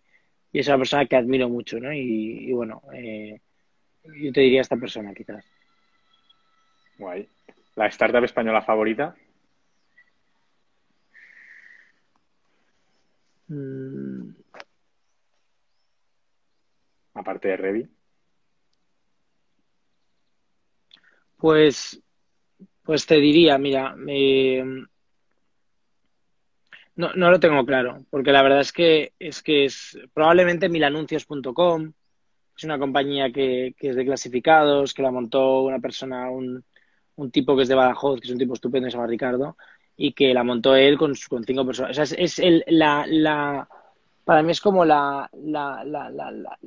y 0.52 0.58
es 0.58 0.68
una 0.68 0.76
persona 0.76 1.06
que 1.06 1.16
admiro 1.16 1.48
mucho, 1.48 1.80
¿no? 1.80 1.90
Y, 1.90 2.52
bueno, 2.52 2.82
eh, 2.92 3.40
yo 4.04 4.30
te 4.30 4.42
diría 4.42 4.60
esta 4.60 4.76
persona 4.76 5.14
quizás. 5.14 5.50
Guay. 6.98 7.26
¿La 7.76 7.86
startup 7.86 8.24
española 8.24 8.60
favorita? 8.60 9.16
Mm. 13.46 14.28
Aparte 17.14 17.48
de 17.48 17.56
Revi. 17.56 17.88
Pues, 21.38 22.02
pues 22.82 23.06
te 23.06 23.16
diría, 23.16 23.56
mira, 23.56 23.94
no, 26.98 27.12
no 27.14 27.30
lo 27.30 27.38
tengo 27.38 27.64
claro, 27.64 28.04
porque 28.10 28.32
la 28.32 28.42
verdad 28.42 28.60
es 28.60 28.72
que 28.72 29.12
es 29.20 29.40
que 29.40 29.64
es 29.64 29.96
probablemente 30.12 30.68
milanuncios.com, 30.68 31.92
es 32.56 32.64
una 32.64 32.78
compañía 32.80 33.30
que, 33.30 33.72
que, 33.78 33.90
es 33.90 33.96
de 33.96 34.04
clasificados, 34.04 34.94
que 34.94 35.02
la 35.02 35.12
montó 35.12 35.62
una 35.62 35.78
persona, 35.78 36.28
un, 36.28 36.64
un, 37.14 37.30
tipo 37.30 37.54
que 37.54 37.62
es 37.62 37.68
de 37.68 37.76
Badajoz, 37.76 38.20
que 38.20 38.26
es 38.26 38.32
un 38.32 38.38
tipo 38.38 38.54
estupendo, 38.54 38.90
se 38.90 38.96
llama 38.96 39.06
Ricardo, 39.06 39.56
y 39.96 40.12
que 40.12 40.34
la 40.34 40.42
montó 40.42 40.74
él 40.74 40.98
con, 40.98 41.14
con 41.28 41.44
cinco 41.44 41.64
personas. 41.64 42.12
Es 42.18 42.40
el, 42.40 42.64
la, 42.66 43.04
la, 43.06 43.68
para 44.24 44.42
mí 44.42 44.50
es 44.50 44.60
como 44.60 44.84
la, 44.84 45.30
la, 45.34 45.84
la, 45.84 46.10
la 46.10 46.58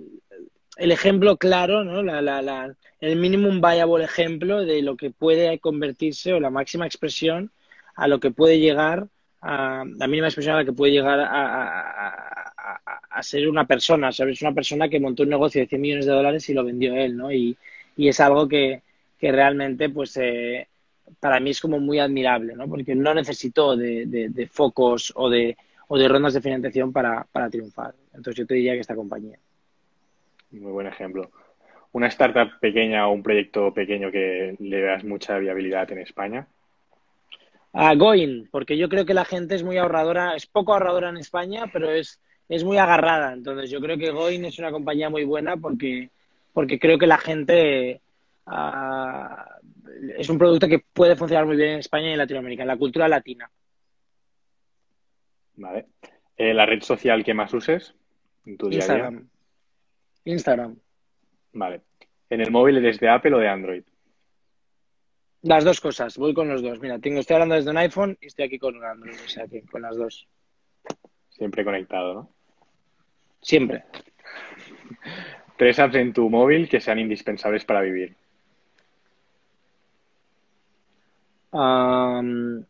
el 0.77 0.91
ejemplo 0.93 1.35
claro, 1.35 1.83
¿no? 1.83 2.01
La, 2.03 2.21
la, 2.21 2.41
la, 2.41 2.73
el 3.01 3.17
minimum 3.17 3.59
viable 3.59 4.05
ejemplo 4.05 4.63
de 4.63 4.81
lo 4.81 4.95
que 4.95 5.11
puede 5.11 5.59
convertirse 5.59 6.31
o 6.31 6.39
la 6.39 6.49
máxima 6.49 6.85
expresión 6.85 7.51
a 7.95 8.07
lo 8.07 8.21
que 8.21 8.31
puede 8.31 8.59
llegar 8.59 9.09
a 9.41 9.83
la 9.85 10.07
mínima 10.07 10.27
expresión 10.27 10.55
a 10.55 10.59
la 10.59 10.65
que 10.65 10.73
puede 10.73 10.93
llegar 10.93 11.19
a, 11.19 12.27
ser 13.21 13.47
una 13.47 13.65
persona, 13.65 14.11
¿sabes? 14.11 14.41
Una 14.41 14.53
persona 14.53 14.89
que 14.89 14.99
montó 14.99 15.21
un 15.23 15.29
negocio 15.29 15.61
de 15.61 15.67
100 15.67 15.81
millones 15.81 16.05
de 16.07 16.11
dólares 16.11 16.49
y 16.49 16.53
lo 16.53 16.63
vendió 16.63 16.95
él, 16.95 17.15
¿no? 17.15 17.31
Y, 17.31 17.55
y 17.95 18.07
es 18.07 18.19
algo 18.19 18.47
que, 18.47 18.81
que 19.19 19.31
realmente, 19.31 19.89
pues, 19.89 20.17
eh, 20.17 20.67
para 21.19 21.39
mí 21.39 21.51
es 21.51 21.61
como 21.61 21.79
muy 21.79 21.99
admirable, 21.99 22.55
¿no? 22.55 22.67
Porque 22.67 22.95
no 22.95 23.13
necesitó 23.13 23.77
de, 23.77 24.07
de, 24.07 24.29
de 24.29 24.47
focos 24.47 25.13
o 25.15 25.29
de, 25.29 25.55
o 25.87 25.97
de 25.99 26.07
rondas 26.07 26.33
de 26.33 26.41
financiación 26.41 26.91
para, 26.91 27.27
para 27.31 27.49
triunfar. 27.49 27.93
Entonces 28.13 28.35
yo 28.35 28.47
te 28.47 28.55
diría 28.55 28.73
que 28.73 28.79
esta 28.79 28.95
compañía. 28.95 29.37
Muy 30.51 30.71
buen 30.71 30.87
ejemplo. 30.87 31.29
¿Una 31.91 32.07
startup 32.07 32.59
pequeña 32.59 33.07
o 33.07 33.11
un 33.11 33.21
proyecto 33.21 33.73
pequeño 33.73 34.09
que 34.09 34.55
le 34.59 34.81
veas 34.81 35.03
mucha 35.03 35.37
viabilidad 35.37 35.91
en 35.91 35.99
España? 35.99 36.47
A 37.73 37.95
Going, 37.95 38.47
porque 38.51 38.77
yo 38.77 38.89
creo 38.89 39.05
que 39.05 39.13
la 39.13 39.25
gente 39.25 39.55
es 39.55 39.63
muy 39.63 39.77
ahorradora, 39.77 40.35
es 40.35 40.45
poco 40.45 40.73
ahorradora 40.73 41.09
en 41.09 41.17
España, 41.17 41.69
pero 41.71 41.89
es, 41.89 42.19
es 42.49 42.63
muy 42.63 42.77
agarrada. 42.77 43.33
Entonces 43.33 43.69
yo 43.69 43.79
creo 43.79 43.97
que 43.97 44.11
Going 44.11 44.43
es 44.43 44.59
una 44.59 44.71
compañía 44.71 45.09
muy 45.09 45.23
buena 45.23 45.55
porque, 45.57 46.09
porque 46.53 46.79
creo 46.79 46.97
que 46.97 47.07
la 47.07 47.17
gente 47.17 48.01
uh, 48.47 50.11
es 50.17 50.29
un 50.29 50.37
producto 50.37 50.67
que 50.67 50.79
puede 50.79 51.15
funcionar 51.15 51.45
muy 51.45 51.55
bien 51.55 51.69
en 51.69 51.79
España 51.79 52.09
y 52.09 52.11
en 52.11 52.17
Latinoamérica, 52.17 52.63
en 52.63 52.67
la 52.67 52.77
cultura 52.77 53.07
latina. 53.07 53.49
Vale. 55.55 55.85
Eh, 56.37 56.53
¿La 56.53 56.65
red 56.65 56.81
social 56.81 57.23
que 57.23 57.33
más 57.33 57.53
uses 57.53 57.93
en 58.45 58.57
tu 58.57 58.67
día 58.67 58.79
Instagram. 58.79 59.17
día? 59.17 60.33
Instagram. 60.33 60.75
Vale. 61.53 61.81
¿En 62.29 62.41
el 62.41 62.51
móvil 62.51 62.77
eres 62.77 62.99
de 62.99 63.09
Apple 63.09 63.35
o 63.35 63.39
de 63.39 63.47
Android? 63.47 63.83
Las 65.43 65.63
dos 65.63 65.81
cosas, 65.81 66.17
voy 66.17 66.33
con 66.33 66.47
los 66.47 66.61
dos. 66.61 66.79
Mira, 66.79 66.99
tengo, 66.99 67.19
estoy 67.19 67.35
hablando 67.35 67.55
desde 67.55 67.71
un 67.71 67.77
iPhone 67.77 68.17
y 68.21 68.27
estoy 68.27 68.45
aquí 68.45 68.59
con 68.59 68.75
un 68.75 68.83
Android, 68.83 69.15
o 69.25 69.29
sea 69.29 69.47
que 69.47 69.63
con 69.63 69.81
las 69.81 69.97
dos. 69.97 70.27
Siempre 71.29 71.63
conectado, 71.63 72.13
¿no? 72.13 72.29
Siempre. 73.41 73.83
Tres 75.57 75.79
apps 75.79 75.95
en 75.95 76.13
tu 76.13 76.29
móvil 76.29 76.69
que 76.69 76.79
sean 76.79 76.99
indispensables 76.99 77.65
para 77.65 77.81
vivir. 77.81 78.15
Um, 81.51 82.63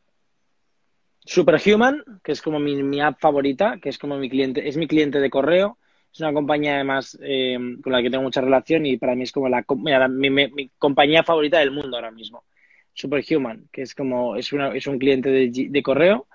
Superhuman, 1.20 2.04
que 2.24 2.32
es 2.32 2.42
como 2.42 2.60
mi, 2.60 2.82
mi, 2.82 3.02
app 3.02 3.20
favorita, 3.20 3.80
que 3.82 3.90
es 3.90 3.98
como 3.98 4.18
mi 4.18 4.30
cliente, 4.30 4.68
es 4.68 4.78
mi 4.78 4.88
cliente 4.88 5.20
de 5.20 5.30
correo 5.30 5.78
es 6.14 6.20
una 6.20 6.34
compañía 6.34 6.76
además 6.76 7.18
eh, 7.22 7.58
con 7.82 7.94
la 7.94 8.02
que 8.02 8.10
tengo 8.10 8.24
mucha 8.24 8.42
relación 8.42 8.86
y 8.86 8.98
para 8.98 9.16
mí 9.16 9.24
es 9.24 9.32
como 9.32 9.48
la, 9.48 9.64
mira, 9.78 10.08
mi, 10.08 10.30
mi, 10.30 10.70
compañía 10.78 11.24
favorita 11.24 11.60
del 11.60 11.72
mundo 11.72 11.96
ahora 11.96 12.12
mismo. 12.12 12.44
Superhuman, 12.94 13.68
que 13.72 13.84
es 13.84 13.96
como 13.96 14.36
es, 14.36 14.52
una, 14.54 14.76
es 14.76 14.88
un 14.88 15.00
cliente 15.00 15.30
de, 15.30 15.84
correo. 15.84 16.28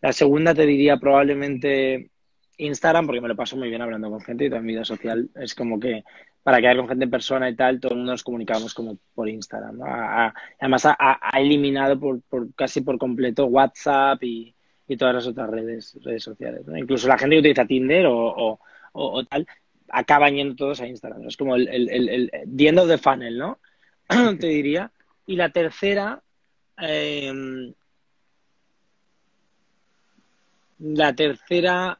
La 0.00 0.12
segunda 0.12 0.54
te 0.54 0.66
diría 0.66 0.96
probablemente 0.96 2.10
Instagram, 2.58 3.06
porque 3.06 3.20
me 3.20 3.28
lo 3.28 3.36
paso 3.36 3.56
muy 3.56 3.68
bien 3.68 3.82
hablando 3.82 4.10
con 4.10 4.20
gente 4.20 4.44
y 4.44 4.48
toda 4.48 4.60
mi 4.60 4.72
vida 4.72 4.84
social 4.84 5.28
es 5.34 5.54
como 5.54 5.80
que 5.80 6.04
para 6.42 6.60
quedar 6.60 6.76
con 6.76 6.88
gente 6.88 7.04
en 7.04 7.10
persona 7.10 7.48
y 7.48 7.56
tal, 7.56 7.80
todo 7.80 7.92
el 7.92 7.98
mundo 7.98 8.12
nos 8.12 8.22
comunicamos 8.22 8.74
como 8.74 8.98
por 9.14 9.28
Instagram. 9.28 9.80
además 10.60 10.86
ha, 10.86 11.30
eliminado 11.38 11.98
casi 12.54 12.82
por 12.82 12.98
completo 12.98 13.46
WhatsApp 13.46 14.22
y, 14.22 14.54
todas 14.98 15.14
las 15.14 15.26
otras 15.26 15.48
redes, 15.48 15.98
redes 16.04 16.22
sociales. 16.22 16.62
Incluso 16.76 17.08
la 17.08 17.16
gente 17.16 17.36
que 17.36 17.40
utiliza 17.40 17.66
Tinder 17.66 18.04
o, 18.06 18.58
tal, 19.28 19.46
acaban 19.88 20.34
yendo 20.34 20.54
todos 20.54 20.82
a 20.82 20.86
Instagram. 20.86 21.26
Es 21.26 21.36
como 21.36 21.56
el, 21.56 21.66
el, 21.68 21.88
el, 21.88 22.30
el 22.30 22.88
the 22.88 22.98
funnel, 22.98 23.38
¿no? 23.38 23.58
Te 24.38 24.46
diría. 24.46 24.92
Y 25.26 25.36
la 25.36 25.50
tercera, 25.50 26.22
eh, 26.78 27.32
la 30.78 31.14
tercera, 31.14 31.98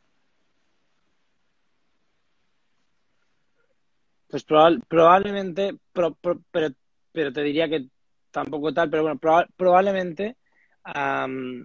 pues 4.28 4.44
probable, 4.44 4.80
probablemente, 4.88 5.76
pro, 5.92 6.14
pro, 6.14 6.40
pero, 6.50 6.68
pero 7.12 7.32
te 7.32 7.42
diría 7.42 7.68
que 7.68 7.86
tampoco 8.30 8.74
tal, 8.74 8.90
pero 8.90 9.04
bueno, 9.04 9.18
proba, 9.18 9.46
probablemente 9.56 10.36
um, 10.94 11.64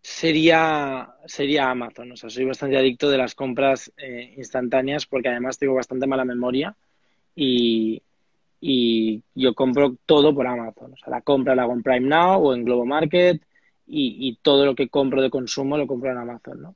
sería, 0.00 1.14
sería 1.26 1.70
Amazon. 1.70 2.12
O 2.12 2.16
sea, 2.16 2.30
soy 2.30 2.46
bastante 2.46 2.78
adicto 2.78 3.10
de 3.10 3.18
las 3.18 3.34
compras 3.34 3.92
eh, 3.96 4.34
instantáneas 4.36 5.06
porque 5.06 5.28
además 5.28 5.58
tengo 5.58 5.74
bastante 5.74 6.06
mala 6.06 6.24
memoria 6.24 6.74
y, 7.34 8.02
y, 8.68 9.22
yo 9.34 9.54
compro 9.54 9.96
todo 10.06 10.34
por 10.34 10.46
Amazon. 10.46 10.92
O 10.92 10.96
sea, 10.96 11.10
la 11.10 11.20
compra 11.20 11.54
la 11.54 11.62
hago 11.62 11.72
en 11.72 11.82
Prime 11.82 12.08
Now 12.08 12.42
o 12.42 12.54
en 12.54 12.64
Globo 12.64 12.84
Market 12.84 13.40
y, 13.86 14.28
y 14.28 14.38
todo 14.42 14.64
lo 14.66 14.74
que 14.74 14.88
compro 14.88 15.22
de 15.22 15.30
consumo 15.30 15.78
lo 15.78 15.86
compro 15.86 16.10
en 16.10 16.18
Amazon, 16.18 16.62
¿no? 16.62 16.74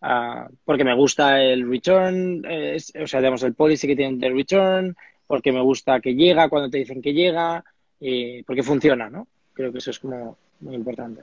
Uh, 0.00 0.54
porque 0.64 0.84
me 0.84 0.94
gusta 0.94 1.42
el 1.42 1.68
return, 1.68 2.44
eh, 2.46 2.76
o 3.02 3.06
sea, 3.06 3.20
digamos, 3.20 3.42
el 3.42 3.54
policy 3.54 3.86
que 3.86 3.96
tienen 3.96 4.20
de 4.20 4.28
return, 4.28 4.94
porque 5.26 5.50
me 5.50 5.62
gusta 5.62 5.98
que 6.00 6.14
llega 6.14 6.50
cuando 6.50 6.68
te 6.68 6.78
dicen 6.78 7.00
que 7.00 7.14
llega, 7.14 7.64
eh, 8.00 8.44
porque 8.46 8.62
funciona, 8.62 9.08
¿no? 9.08 9.26
Creo 9.54 9.72
que 9.72 9.78
eso 9.78 9.90
es 9.90 9.98
como 9.98 10.36
muy 10.60 10.74
importante. 10.74 11.22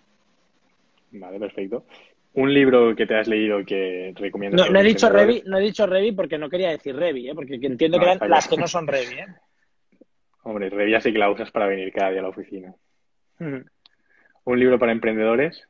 Vale, 1.12 1.40
perfecto. 1.40 1.86
Un 2.34 2.52
libro 2.52 2.96
que 2.96 3.06
te 3.06 3.16
has 3.16 3.28
leído 3.28 3.64
que 3.64 4.14
recomiendas. 4.16 4.66
No, 4.66 4.74
no 4.74 4.80
he 4.80 4.84
dicho 4.84 5.10
Revi, 5.10 5.44
no 5.46 5.60
he 5.60 5.62
dicho 5.62 5.86
Revi 5.86 6.14
porque 6.14 6.40
no 6.40 6.50
quería 6.50 6.72
decir 6.72 6.96
Revi, 6.96 7.30
¿eh? 7.30 7.36
porque 7.36 7.60
entiendo 7.62 7.98
no, 7.98 8.04
que 8.04 8.12
eran 8.12 8.30
las 8.30 8.48
que 8.48 8.58
no 8.58 8.68
son 8.68 8.88
Revi. 8.88 9.20
¿eh? 9.20 9.28
Hombre, 10.44 10.70
Revi 10.70 10.96
así 10.96 11.12
que 11.12 11.20
la 11.20 11.30
usas 11.30 11.52
para 11.52 11.68
venir 11.68 11.92
cada 11.94 12.12
día 12.12 12.20
a 12.20 12.24
la 12.24 12.30
oficina. 12.30 12.74
Hmm. 13.40 13.60
¿Un 14.44 14.60
libro 14.60 14.80
para 14.80 14.92
emprendedores? 14.92 15.68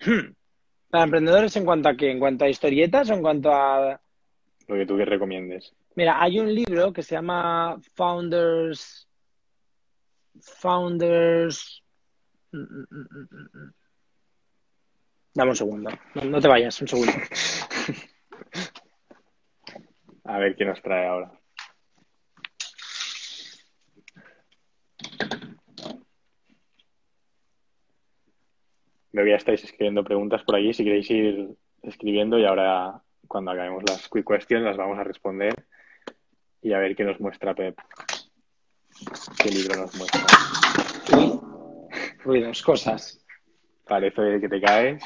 Hmm. 0.00 0.32
¿Para 0.90 1.04
emprendedores 1.04 1.56
en 1.56 1.64
cuanto 1.64 1.88
a 1.88 1.96
qué? 1.96 2.10
¿En 2.10 2.18
cuanto 2.18 2.44
a 2.44 2.48
historietas 2.48 3.10
o 3.10 3.14
en 3.14 3.22
cuanto 3.22 3.52
a...? 3.52 4.00
Lo 4.68 4.76
que 4.76 4.86
tú 4.86 4.96
que 4.96 5.04
recomiendes. 5.04 5.74
Mira, 5.96 6.22
hay 6.22 6.38
un 6.38 6.54
libro 6.54 6.92
que 6.92 7.02
se 7.02 7.16
llama 7.16 7.76
Founders... 7.94 9.08
Founders... 10.40 11.82
Dame 15.34 15.50
un 15.50 15.56
segundo. 15.56 15.90
No, 16.14 16.24
no, 16.24 16.40
te 16.40 16.48
vayas, 16.48 16.80
un 16.80 16.88
segundo. 16.88 17.12
A 20.24 20.38
ver 20.38 20.56
qué 20.56 20.64
nos 20.64 20.80
trae 20.82 21.06
ahora. 21.06 21.37
Veo 29.18 29.24
que 29.24 29.30
ya 29.32 29.36
estáis 29.36 29.64
escribiendo 29.64 30.04
preguntas 30.04 30.44
por 30.44 30.54
allí. 30.54 30.72
Si 30.72 30.84
queréis 30.84 31.10
ir 31.10 31.48
escribiendo 31.82 32.38
y 32.38 32.44
ahora 32.44 33.02
cuando 33.26 33.50
acabemos 33.50 33.82
las 33.88 34.08
quick 34.08 34.24
questions 34.24 34.64
las 34.64 34.76
vamos 34.76 34.96
a 34.96 35.02
responder 35.02 35.66
y 36.62 36.72
a 36.72 36.78
ver 36.78 36.94
qué 36.94 37.02
nos 37.02 37.18
muestra 37.18 37.52
Pep. 37.52 37.76
¿Qué 39.42 39.50
libro 39.50 39.76
nos 39.76 39.96
muestra? 39.96 40.24
ruidos, 42.22 42.62
cosas. 42.62 43.20
Parece 43.88 44.38
que 44.40 44.48
te 44.48 44.60
caes. 44.60 45.02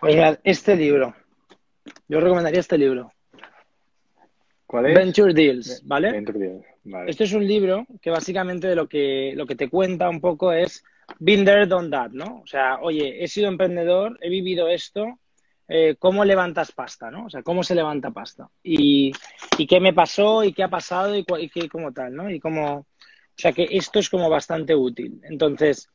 Pues 0.00 0.14
mirad, 0.14 0.38
este 0.44 0.76
libro. 0.76 1.14
Yo 2.08 2.20
recomendaría 2.20 2.60
este 2.60 2.78
libro. 2.78 3.12
¿Cuál 4.66 4.86
es? 4.86 4.94
Venture 4.94 5.34
Deals, 5.34 5.82
¿vale? 5.84 6.12
Venture 6.12 6.38
Deals, 6.38 6.64
vale. 6.84 7.10
Esto 7.10 7.24
es 7.24 7.32
un 7.32 7.46
libro 7.46 7.86
que 8.00 8.10
básicamente 8.10 8.74
lo 8.74 8.86
que, 8.88 9.32
lo 9.34 9.46
que 9.46 9.56
te 9.56 9.68
cuenta 9.68 10.08
un 10.08 10.20
poco 10.20 10.52
es 10.52 10.84
been 11.18 11.44
there, 11.44 11.66
done 11.66 11.90
that, 11.90 12.10
¿no? 12.10 12.42
O 12.42 12.46
sea, 12.46 12.78
oye, 12.80 13.24
he 13.24 13.28
sido 13.28 13.48
emprendedor, 13.48 14.18
he 14.20 14.28
vivido 14.28 14.68
esto, 14.68 15.18
eh, 15.66 15.96
¿cómo 15.98 16.24
levantas 16.24 16.70
pasta, 16.70 17.10
¿no? 17.10 17.26
O 17.26 17.30
sea, 17.30 17.42
¿cómo 17.42 17.64
se 17.64 17.74
levanta 17.74 18.10
pasta? 18.10 18.48
Y, 18.62 19.12
y 19.56 19.66
qué 19.66 19.80
me 19.80 19.94
pasó 19.94 20.44
y 20.44 20.52
qué 20.52 20.62
ha 20.62 20.68
pasado 20.68 21.16
y, 21.16 21.24
y 21.38 21.48
qué 21.48 21.68
como 21.68 21.92
tal, 21.92 22.14
¿no? 22.14 22.30
Y 22.30 22.38
cómo, 22.38 22.76
o 22.76 22.86
sea, 23.34 23.52
que 23.52 23.66
esto 23.70 23.98
es 23.98 24.08
como 24.08 24.30
bastante 24.30 24.74
útil. 24.74 25.20
Entonces, 25.24 25.88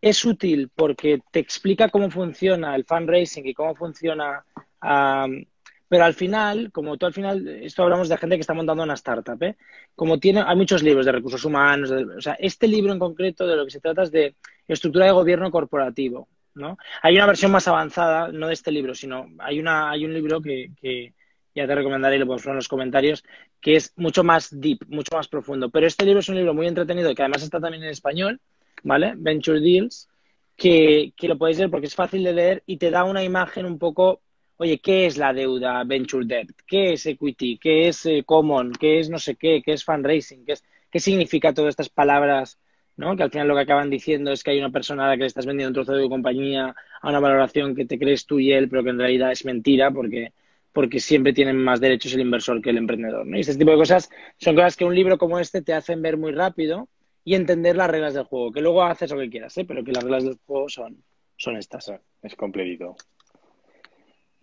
es 0.00 0.24
útil 0.24 0.70
porque 0.74 1.20
te 1.30 1.40
explica 1.40 1.88
cómo 1.88 2.10
funciona 2.10 2.74
el 2.74 2.84
fundraising 2.84 3.46
y 3.46 3.54
cómo 3.54 3.74
funciona 3.74 4.44
um, 4.82 5.44
pero 5.90 6.04
al 6.04 6.14
final, 6.14 6.70
como 6.70 6.96
tú 6.96 7.06
al 7.06 7.12
final, 7.12 7.48
esto 7.48 7.82
hablamos 7.82 8.08
de 8.08 8.16
gente 8.16 8.36
que 8.36 8.42
está 8.42 8.54
montando 8.54 8.84
una 8.84 8.94
startup, 8.94 9.42
¿eh? 9.42 9.56
Como 9.96 10.20
tiene, 10.20 10.40
hay 10.46 10.54
muchos 10.54 10.84
libros 10.84 11.04
de 11.04 11.10
recursos 11.10 11.44
humanos, 11.44 11.90
o 11.90 12.20
sea, 12.20 12.34
este 12.34 12.68
libro 12.68 12.92
en 12.92 13.00
concreto 13.00 13.44
de 13.44 13.56
lo 13.56 13.64
que 13.64 13.72
se 13.72 13.80
trata 13.80 14.04
es 14.04 14.12
de 14.12 14.36
estructura 14.68 15.06
de 15.06 15.10
gobierno 15.10 15.50
corporativo, 15.50 16.28
¿no? 16.54 16.78
Hay 17.02 17.16
una 17.16 17.26
versión 17.26 17.50
más 17.50 17.66
avanzada, 17.66 18.30
no 18.30 18.46
de 18.46 18.52
este 18.52 18.70
libro, 18.70 18.94
sino 18.94 19.26
hay 19.40 19.58
una, 19.58 19.90
hay 19.90 20.04
un 20.04 20.14
libro 20.14 20.40
que, 20.40 20.70
que 20.80 21.12
ya 21.56 21.66
te 21.66 21.74
recomendaré 21.74 22.14
y 22.14 22.18
lo 22.20 22.26
ponemos 22.26 22.46
en 22.46 22.54
los 22.54 22.68
comentarios, 22.68 23.24
que 23.60 23.74
es 23.74 23.92
mucho 23.96 24.22
más 24.22 24.60
deep, 24.60 24.86
mucho 24.86 25.16
más 25.16 25.26
profundo. 25.26 25.70
Pero 25.70 25.88
este 25.88 26.04
libro 26.04 26.20
es 26.20 26.28
un 26.28 26.36
libro 26.36 26.54
muy 26.54 26.68
entretenido, 26.68 27.12
que 27.16 27.22
además 27.22 27.42
está 27.42 27.58
también 27.58 27.82
en 27.82 27.90
español, 27.90 28.40
¿vale? 28.82 29.14
Venture 29.16 29.60
Deals, 29.60 30.08
que, 30.56 31.12
que 31.16 31.28
lo 31.28 31.38
podéis 31.38 31.58
leer 31.58 31.70
porque 31.70 31.86
es 31.86 31.94
fácil 31.94 32.24
de 32.24 32.32
leer 32.32 32.62
y 32.66 32.76
te 32.76 32.90
da 32.90 33.04
una 33.04 33.24
imagen 33.24 33.66
un 33.66 33.78
poco 33.78 34.20
oye, 34.60 34.78
¿qué 34.78 35.06
es 35.06 35.16
la 35.16 35.32
deuda 35.32 35.82
venture 35.84 36.26
debt? 36.26 36.50
¿Qué 36.66 36.92
es 36.92 37.06
equity? 37.06 37.56
¿Qué 37.56 37.88
es 37.88 38.04
eh, 38.04 38.24
common? 38.26 38.72
¿Qué 38.72 39.00
es 39.00 39.08
no 39.08 39.18
sé 39.18 39.36
qué? 39.36 39.62
¿Qué 39.64 39.72
es 39.72 39.84
fundraising? 39.84 40.44
¿Qué, 40.44 40.52
es, 40.52 40.64
¿Qué 40.90 41.00
significa 41.00 41.54
todas 41.54 41.70
estas 41.70 41.88
palabras? 41.88 42.58
¿no? 42.94 43.16
Que 43.16 43.22
al 43.22 43.30
final 43.30 43.48
lo 43.48 43.54
que 43.54 43.62
acaban 43.62 43.88
diciendo 43.88 44.30
es 44.32 44.44
que 44.44 44.50
hay 44.50 44.58
una 44.58 44.70
persona 44.70 45.06
a 45.06 45.08
la 45.08 45.14
que 45.14 45.22
le 45.22 45.28
estás 45.28 45.46
vendiendo 45.46 45.70
un 45.70 45.74
trozo 45.74 45.94
de 45.94 46.02
tu 46.02 46.10
compañía 46.10 46.74
a 47.00 47.08
una 47.08 47.20
valoración 47.20 47.74
que 47.74 47.86
te 47.86 47.98
crees 47.98 48.26
tú 48.26 48.38
y 48.38 48.52
él, 48.52 48.68
pero 48.68 48.84
que 48.84 48.90
en 48.90 48.98
realidad 48.98 49.32
es 49.32 49.46
mentira 49.46 49.90
porque, 49.90 50.34
porque 50.74 51.00
siempre 51.00 51.32
tienen 51.32 51.56
más 51.56 51.80
derechos 51.80 52.12
el 52.12 52.20
inversor 52.20 52.60
que 52.60 52.68
el 52.68 52.76
emprendedor. 52.76 53.26
¿no? 53.26 53.38
Y 53.38 53.40
este 53.40 53.56
tipo 53.56 53.70
de 53.70 53.78
cosas 53.78 54.10
son 54.36 54.54
cosas 54.54 54.76
que 54.76 54.84
un 54.84 54.94
libro 54.94 55.16
como 55.16 55.38
este 55.38 55.62
te 55.62 55.72
hacen 55.72 56.02
ver 56.02 56.18
muy 56.18 56.32
rápido 56.32 56.86
y 57.24 57.34
entender 57.34 57.76
las 57.76 57.90
reglas 57.90 58.14
del 58.14 58.24
juego, 58.24 58.52
que 58.52 58.60
luego 58.60 58.82
haces 58.82 59.10
lo 59.10 59.18
que 59.18 59.30
quieras, 59.30 59.56
¿eh? 59.58 59.64
pero 59.64 59.84
que 59.84 59.92
las 59.92 60.02
reglas 60.02 60.24
del 60.24 60.38
juego 60.46 60.68
son, 60.68 61.02
son 61.36 61.56
estas. 61.56 61.92
Es 62.22 62.34
completito. 62.34 62.96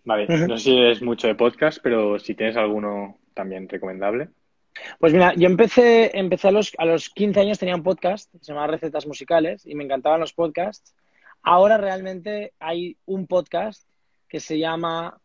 Vale, 0.04 0.26
no 0.26 0.56
sé 0.56 0.64
si 0.64 0.82
es 0.82 1.02
mucho 1.02 1.26
de 1.26 1.34
podcast, 1.34 1.80
pero 1.82 2.18
si 2.18 2.34
tienes 2.34 2.56
alguno 2.56 3.18
también 3.34 3.68
recomendable. 3.68 4.30
Pues 4.98 5.12
mira, 5.12 5.34
yo 5.34 5.46
empecé, 5.48 6.16
empecé 6.16 6.48
a 6.48 6.52
los, 6.52 6.72
a 6.78 6.84
los 6.84 7.10
15 7.10 7.40
años, 7.40 7.58
tenía 7.58 7.74
un 7.74 7.82
podcast 7.82 8.30
se 8.40 8.52
llamaba 8.52 8.68
Recetas 8.68 9.06
Musicales 9.06 9.66
y 9.66 9.74
me 9.74 9.84
encantaban 9.84 10.20
los 10.20 10.32
podcasts. 10.32 10.94
Ahora 11.42 11.78
realmente 11.78 12.52
hay 12.58 12.96
un 13.06 13.26
podcast 13.26 13.86
que 14.28 14.40
se 14.40 14.58
llama 14.58 15.18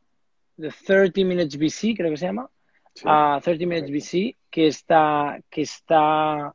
The 0.60 0.70
30 0.86 1.22
Minutes 1.22 1.58
BC, 1.58 1.96
creo 1.96 2.12
que 2.12 2.18
se 2.18 2.26
llama. 2.26 2.50
Sí, 2.94 3.04
30 3.04 3.10
ah, 3.12 3.42
Minutes 3.60 3.92
BC, 3.92 4.36
que 4.50 4.68
está, 4.68 5.40
que 5.50 5.62
está, 5.64 6.54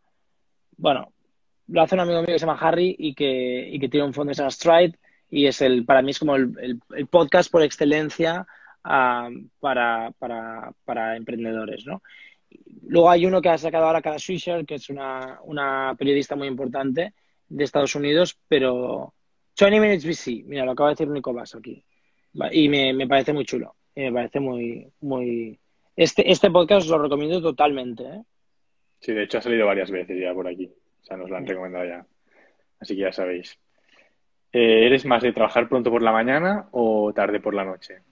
bueno, 0.78 1.12
lo 1.66 1.82
hace 1.82 1.94
un 1.94 2.00
amigo 2.00 2.20
mío 2.20 2.28
que 2.28 2.38
se 2.38 2.46
llama 2.46 2.58
Harry 2.60 2.96
y 2.98 3.14
que, 3.14 3.68
y 3.70 3.78
que 3.78 3.88
tiene 3.88 4.06
un 4.06 4.14
fondo 4.14 4.30
que 4.30 4.36
se 4.36 4.42
llama 4.42 4.50
Stride 4.50 4.98
y 5.30 5.46
es 5.46 5.60
el, 5.60 5.84
para 5.84 6.02
mí 6.02 6.12
es 6.12 6.18
como 6.18 6.36
el, 6.36 6.80
el, 6.96 7.06
podcast 7.06 7.50
por 7.50 7.62
excelencia 7.62 8.46
uh, 8.84 9.46
para, 9.60 10.12
para, 10.18 10.72
para, 10.84 11.16
emprendedores, 11.16 11.84
¿no? 11.86 12.02
Luego 12.86 13.10
hay 13.10 13.26
uno 13.26 13.42
que 13.42 13.50
ha 13.50 13.58
sacado 13.58 13.84
ahora 13.84 14.00
Cara 14.00 14.18
Swisher, 14.18 14.64
que 14.64 14.76
es 14.76 14.88
una, 14.88 15.38
una 15.44 15.94
periodista 15.98 16.34
muy 16.34 16.48
importante 16.48 17.12
de 17.48 17.64
Estados 17.64 17.94
Unidos, 17.94 18.38
pero 18.48 19.12
20 19.60 19.80
Minutes 19.80 20.06
BC, 20.06 20.44
mira, 20.46 20.64
lo 20.64 20.72
acaba 20.72 20.88
de 20.88 20.94
decir 20.94 21.08
Nicolás 21.08 21.54
aquí, 21.54 21.84
y 22.52 22.68
me, 22.70 22.94
me, 22.94 23.06
parece 23.06 23.34
muy 23.34 23.44
chulo, 23.44 23.74
y 23.94 24.02
me 24.02 24.12
parece 24.12 24.40
muy, 24.40 24.90
muy... 25.00 25.58
Este, 25.94 26.30
este 26.30 26.50
podcast 26.50 26.86
os 26.86 26.90
lo 26.90 27.02
recomiendo 27.02 27.42
totalmente, 27.42 28.04
¿eh? 28.04 28.22
Sí, 29.00 29.12
de 29.12 29.22
hecho 29.22 29.38
ha 29.38 29.42
salido 29.42 29.66
varias 29.66 29.90
veces 29.90 30.18
ya 30.20 30.34
por 30.34 30.48
aquí, 30.48 30.66
o 30.66 31.04
sea, 31.04 31.16
nos 31.16 31.30
lo 31.30 31.36
han 31.36 31.46
recomendado 31.46 31.84
ya, 31.84 32.06
así 32.80 32.94
que 32.94 33.02
ya 33.02 33.12
sabéis. 33.12 33.58
Eh, 34.52 34.86
¿Eres 34.86 35.04
más 35.04 35.22
de 35.22 35.32
trabajar 35.32 35.68
pronto 35.68 35.90
por 35.90 36.02
la 36.02 36.12
mañana 36.12 36.68
o 36.72 37.12
tarde 37.12 37.40
por 37.40 37.54
la 37.54 37.64
noche? 37.64 38.02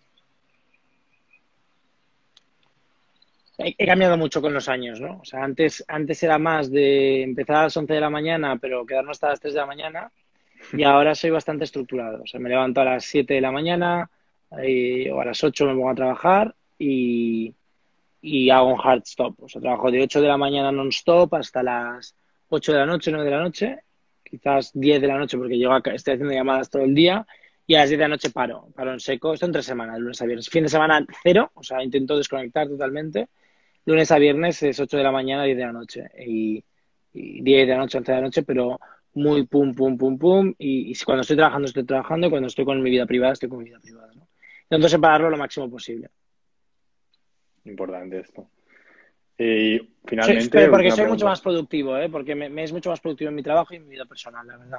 He, 3.58 3.86
cambiado 3.86 4.18
mucho 4.18 4.42
con 4.42 4.52
los 4.52 4.68
años, 4.68 5.00
¿no? 5.00 5.18
O 5.18 5.24
sea, 5.24 5.42
antes, 5.42 5.82
antes 5.88 6.22
era 6.22 6.38
más 6.38 6.70
de 6.70 7.22
empezar 7.22 7.56
a 7.56 7.62
las 7.64 7.76
11 7.76 7.94
de 7.94 8.00
la 8.00 8.10
mañana, 8.10 8.58
pero 8.58 8.84
quedarnos 8.84 9.16
hasta 9.16 9.30
las 9.30 9.40
3 9.40 9.54
de 9.54 9.60
la 9.60 9.66
mañana. 9.66 10.12
Y 10.74 10.82
ahora 10.84 11.14
soy 11.14 11.30
bastante 11.30 11.64
estructurado. 11.64 12.22
O 12.22 12.26
sea, 12.26 12.38
me 12.38 12.50
levanto 12.50 12.82
a 12.82 12.84
las 12.84 13.06
7 13.06 13.32
de 13.32 13.40
la 13.40 13.50
mañana 13.50 14.10
y, 14.62 15.08
o 15.08 15.20
a 15.20 15.24
las 15.24 15.42
8 15.42 15.66
me 15.66 15.72
pongo 15.72 15.90
a 15.90 15.94
trabajar 15.94 16.54
y, 16.78 17.54
y 18.26 18.50
hago 18.50 18.74
un 18.74 18.80
hard 18.82 19.02
stop. 19.06 19.42
O 19.42 19.48
sea, 19.48 19.60
trabajo 19.60 19.90
de 19.90 20.02
8 20.02 20.20
de 20.20 20.28
la 20.28 20.36
mañana 20.36 20.72
non-stop 20.72 21.34
hasta 21.34 21.62
las 21.62 22.16
8 22.48 22.72
de 22.72 22.78
la 22.78 22.86
noche, 22.86 23.10
9 23.10 23.24
de 23.24 23.36
la 23.36 23.42
noche 23.42 23.78
quizás 24.28 24.72
10 24.74 25.00
de 25.00 25.06
la 25.06 25.18
noche 25.18 25.38
porque 25.38 25.56
llego 25.56 25.76
estoy 25.76 26.14
haciendo 26.14 26.34
llamadas 26.34 26.68
todo 26.68 26.82
el 26.82 26.94
día 26.94 27.26
y 27.66 27.74
a 27.74 27.80
las 27.80 27.88
10 27.88 27.98
de 27.98 28.04
la 28.04 28.08
noche 28.08 28.30
paro, 28.30 28.68
paro 28.74 28.92
en 28.92 29.00
seco. 29.00 29.32
Esto 29.32 29.46
en 29.46 29.52
tres 29.52 29.66
semanas, 29.66 29.98
lunes 29.98 30.20
a 30.22 30.26
viernes. 30.26 30.48
Fin 30.48 30.64
de 30.64 30.68
semana 30.68 31.04
cero, 31.22 31.50
o 31.54 31.62
sea, 31.62 31.82
intento 31.82 32.16
desconectar 32.16 32.68
totalmente. 32.68 33.28
Lunes 33.84 34.10
a 34.12 34.18
viernes 34.18 34.62
es 34.62 34.78
8 34.78 34.96
de 34.96 35.02
la 35.02 35.10
mañana, 35.10 35.44
10 35.44 35.56
de 35.56 35.64
la 35.64 35.72
noche. 35.72 36.04
Y, 36.24 36.62
10 37.12 37.66
de 37.66 37.72
la 37.72 37.78
noche, 37.78 37.98
11 37.98 38.12
de 38.12 38.18
la 38.18 38.22
noche, 38.22 38.42
pero 38.42 38.78
muy 39.14 39.46
pum, 39.46 39.74
pum, 39.74 39.96
pum, 39.96 40.16
pum. 40.16 40.54
Y, 40.58 40.94
cuando 41.04 41.22
estoy 41.22 41.36
trabajando, 41.36 41.66
estoy 41.66 41.84
trabajando. 41.84 42.28
Y 42.28 42.30
cuando 42.30 42.46
estoy 42.46 42.64
con 42.64 42.80
mi 42.80 42.90
vida 42.90 43.06
privada, 43.06 43.32
estoy 43.32 43.48
con 43.48 43.58
mi 43.58 43.64
vida 43.64 43.80
privada. 43.80 44.12
¿no? 44.14 44.28
Intento 44.64 44.88
separarlo 44.88 45.30
lo 45.30 45.36
máximo 45.36 45.68
posible. 45.68 46.10
Importante 47.66 48.20
esto. 48.20 48.48
Y 49.38 49.78
finalmente. 50.06 50.64
Sí, 50.64 50.70
porque 50.70 50.90
soy 50.90 51.06
mucho 51.06 51.26
más 51.26 51.40
productivo, 51.40 51.96
¿eh? 51.98 52.08
porque 52.08 52.34
me, 52.34 52.62
es 52.62 52.72
mucho 52.72 52.90
más 52.90 53.00
productivo 53.00 53.28
en 53.28 53.34
mi 53.34 53.42
trabajo 53.42 53.74
y 53.74 53.76
en 53.76 53.84
mi 53.84 53.90
vida 53.90 54.06
personal, 54.06 54.46
la 54.46 54.56
verdad. 54.56 54.78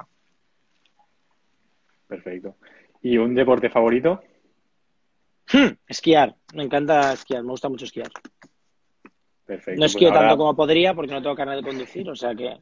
Perfecto. 2.08 2.56
¿Y 3.02 3.18
un 3.18 3.34
deporte 3.34 3.70
favorito? 3.70 4.20
Hmm, 5.52 5.74
esquiar. 5.86 6.34
Me 6.54 6.64
encanta 6.64 7.12
esquiar. 7.12 7.42
Me 7.42 7.50
gusta 7.50 7.68
mucho 7.68 7.84
esquiar. 7.84 8.10
Perfecto. 9.46 9.72
No 9.72 9.84
pues 9.84 9.92
esquío 9.92 10.12
tanto 10.12 10.36
como 10.36 10.56
podría 10.56 10.94
porque 10.94 11.12
no 11.12 11.22
tengo 11.22 11.36
carnet 11.36 11.58
de 11.58 11.62
conducir, 11.62 12.08
o 12.10 12.16
sea 12.16 12.34
que. 12.34 12.56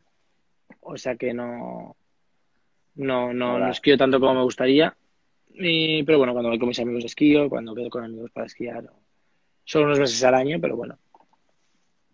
O 0.81 0.97
sea 0.97 1.16
que 1.16 1.33
no. 1.33 1.97
No, 2.97 3.33
no, 3.33 3.59
no 3.59 3.70
esquío 3.70 3.97
tanto 3.97 4.20
como 4.20 4.35
me 4.35 4.43
gustaría. 4.43 4.95
Y, 5.59 6.03
pero 6.03 6.18
bueno, 6.18 6.33
cuando 6.33 6.51
voy 6.51 6.59
con 6.59 6.68
mis 6.68 6.81
amigos 6.81 7.05
esquío, 7.05 7.49
cuando 7.49 7.74
quedo 7.74 7.89
con 7.89 8.05
amigos 8.05 8.31
para 8.31 8.47
esquiar. 8.47 8.85
Solo 9.67 9.87
unos 9.87 9.99
meses 9.99 10.23
al 10.23 10.35
año, 10.35 10.59
pero 10.61 10.77
bueno. 10.77 10.97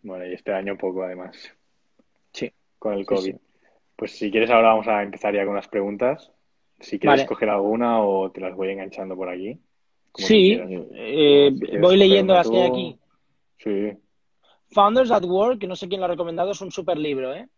Bueno, 0.03 0.27
y 0.27 0.33
este 0.33 0.55
año 0.55 0.77
poco 0.79 1.03
además. 1.03 1.37
Sí. 2.33 2.51
Con 2.79 2.95
el 2.95 3.05
COVID. 3.05 3.37
Pues 3.95 4.19
si 4.19 4.31
quieres 4.31 4.51
ahora 4.51 4.69
vamos 4.69 4.89
a 4.89 5.03
empezar 5.03 5.35
ya 5.35 5.45
con 5.45 5.55
las 5.55 5.69
preguntas. 5.69 6.33
Si 6.81 6.99
quieres 6.99 7.27
coger 7.27 7.51
alguna 7.51 8.03
o 8.03 8.33
te 8.33 8.41
las 8.41 8.57
voy 8.57 8.71
enganchando 8.71 9.15
por 9.15 9.29
aquí. 9.29 9.61
Sí, 10.15 10.59
eh, 10.95 11.53
voy 11.79 11.97
leyendo 11.97 12.35
las 12.35 12.49
que 12.49 12.57
hay 12.57 12.69
aquí. 12.69 12.99
Sí. 13.59 13.93
Founders 14.71 15.11
at 15.11 15.25
Work, 15.25 15.61
que 15.61 15.67
no 15.67 15.77
sé 15.77 15.89
quién 15.89 16.01
lo 16.01 16.07
ha 16.07 16.11
recomendado, 16.11 16.53
es 16.53 16.61
un 16.63 16.73
super 16.73 16.97
libro, 16.97 17.35
¿eh? 17.35 17.49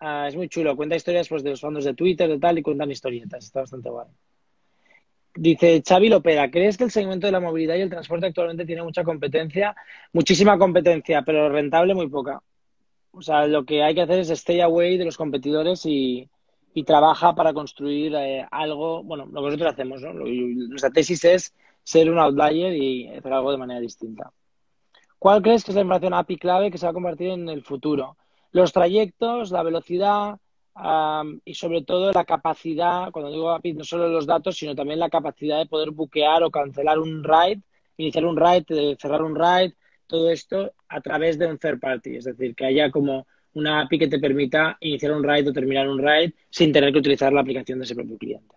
Ah, 0.00 0.26
es 0.28 0.34
muy 0.36 0.48
chulo, 0.48 0.76
cuenta 0.76 0.96
historias 0.96 1.28
pues, 1.28 1.44
de 1.44 1.50
los 1.50 1.60
fondos 1.60 1.84
de 1.84 1.94
Twitter, 1.94 2.28
de 2.28 2.38
tal, 2.40 2.58
y 2.58 2.62
cuentan 2.62 2.90
historietas, 2.90 3.44
está 3.44 3.60
bastante 3.60 3.88
guay. 3.88 4.08
Dice 5.36 5.82
Xavi 5.86 6.08
Lopera, 6.08 6.48
¿crees 6.50 6.76
que 6.76 6.84
el 6.84 6.92
segmento 6.92 7.26
de 7.26 7.32
la 7.32 7.40
movilidad 7.40 7.74
y 7.74 7.80
el 7.80 7.90
transporte 7.90 8.26
actualmente 8.26 8.64
tiene 8.64 8.84
mucha 8.84 9.02
competencia? 9.02 9.74
Muchísima 10.12 10.56
competencia, 10.58 11.22
pero 11.22 11.48
rentable 11.48 11.94
muy 11.94 12.08
poca. 12.08 12.40
O 13.10 13.20
sea, 13.20 13.46
lo 13.46 13.64
que 13.64 13.82
hay 13.82 13.94
que 13.94 14.02
hacer 14.02 14.20
es 14.20 14.30
stay 14.30 14.60
away 14.60 14.96
de 14.96 15.04
los 15.04 15.16
competidores 15.16 15.84
y, 15.86 16.28
trabaja 16.86 17.34
para 17.36 17.52
construir 17.52 18.14
eh, 18.16 18.44
algo, 18.50 19.04
bueno, 19.04 19.26
lo 19.26 19.40
que 19.40 19.46
nosotros 19.46 19.72
hacemos, 19.72 20.02
¿no? 20.02 20.12
Nuestra 20.12 20.90
tesis 20.90 21.24
es 21.24 21.54
ser 21.84 22.10
un 22.10 22.18
outlier 22.18 22.72
y 22.72 23.08
hacer 23.08 23.32
algo 23.32 23.52
de 23.52 23.58
manera 23.58 23.78
distinta. 23.78 24.32
¿Cuál 25.18 25.40
crees 25.40 25.64
que 25.64 25.70
es 25.70 25.76
la 25.76 25.82
información 25.82 26.14
API 26.14 26.36
clave 26.36 26.70
que 26.72 26.78
se 26.78 26.86
va 26.86 26.90
a 26.90 26.94
convertir 26.94 27.28
en 27.28 27.48
el 27.48 27.62
futuro? 27.62 28.16
Los 28.50 28.72
trayectos, 28.72 29.52
la 29.52 29.62
velocidad, 29.62 30.38
y 31.44 31.54
sobre 31.54 31.82
todo 31.82 32.12
la 32.12 32.24
capacidad, 32.24 33.10
cuando 33.12 33.30
digo 33.30 33.50
API, 33.50 33.74
no 33.74 33.84
solo 33.84 34.08
los 34.08 34.26
datos, 34.26 34.56
sino 34.56 34.74
también 34.74 34.98
la 34.98 35.08
capacidad 35.08 35.58
de 35.58 35.66
poder 35.66 35.90
buquear 35.90 36.42
o 36.42 36.50
cancelar 36.50 36.98
un 36.98 37.22
ride, 37.22 37.62
iniciar 37.96 38.24
un 38.24 38.36
ride, 38.36 38.96
cerrar 39.00 39.22
un 39.22 39.36
ride, 39.36 39.74
todo 40.06 40.30
esto 40.30 40.72
a 40.88 41.00
través 41.00 41.38
de 41.38 41.46
un 41.46 41.58
third 41.58 41.80
party, 41.80 42.16
es 42.16 42.24
decir, 42.24 42.54
que 42.54 42.66
haya 42.66 42.90
como 42.90 43.26
una 43.54 43.82
API 43.82 43.98
que 44.00 44.08
te 44.08 44.18
permita 44.18 44.76
iniciar 44.80 45.12
un 45.12 45.22
ride 45.22 45.48
o 45.48 45.52
terminar 45.52 45.88
un 45.88 45.98
ride 45.98 46.34
sin 46.50 46.72
tener 46.72 46.92
que 46.92 46.98
utilizar 46.98 47.32
la 47.32 47.40
aplicación 47.40 47.78
de 47.78 47.84
ese 47.84 47.94
propio 47.94 48.18
cliente. 48.18 48.56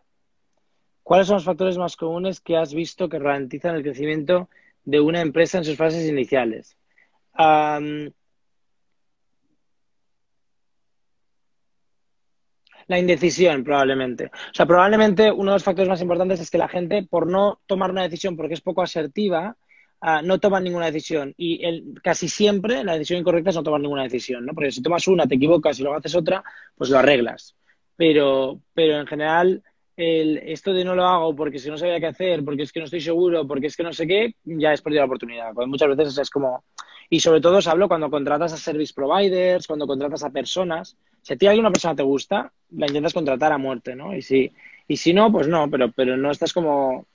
¿Cuáles 1.03 1.28
son 1.28 1.36
los 1.36 1.45
factores 1.45 1.78
más 1.78 1.95
comunes 1.95 2.41
que 2.41 2.57
has 2.57 2.74
visto 2.74 3.07
que 3.07 3.20
ralentizan 3.20 3.76
el 3.76 3.84
crecimiento 3.84 4.49
de 4.84 4.99
una 4.99 5.22
empresa 5.22 5.59
en 5.59 5.63
sus 5.63 5.78
fases 5.78 6.09
iniciales? 6.09 6.76
Um, 7.38 8.11
la 12.88 12.99
indecisión, 12.99 13.63
probablemente. 13.63 14.25
O 14.25 14.53
sea, 14.53 14.65
probablemente 14.65 15.31
uno 15.31 15.51
de 15.51 15.55
los 15.55 15.63
factores 15.63 15.89
más 15.89 16.01
importantes 16.01 16.39
es 16.39 16.49
que 16.49 16.57
la 16.57 16.69
gente, 16.69 17.03
por 17.03 17.27
no 17.27 17.59
tomar 17.65 17.91
una 17.91 18.03
decisión 18.03 18.35
porque 18.35 18.53
es 18.53 18.61
poco 18.61 18.81
asertiva, 18.81 19.57
uh, 20.01 20.23
no 20.23 20.39
toma 20.39 20.59
ninguna 20.59 20.85
decisión. 20.85 21.33
Y 21.38 21.65
el, 21.65 21.99
casi 22.01 22.29
siempre 22.29 22.83
la 22.83 22.93
decisión 22.93 23.19
incorrecta 23.19 23.49
es 23.49 23.55
no 23.55 23.63
tomar 23.63 23.81
ninguna 23.81 24.03
decisión, 24.03 24.45
¿no? 24.45 24.53
Porque 24.53 24.71
si 24.71 24.81
tomas 24.81 25.07
una, 25.07 25.27
te 25.27 25.35
equivocas 25.35 25.79
y 25.79 25.83
luego 25.83 25.97
haces 25.97 26.15
otra, 26.15 26.43
pues 26.75 26.89
lo 26.89 26.97
arreglas. 26.97 27.55
Pero, 27.97 28.61
pero 28.73 28.99
en 28.99 29.07
general, 29.07 29.63
el, 29.97 30.38
esto 30.38 30.73
de 30.73 30.85
no 30.85 30.95
lo 30.95 31.05
hago 31.05 31.35
porque 31.35 31.59
si 31.59 31.69
no 31.69 31.77
sabía 31.77 31.99
qué 31.99 32.07
hacer, 32.07 32.45
porque 32.45 32.63
es 32.63 32.71
que 32.71 32.79
no 32.79 32.85
estoy 32.85 33.01
seguro, 33.01 33.45
porque 33.45 33.67
es 33.67 33.75
que 33.75 33.83
no 33.83 33.91
sé 33.91 34.07
qué, 34.07 34.35
ya 34.45 34.71
es 34.71 34.81
perdido 34.81 35.01
la 35.01 35.07
oportunidad. 35.07 35.53
Cuando 35.53 35.71
muchas 35.71 35.95
veces 35.95 36.17
es 36.17 36.29
como... 36.29 36.63
Y 37.09 37.19
sobre 37.19 37.39
todo 37.39 37.57
os 37.57 37.67
hablo 37.67 37.87
cuando 37.87 38.09
contratas 38.09 38.53
a 38.53 38.57
service 38.57 38.93
providers, 38.93 39.65
cuando 39.65 39.87
contratas 39.87 40.23
a 40.23 40.29
personas. 40.29 40.97
Si 41.21 41.33
a 41.33 41.37
ti 41.37 41.47
alguna 41.47 41.71
persona 41.71 41.95
te 41.95 42.03
gusta, 42.03 42.51
la 42.71 42.87
intentas 42.87 43.13
contratar 43.13 43.51
a 43.51 43.57
muerte, 43.57 43.95
¿no? 43.95 44.15
Y 44.15 44.21
si, 44.21 44.51
y 44.87 44.97
si 44.97 45.13
no, 45.13 45.31
pues 45.31 45.47
no, 45.47 45.69
pero, 45.69 45.91
pero 45.91 46.17
no 46.17 46.31
estás 46.31 46.53
como... 46.53 47.05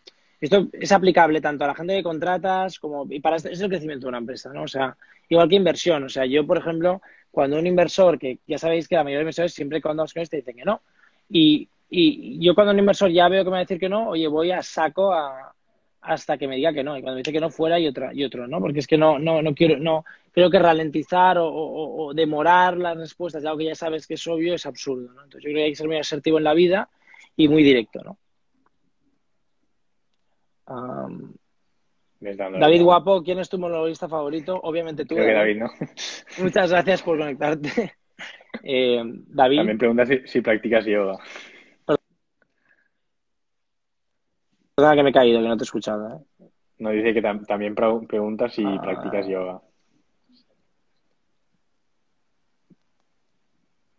Esto 0.41 0.69
es 0.73 0.91
aplicable 0.91 1.41
tanto 1.41 1.65
a 1.65 1.69
la 1.69 1.75
gente 1.75 1.95
que 1.95 2.03
contratas 2.03 2.79
como... 2.79 3.07
Y 3.09 3.21
para 3.21 3.37
este, 3.37 3.53
es 3.53 3.61
el 3.61 3.69
crecimiento 3.69 4.07
de 4.07 4.09
una 4.09 4.19
empresa, 4.19 4.53
¿no? 4.53 4.63
O 4.63 4.69
sea, 4.69 4.97
igual 5.29 5.49
que 5.49 5.57
inversión. 5.57 6.03
O 6.05 6.09
sea, 6.09 6.25
yo, 6.27 6.47
por 6.47 6.59
ejemplo, 6.59 7.01
cuando 7.31 7.59
un 7.59 7.67
inversor, 7.67 8.19
que 8.19 8.39
ya 8.47 8.59
sabéis 8.59 8.89
que 8.89 8.97
la 8.97 9.05
mayoría 9.05 9.19
de 9.19 9.25
inversores 9.25 9.55
siempre 9.55 9.81
cuando 9.81 10.05
con 10.05 10.25
te 10.25 10.37
dicen 10.37 10.57
que 10.57 10.65
no. 10.65 10.81
Y, 11.29 11.69
y 11.89 12.45
yo 12.45 12.55
cuando 12.55 12.73
un 12.73 12.79
inversor 12.79 13.11
ya 13.11 13.29
veo 13.29 13.45
que 13.45 13.51
me 13.51 13.53
va 13.53 13.59
a 13.59 13.61
decir 13.61 13.79
que 13.79 13.89
no, 13.89 14.09
oye, 14.09 14.27
voy 14.27 14.51
a 14.51 14.63
saco 14.63 15.13
a, 15.13 15.55
hasta 16.03 16.37
que 16.37 16.49
me 16.49 16.57
diga 16.57 16.73
que 16.73 16.83
no. 16.83 16.97
Y 16.97 17.01
cuando 17.01 17.15
me 17.15 17.21
dice 17.21 17.33
que 17.33 17.41
no, 17.41 17.51
fuera 17.51 17.79
y 17.79 17.87
otra 17.87 18.13
y 18.13 18.25
otro, 18.25 18.47
¿no? 18.47 18.61
Porque 18.61 18.81
es 18.81 18.87
que 18.87 18.99
no, 18.99 19.19
no, 19.19 19.41
no 19.41 19.55
quiero, 19.55 19.79
no, 19.79 20.05
creo 20.33 20.51
que 20.51 20.59
ralentizar 20.59 21.39
o, 21.39 21.47
o, 21.47 22.07
o, 22.07 22.15
demorar 22.15 22.77
las 22.77 22.97
respuestas 22.97 23.43
de 23.43 23.49
algo 23.49 23.59
que 23.59 23.67
ya 23.67 23.75
sabes 23.75 24.07
que 24.07 24.15
es 24.15 24.27
obvio 24.27 24.55
es 24.55 24.67
absurdo, 24.67 25.13
¿no? 25.13 25.23
Entonces 25.25 25.43
yo 25.43 25.51
creo 25.51 25.57
que 25.57 25.65
hay 25.65 25.71
que 25.71 25.77
ser 25.77 25.87
muy 25.87 25.97
asertivo 25.97 26.39
en 26.39 26.45
la 26.45 26.55
vida 26.55 26.89
y 27.37 27.49
muy 27.49 27.63
directo, 27.63 28.03
¿no? 28.03 28.19
Um, 30.67 31.35
David 32.21 32.83
Guapo, 32.83 33.23
¿quién 33.23 33.41
es 33.41 33.49
tu 33.49 33.59
monologuista 33.59 34.09
favorito? 34.09 34.59
Obviamente 34.63 35.05
tú. 35.05 35.17
Creo 35.17 35.27
que 35.27 35.33
David, 35.33 35.57
¿no? 35.59 35.71
Muchas 36.43 36.71
gracias 36.71 37.03
por 37.03 37.19
conectarte. 37.19 37.95
Eh, 38.63 39.03
David. 39.03 39.57
También 39.57 39.79
pregunta 39.79 40.07
si, 40.07 40.21
si 40.27 40.41
practicas 40.43 40.85
yoga. 40.85 41.17
Perdona 44.75 44.97
que 44.97 45.03
me 45.03 45.11
he 45.11 45.13
caído, 45.13 45.43
que 45.43 45.49
no 45.49 45.57
te 45.57 45.63
he 45.63 45.65
escuchado. 45.65 46.09
¿eh? 46.09 46.19
No, 46.79 46.91
dice 46.91 47.13
que 47.13 47.23
tam 47.23 47.45
también 47.45 47.75
pregunta 47.75 48.49
si 48.49 48.65
ah. 48.65 48.81
practicas 48.83 49.27
yoga. 49.27 49.61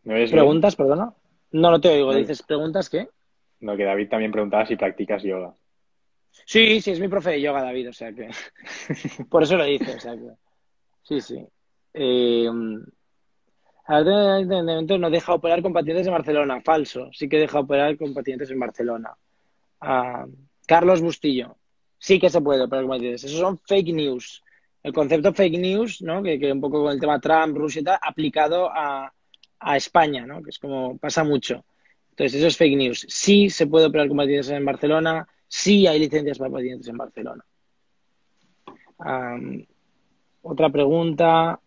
¿Me 0.04 0.28
¿Preguntas, 0.28 0.76
bien? 0.76 0.88
perdona? 0.88 1.14
No, 1.52 1.72
no 1.72 1.80
te 1.80 1.90
oigo. 1.90 2.12
No. 2.12 2.18
Dices, 2.18 2.44
¿preguntas 2.44 2.90
qué? 2.90 3.08
No, 3.62 3.78
que 3.78 3.86
David 3.86 4.10
también 4.10 4.32
preguntaba 4.32 4.66
si 4.66 4.76
practicas 4.76 5.24
yoga. 5.24 5.54
Sí, 6.46 6.82
sí, 6.82 6.92
es 6.92 7.00
mi 7.00 7.08
profe 7.08 7.32
de 7.32 7.42
yoga, 7.42 7.64
David, 7.64 7.90
o 7.90 7.94
sea 7.94 8.12
que. 8.12 8.30
Por 9.30 9.44
eso 9.44 9.56
lo 9.56 9.64
dice, 9.64 9.96
o 9.96 10.00
sea 10.00 10.14
que. 10.14 10.32
Sí, 11.04 11.22
sí. 11.22 11.46
Eh... 11.94 12.50
no 12.50 12.82
deja 15.10 15.34
operar 15.34 15.62
con 15.62 15.72
pacientes 15.72 16.08
en 16.08 16.14
Barcelona. 16.14 16.60
Falso. 16.62 17.10
Sí 17.14 17.30
que 17.30 17.38
deja 17.38 17.60
operar 17.60 17.96
con 17.98 18.14
pacientes 18.14 18.50
en 18.50 18.60
Barcelona. 18.60 19.16
Ah, 19.80 20.26
Carlos 20.74 21.02
Bustillo. 21.02 21.58
Sí 22.00 22.20
que 22.20 22.32
se 22.32 22.42
puede 22.42 22.64
operar 22.64 22.86
con 22.86 22.98
pacientes. 22.98 23.26
Esos 23.26 23.40
son 23.40 23.60
fake 23.60 23.94
news. 23.94 24.42
El 24.82 24.92
concepto 24.92 25.32
fake 25.32 25.60
news, 25.60 26.02
¿no? 26.02 26.24
Que, 26.24 26.52
un 26.52 26.60
poco 26.60 26.82
con 26.82 26.92
el 26.92 27.00
tema 27.00 27.20
Trump, 27.20 27.56
Rusia 27.56 27.82
y 27.82 27.84
tal, 27.84 28.00
aplicado 28.02 28.72
a, 28.74 29.14
España, 29.76 30.26
¿no? 30.26 30.42
Que 30.42 30.50
es 30.50 30.58
como 30.58 30.98
pasa 30.98 31.24
mucho. 31.24 31.64
Entonces, 32.10 32.40
eso 32.40 32.48
es 32.48 32.58
fake 32.58 32.76
news. 32.76 33.06
Sí 33.08 33.52
se 33.52 33.68
puede 33.68 33.86
operar 33.86 34.08
con 34.08 34.18
pacientes 34.18 34.50
en 34.50 34.66
Barcelona 34.66 35.28
sí 35.48 35.86
hay 35.86 36.00
licencias 36.00 36.40
para 36.40 36.50
pacientes 36.50 36.88
en 36.88 36.98
Barcelona. 36.98 37.46
Otra 40.42 40.70
pregunta. 40.72 41.60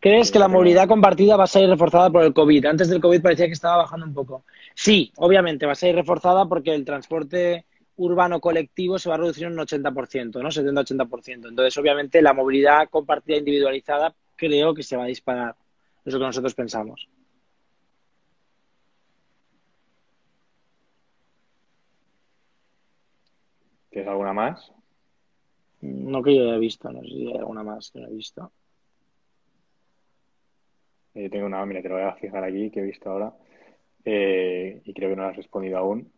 ¿Crees 0.00 0.30
que 0.30 0.38
la 0.38 0.48
movilidad 0.48 0.88
compartida 0.88 1.36
va 1.36 1.44
a 1.44 1.48
ser 1.48 1.68
reforzada 1.68 2.10
por 2.10 2.24
el 2.24 2.32
COVID? 2.32 2.66
Antes 2.66 2.88
del 2.88 3.00
COVID 3.00 3.22
parecía 3.22 3.46
que 3.46 3.52
estaba 3.52 3.78
bajando 3.78 4.06
un 4.06 4.14
poco. 4.14 4.44
Sí, 4.74 5.12
obviamente 5.16 5.66
va 5.66 5.72
a 5.72 5.76
ser 5.76 5.94
reforzada 5.94 6.46
porque 6.46 6.74
el 6.74 6.84
transporte 6.84 7.64
urbano 7.96 8.40
colectivo 8.40 8.98
se 8.98 9.08
va 9.08 9.16
a 9.16 9.18
reducir 9.18 9.46
un 9.46 9.56
80%, 9.56 10.40
¿no? 10.40 10.50
70-80%. 10.50 11.48
Entonces, 11.48 11.76
obviamente, 11.78 12.22
la 12.22 12.32
movilidad 12.32 12.88
compartida 12.88 13.36
individualizada 13.36 14.14
creo 14.36 14.72
que 14.72 14.82
se 14.82 14.96
va 14.96 15.04
a 15.04 15.08
disparar. 15.08 15.56
Es 16.04 16.12
lo 16.12 16.20
que 16.20 16.26
nosotros 16.26 16.54
pensamos. 16.54 17.08
¿Tienes 23.90 24.08
alguna 24.08 24.32
más? 24.32 24.72
No 25.80 26.22
que 26.22 26.36
yo 26.36 26.42
haya 26.42 26.58
visto, 26.58 26.90
no 26.90 27.00
sé 27.02 27.08
si 27.08 27.26
hay 27.26 27.36
alguna 27.36 27.62
más 27.62 27.90
que 27.90 28.00
no 28.00 28.08
he 28.08 28.12
visto. 28.12 28.52
Yo 31.18 31.24
eh, 31.24 31.30
tengo 31.30 31.46
una, 31.46 31.64
mira, 31.66 31.82
te 31.82 31.88
lo 31.88 31.96
voy 31.96 32.04
a 32.04 32.12
fijar 32.12 32.44
aquí, 32.44 32.70
que 32.70 32.80
he 32.80 32.84
visto 32.84 33.10
ahora. 33.10 33.32
Eh, 34.04 34.80
y 34.84 34.94
creo 34.94 35.10
que 35.10 35.16
no 35.16 35.24
has 35.24 35.36
respondido 35.36 35.78
aún. 35.78 36.10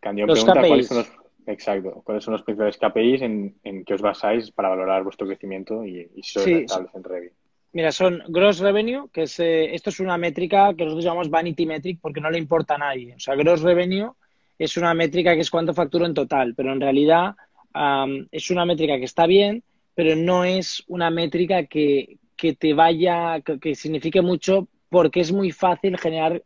Candido 0.00 0.26
los 0.26 0.44
pregunta 0.44 0.60
KPIs. 0.60 0.68
cuáles 0.68 0.86
son 0.86 0.96
los, 0.98 1.12
exacto, 1.46 2.02
cuáles 2.04 2.24
son 2.24 2.32
los 2.32 2.42
principales 2.42 2.76
KPIs 2.76 3.22
en, 3.22 3.54
en 3.64 3.84
que 3.84 3.94
os 3.94 4.02
basáis 4.02 4.50
para 4.50 4.68
valorar 4.68 5.02
vuestro 5.02 5.26
crecimiento 5.26 5.84
y, 5.84 6.10
y 6.14 6.22
si 6.22 6.32
sois 6.32 6.44
Sí, 6.44 6.54
rentables 6.54 6.94
en 6.94 7.04
Revit. 7.04 7.32
Mira, 7.72 7.92
son 7.92 8.22
gross 8.28 8.58
revenue, 8.60 9.08
que 9.12 9.22
es, 9.22 9.40
eh, 9.40 9.74
esto 9.74 9.90
es 9.90 10.00
una 10.00 10.16
métrica 10.18 10.74
que 10.74 10.84
nosotros 10.84 11.04
llamamos 11.04 11.30
vanity 11.30 11.66
metric 11.66 11.98
porque 12.00 12.20
no 12.20 12.30
le 12.30 12.38
importa 12.38 12.74
a 12.74 12.78
nadie. 12.78 13.14
O 13.14 13.20
sea, 13.20 13.34
gross 13.34 13.62
revenue 13.62 14.12
es 14.58 14.76
una 14.76 14.94
métrica 14.94 15.34
que 15.34 15.40
es 15.40 15.50
cuánto 15.50 15.74
facturo 15.74 16.06
en 16.06 16.14
total, 16.14 16.54
pero 16.54 16.72
en 16.72 16.80
realidad 16.80 17.34
um, 17.74 18.26
es 18.30 18.50
una 18.50 18.64
métrica 18.64 18.98
que 18.98 19.04
está 19.04 19.26
bien, 19.26 19.62
pero 19.94 20.14
no 20.14 20.44
es 20.44 20.84
una 20.86 21.10
métrica 21.10 21.66
que, 21.66 22.18
que 22.36 22.54
te 22.54 22.74
vaya, 22.74 23.40
que, 23.40 23.58
que, 23.58 23.74
signifique 23.74 24.20
mucho 24.22 24.68
porque 24.88 25.20
es 25.20 25.32
muy 25.32 25.50
fácil 25.52 25.98
generar 25.98 26.42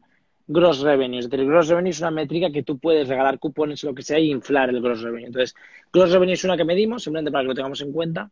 gross 0.46 0.80
revenue. 0.80 1.18
Es 1.18 1.26
decir, 1.26 1.40
el 1.40 1.46
gross 1.46 1.68
revenue 1.68 1.90
es 1.90 2.00
una 2.00 2.10
métrica 2.10 2.50
que 2.50 2.62
tú 2.62 2.78
puedes 2.78 3.08
regalar 3.08 3.38
cupones 3.38 3.84
o 3.84 3.88
lo 3.88 3.94
que 3.94 4.02
sea 4.02 4.18
y 4.18 4.30
inflar 4.30 4.70
el 4.70 4.80
gross 4.80 5.02
revenue. 5.02 5.26
Entonces, 5.26 5.54
gross 5.92 6.10
revenue 6.10 6.34
es 6.34 6.44
una 6.44 6.56
que 6.56 6.64
medimos, 6.64 7.02
simplemente 7.02 7.30
para 7.30 7.44
que 7.44 7.48
lo 7.48 7.54
tengamos 7.54 7.80
en 7.80 7.92
cuenta. 7.92 8.30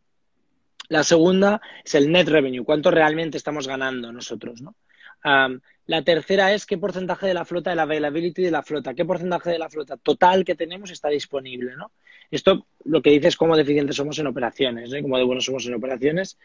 La 0.89 1.03
segunda 1.03 1.61
es 1.83 1.93
el 1.95 2.11
net 2.11 2.27
revenue, 2.27 2.65
cuánto 2.65 2.89
realmente 2.89 3.37
estamos 3.37 3.67
ganando 3.67 4.11
nosotros, 4.11 4.61
¿no? 4.61 4.75
Um, 5.23 5.59
la 5.85 6.01
tercera 6.03 6.53
es 6.53 6.65
qué 6.65 6.77
porcentaje 6.77 7.27
de 7.27 7.33
la 7.33 7.45
flota, 7.45 7.71
de 7.71 7.75
la 7.75 7.81
availability 7.81 8.43
de 8.43 8.51
la 8.51 8.63
flota, 8.63 8.93
qué 8.93 9.05
porcentaje 9.05 9.49
de 9.49 9.59
la 9.59 9.69
flota 9.69 9.97
total 9.97 10.45
que 10.45 10.55
tenemos 10.55 10.91
está 10.91 11.09
disponible, 11.09 11.75
¿no? 11.75 11.91
Esto 12.31 12.67
lo 12.85 13.01
que 13.01 13.09
dice 13.09 13.27
es 13.27 13.35
cómo 13.35 13.57
deficientes 13.57 13.95
somos 13.95 14.17
en 14.19 14.27
operaciones, 14.27 14.91
¿no? 14.91 15.01
cómo 15.01 15.17
de 15.17 15.23
buenos 15.23 15.45
somos 15.45 15.65
en 15.65 15.73
operaciones. 15.73 16.37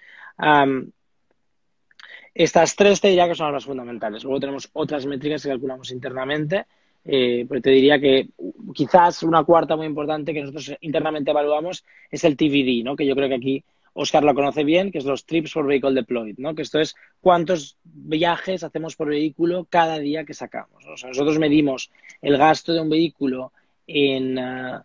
Estas 2.34 2.74
tres 2.74 3.00
te 3.00 3.08
diría 3.08 3.28
que 3.28 3.34
son 3.36 3.52
las 3.52 3.64
fundamentales. 3.64 4.24
Luego 4.24 4.40
tenemos 4.40 4.68
otras 4.72 5.06
métricas 5.06 5.42
que 5.42 5.50
calculamos 5.50 5.92
internamente, 5.92 6.66
eh, 7.04 7.46
pero 7.48 7.60
te 7.60 7.70
diría 7.70 8.00
que 8.00 8.28
quizás 8.74 9.22
una 9.22 9.44
cuarta 9.44 9.76
muy 9.76 9.86
importante 9.86 10.32
que 10.32 10.40
nosotros 10.40 10.74
internamente 10.80 11.30
evaluamos 11.30 11.84
es 12.10 12.24
el 12.24 12.36
TVD, 12.36 12.82
¿no? 12.84 12.96
Que 12.96 13.06
yo 13.06 13.14
creo 13.14 13.28
que 13.28 13.36
aquí 13.36 13.64
Oscar 13.92 14.24
lo 14.24 14.34
conoce 14.34 14.64
bien, 14.64 14.90
que 14.90 14.98
es 14.98 15.04
los 15.04 15.24
trips 15.24 15.52
por 15.52 15.66
vehicle 15.66 15.94
deployed, 15.94 16.34
¿no? 16.38 16.54
Que 16.56 16.62
esto 16.62 16.80
es 16.80 16.96
cuántos 17.20 17.78
viajes 17.84 18.64
hacemos 18.64 18.96
por 18.96 19.08
vehículo 19.08 19.68
cada 19.70 20.00
día 20.00 20.24
que 20.24 20.34
sacamos. 20.34 20.84
O 20.86 20.96
sea, 20.96 21.10
nosotros 21.10 21.38
medimos 21.38 21.92
el 22.20 22.36
gasto 22.36 22.72
de 22.72 22.80
un 22.80 22.90
vehículo 22.90 23.52
en, 23.86 24.38
uh, 24.38 24.82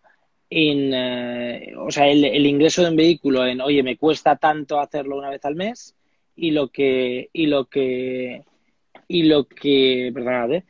en 0.51 1.73
uh, 1.75 1.81
o 1.87 1.89
sea, 1.89 2.07
el, 2.07 2.23
el, 2.25 2.45
ingreso 2.45 2.83
de 2.83 2.89
un 2.89 2.95
vehículo 2.95 3.47
en, 3.47 3.61
oye, 3.61 3.81
me 3.81 3.97
cuesta 3.97 4.35
tanto 4.35 4.79
hacerlo 4.79 5.17
una 5.17 5.31
vez 5.31 5.43
al 5.45 5.55
mes 5.55 5.95
y 6.39 6.51
lo 6.51 6.69
que, 6.69 7.29
y 7.33 7.47
lo 7.47 7.65
que, 7.65 8.43
y 9.07 9.23
lo 9.23 9.47
que, 9.47 10.11
perdonad, 10.13 10.53
¿eh? 10.53 10.63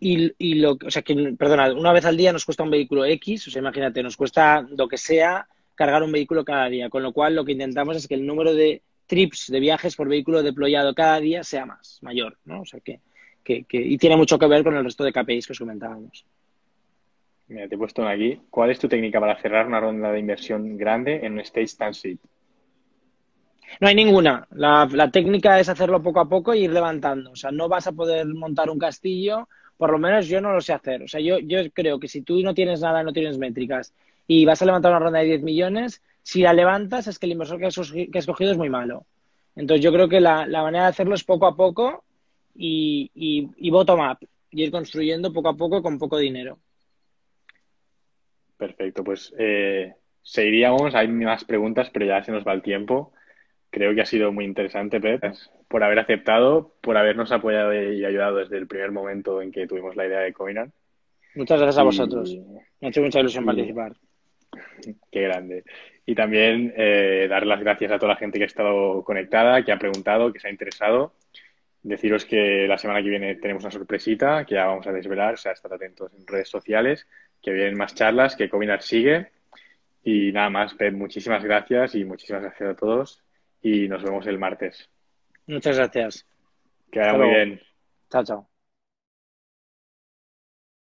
Y, 0.00 0.32
y 0.38 0.54
lo, 0.54 0.78
o 0.84 0.90
sea, 0.90 1.02
que, 1.02 1.14
perdonad, 1.38 1.76
una 1.76 1.92
vez 1.92 2.04
al 2.04 2.16
día 2.16 2.32
nos 2.32 2.44
cuesta 2.44 2.64
un 2.64 2.70
vehículo 2.70 3.04
X, 3.04 3.46
o 3.46 3.50
sea, 3.50 3.60
imagínate, 3.60 4.02
nos 4.02 4.16
cuesta 4.16 4.66
lo 4.68 4.88
que 4.88 4.98
sea 4.98 5.46
cargar 5.74 6.02
un 6.02 6.12
vehículo 6.12 6.44
cada 6.44 6.68
día, 6.68 6.90
con 6.90 7.02
lo 7.02 7.12
cual 7.12 7.36
lo 7.36 7.44
que 7.44 7.52
intentamos 7.52 7.96
es 7.96 8.08
que 8.08 8.14
el 8.14 8.26
número 8.26 8.54
de 8.54 8.82
trips, 9.06 9.48
de 9.50 9.60
viajes 9.60 9.94
por 9.94 10.08
vehículo 10.08 10.42
deployado 10.42 10.94
cada 10.94 11.20
día 11.20 11.44
sea 11.44 11.66
más, 11.66 11.98
mayor, 12.02 12.38
¿no? 12.44 12.62
O 12.62 12.66
sea 12.66 12.80
que, 12.80 13.00
que, 13.44 13.64
que 13.64 13.80
y 13.80 13.96
tiene 13.98 14.16
mucho 14.16 14.38
que 14.38 14.46
ver 14.46 14.64
con 14.64 14.76
el 14.76 14.84
resto 14.84 15.04
de 15.04 15.12
KPIs 15.12 15.46
que 15.46 15.52
os 15.52 15.58
comentábamos. 15.58 16.24
Mira, 17.48 17.68
te 17.68 17.74
he 17.74 17.78
puesto 17.78 18.06
aquí. 18.06 18.40
¿Cuál 18.50 18.70
es 18.70 18.78
tu 18.78 18.88
técnica 18.88 19.20
para 19.20 19.40
cerrar 19.40 19.66
una 19.66 19.80
ronda 19.80 20.10
de 20.10 20.18
inversión 20.18 20.76
grande 20.78 21.20
en 21.22 21.34
un 21.34 21.40
stage 21.40 21.76
tan 21.76 21.92
No 23.80 23.88
hay 23.88 23.94
ninguna. 23.94 24.46
La, 24.50 24.88
la, 24.90 25.10
técnica 25.10 25.58
es 25.58 25.68
hacerlo 25.68 26.02
poco 26.02 26.20
a 26.20 26.28
poco 26.28 26.54
y 26.54 26.64
ir 26.64 26.72
levantando. 26.72 27.32
O 27.32 27.36
sea, 27.36 27.50
no 27.50 27.68
vas 27.68 27.86
a 27.86 27.92
poder 27.92 28.26
montar 28.26 28.70
un 28.70 28.78
castillo, 28.78 29.48
por 29.76 29.90
lo 29.90 29.98
menos 29.98 30.28
yo 30.28 30.40
no 30.40 30.52
lo 30.52 30.60
sé 30.60 30.72
hacer. 30.72 31.02
O 31.02 31.08
sea, 31.08 31.20
yo, 31.20 31.38
yo 31.38 31.58
creo 31.72 31.98
que 31.98 32.08
si 32.08 32.22
tú 32.22 32.40
no 32.42 32.54
tienes 32.54 32.80
nada, 32.80 33.02
no 33.02 33.12
tienes 33.12 33.38
métricas 33.38 33.94
y 34.26 34.44
vas 34.44 34.62
a 34.62 34.66
levantar 34.66 34.92
una 34.92 35.00
ronda 35.00 35.18
de 35.18 35.26
10 35.26 35.42
millones, 35.42 36.02
si 36.22 36.42
la 36.42 36.52
levantas 36.52 37.06
es 37.06 37.18
que 37.18 37.26
el 37.26 37.32
inversor 37.32 37.58
que 37.58 37.66
has, 37.66 37.74
que 37.74 38.08
has 38.14 38.22
escogido 38.22 38.52
es 38.52 38.58
muy 38.58 38.68
malo. 38.68 39.06
Entonces 39.56 39.84
yo 39.84 39.92
creo 39.92 40.08
que 40.08 40.20
la, 40.20 40.46
manera 40.46 40.84
de 40.84 40.90
hacerlo 40.90 41.14
es 41.14 41.24
poco 41.24 41.46
a 41.46 41.56
poco 41.56 42.04
y, 42.54 43.10
y, 43.14 43.50
y 43.56 43.70
bottom 43.70 44.00
up, 44.00 44.18
y 44.50 44.62
ir 44.62 44.70
construyendo 44.70 45.32
poco 45.32 45.48
a 45.48 45.56
poco 45.56 45.82
con 45.82 45.98
poco 45.98 46.18
dinero. 46.18 46.58
Perfecto, 48.56 49.02
pues 49.02 49.34
eh, 49.38 49.94
seguiríamos, 50.22 50.94
hay 50.94 51.08
más 51.08 51.44
preguntas, 51.44 51.90
pero 51.92 52.06
ya 52.06 52.22
se 52.22 52.30
nos 52.30 52.46
va 52.46 52.52
el 52.52 52.62
tiempo. 52.62 53.12
Creo 53.72 53.94
que 53.94 54.02
ha 54.02 54.06
sido 54.06 54.30
muy 54.32 54.44
interesante, 54.44 55.00
Pep, 55.00 55.24
por 55.66 55.82
haber 55.82 55.98
aceptado, 55.98 56.74
por 56.82 56.98
habernos 56.98 57.32
apoyado 57.32 57.72
y 57.72 58.04
ayudado 58.04 58.36
desde 58.36 58.58
el 58.58 58.66
primer 58.66 58.92
momento 58.92 59.40
en 59.40 59.50
que 59.50 59.66
tuvimos 59.66 59.96
la 59.96 60.06
idea 60.06 60.20
de 60.20 60.34
Coinan. 60.34 60.70
Muchas 61.34 61.58
gracias 61.58 61.78
a 61.78 61.82
vosotros. 61.82 62.36
Me 62.80 62.88
ha 62.88 62.90
hecho 62.90 63.00
mucha 63.00 63.20
ilusión 63.20 63.44
y... 63.44 63.46
participar. 63.46 63.94
Qué 65.10 65.22
grande. 65.22 65.64
Y 66.04 66.14
también 66.14 66.74
eh, 66.76 67.26
dar 67.30 67.46
las 67.46 67.60
gracias 67.60 67.90
a 67.92 67.98
toda 67.98 68.12
la 68.12 68.18
gente 68.18 68.36
que 68.36 68.44
ha 68.44 68.46
estado 68.46 69.02
conectada, 69.04 69.64
que 69.64 69.72
ha 69.72 69.78
preguntado, 69.78 70.30
que 70.30 70.38
se 70.38 70.48
ha 70.48 70.50
interesado. 70.50 71.14
Deciros 71.82 72.26
que 72.26 72.66
la 72.68 72.76
semana 72.76 73.02
que 73.02 73.08
viene 73.08 73.36
tenemos 73.36 73.64
una 73.64 73.72
sorpresita 73.72 74.44
que 74.44 74.56
ya 74.56 74.66
vamos 74.66 74.86
a 74.86 74.92
desvelar, 74.92 75.32
o 75.32 75.38
sea, 75.38 75.52
estad 75.52 75.72
atentos 75.72 76.12
en 76.12 76.26
redes 76.26 76.50
sociales, 76.50 77.08
que 77.40 77.52
vienen 77.52 77.78
más 77.78 77.94
charlas, 77.94 78.36
que 78.36 78.50
Covinar 78.50 78.82
sigue. 78.82 79.28
Y 80.04 80.30
nada 80.30 80.50
más, 80.50 80.74
Pep, 80.74 80.92
muchísimas 80.92 81.42
gracias 81.42 81.94
y 81.94 82.04
muchísimas 82.04 82.42
gracias 82.42 82.68
a 82.68 82.76
todos 82.76 83.22
y 83.62 83.88
nos 83.88 84.02
vemos 84.02 84.26
el 84.26 84.38
martes. 84.38 84.90
Muchas 85.46 85.76
gracias. 85.76 86.26
Que 86.90 86.98
vaya 86.98 87.14
muy 87.14 87.28
bien. 87.28 87.60
Chao, 88.10 88.24
chao. 88.24 88.51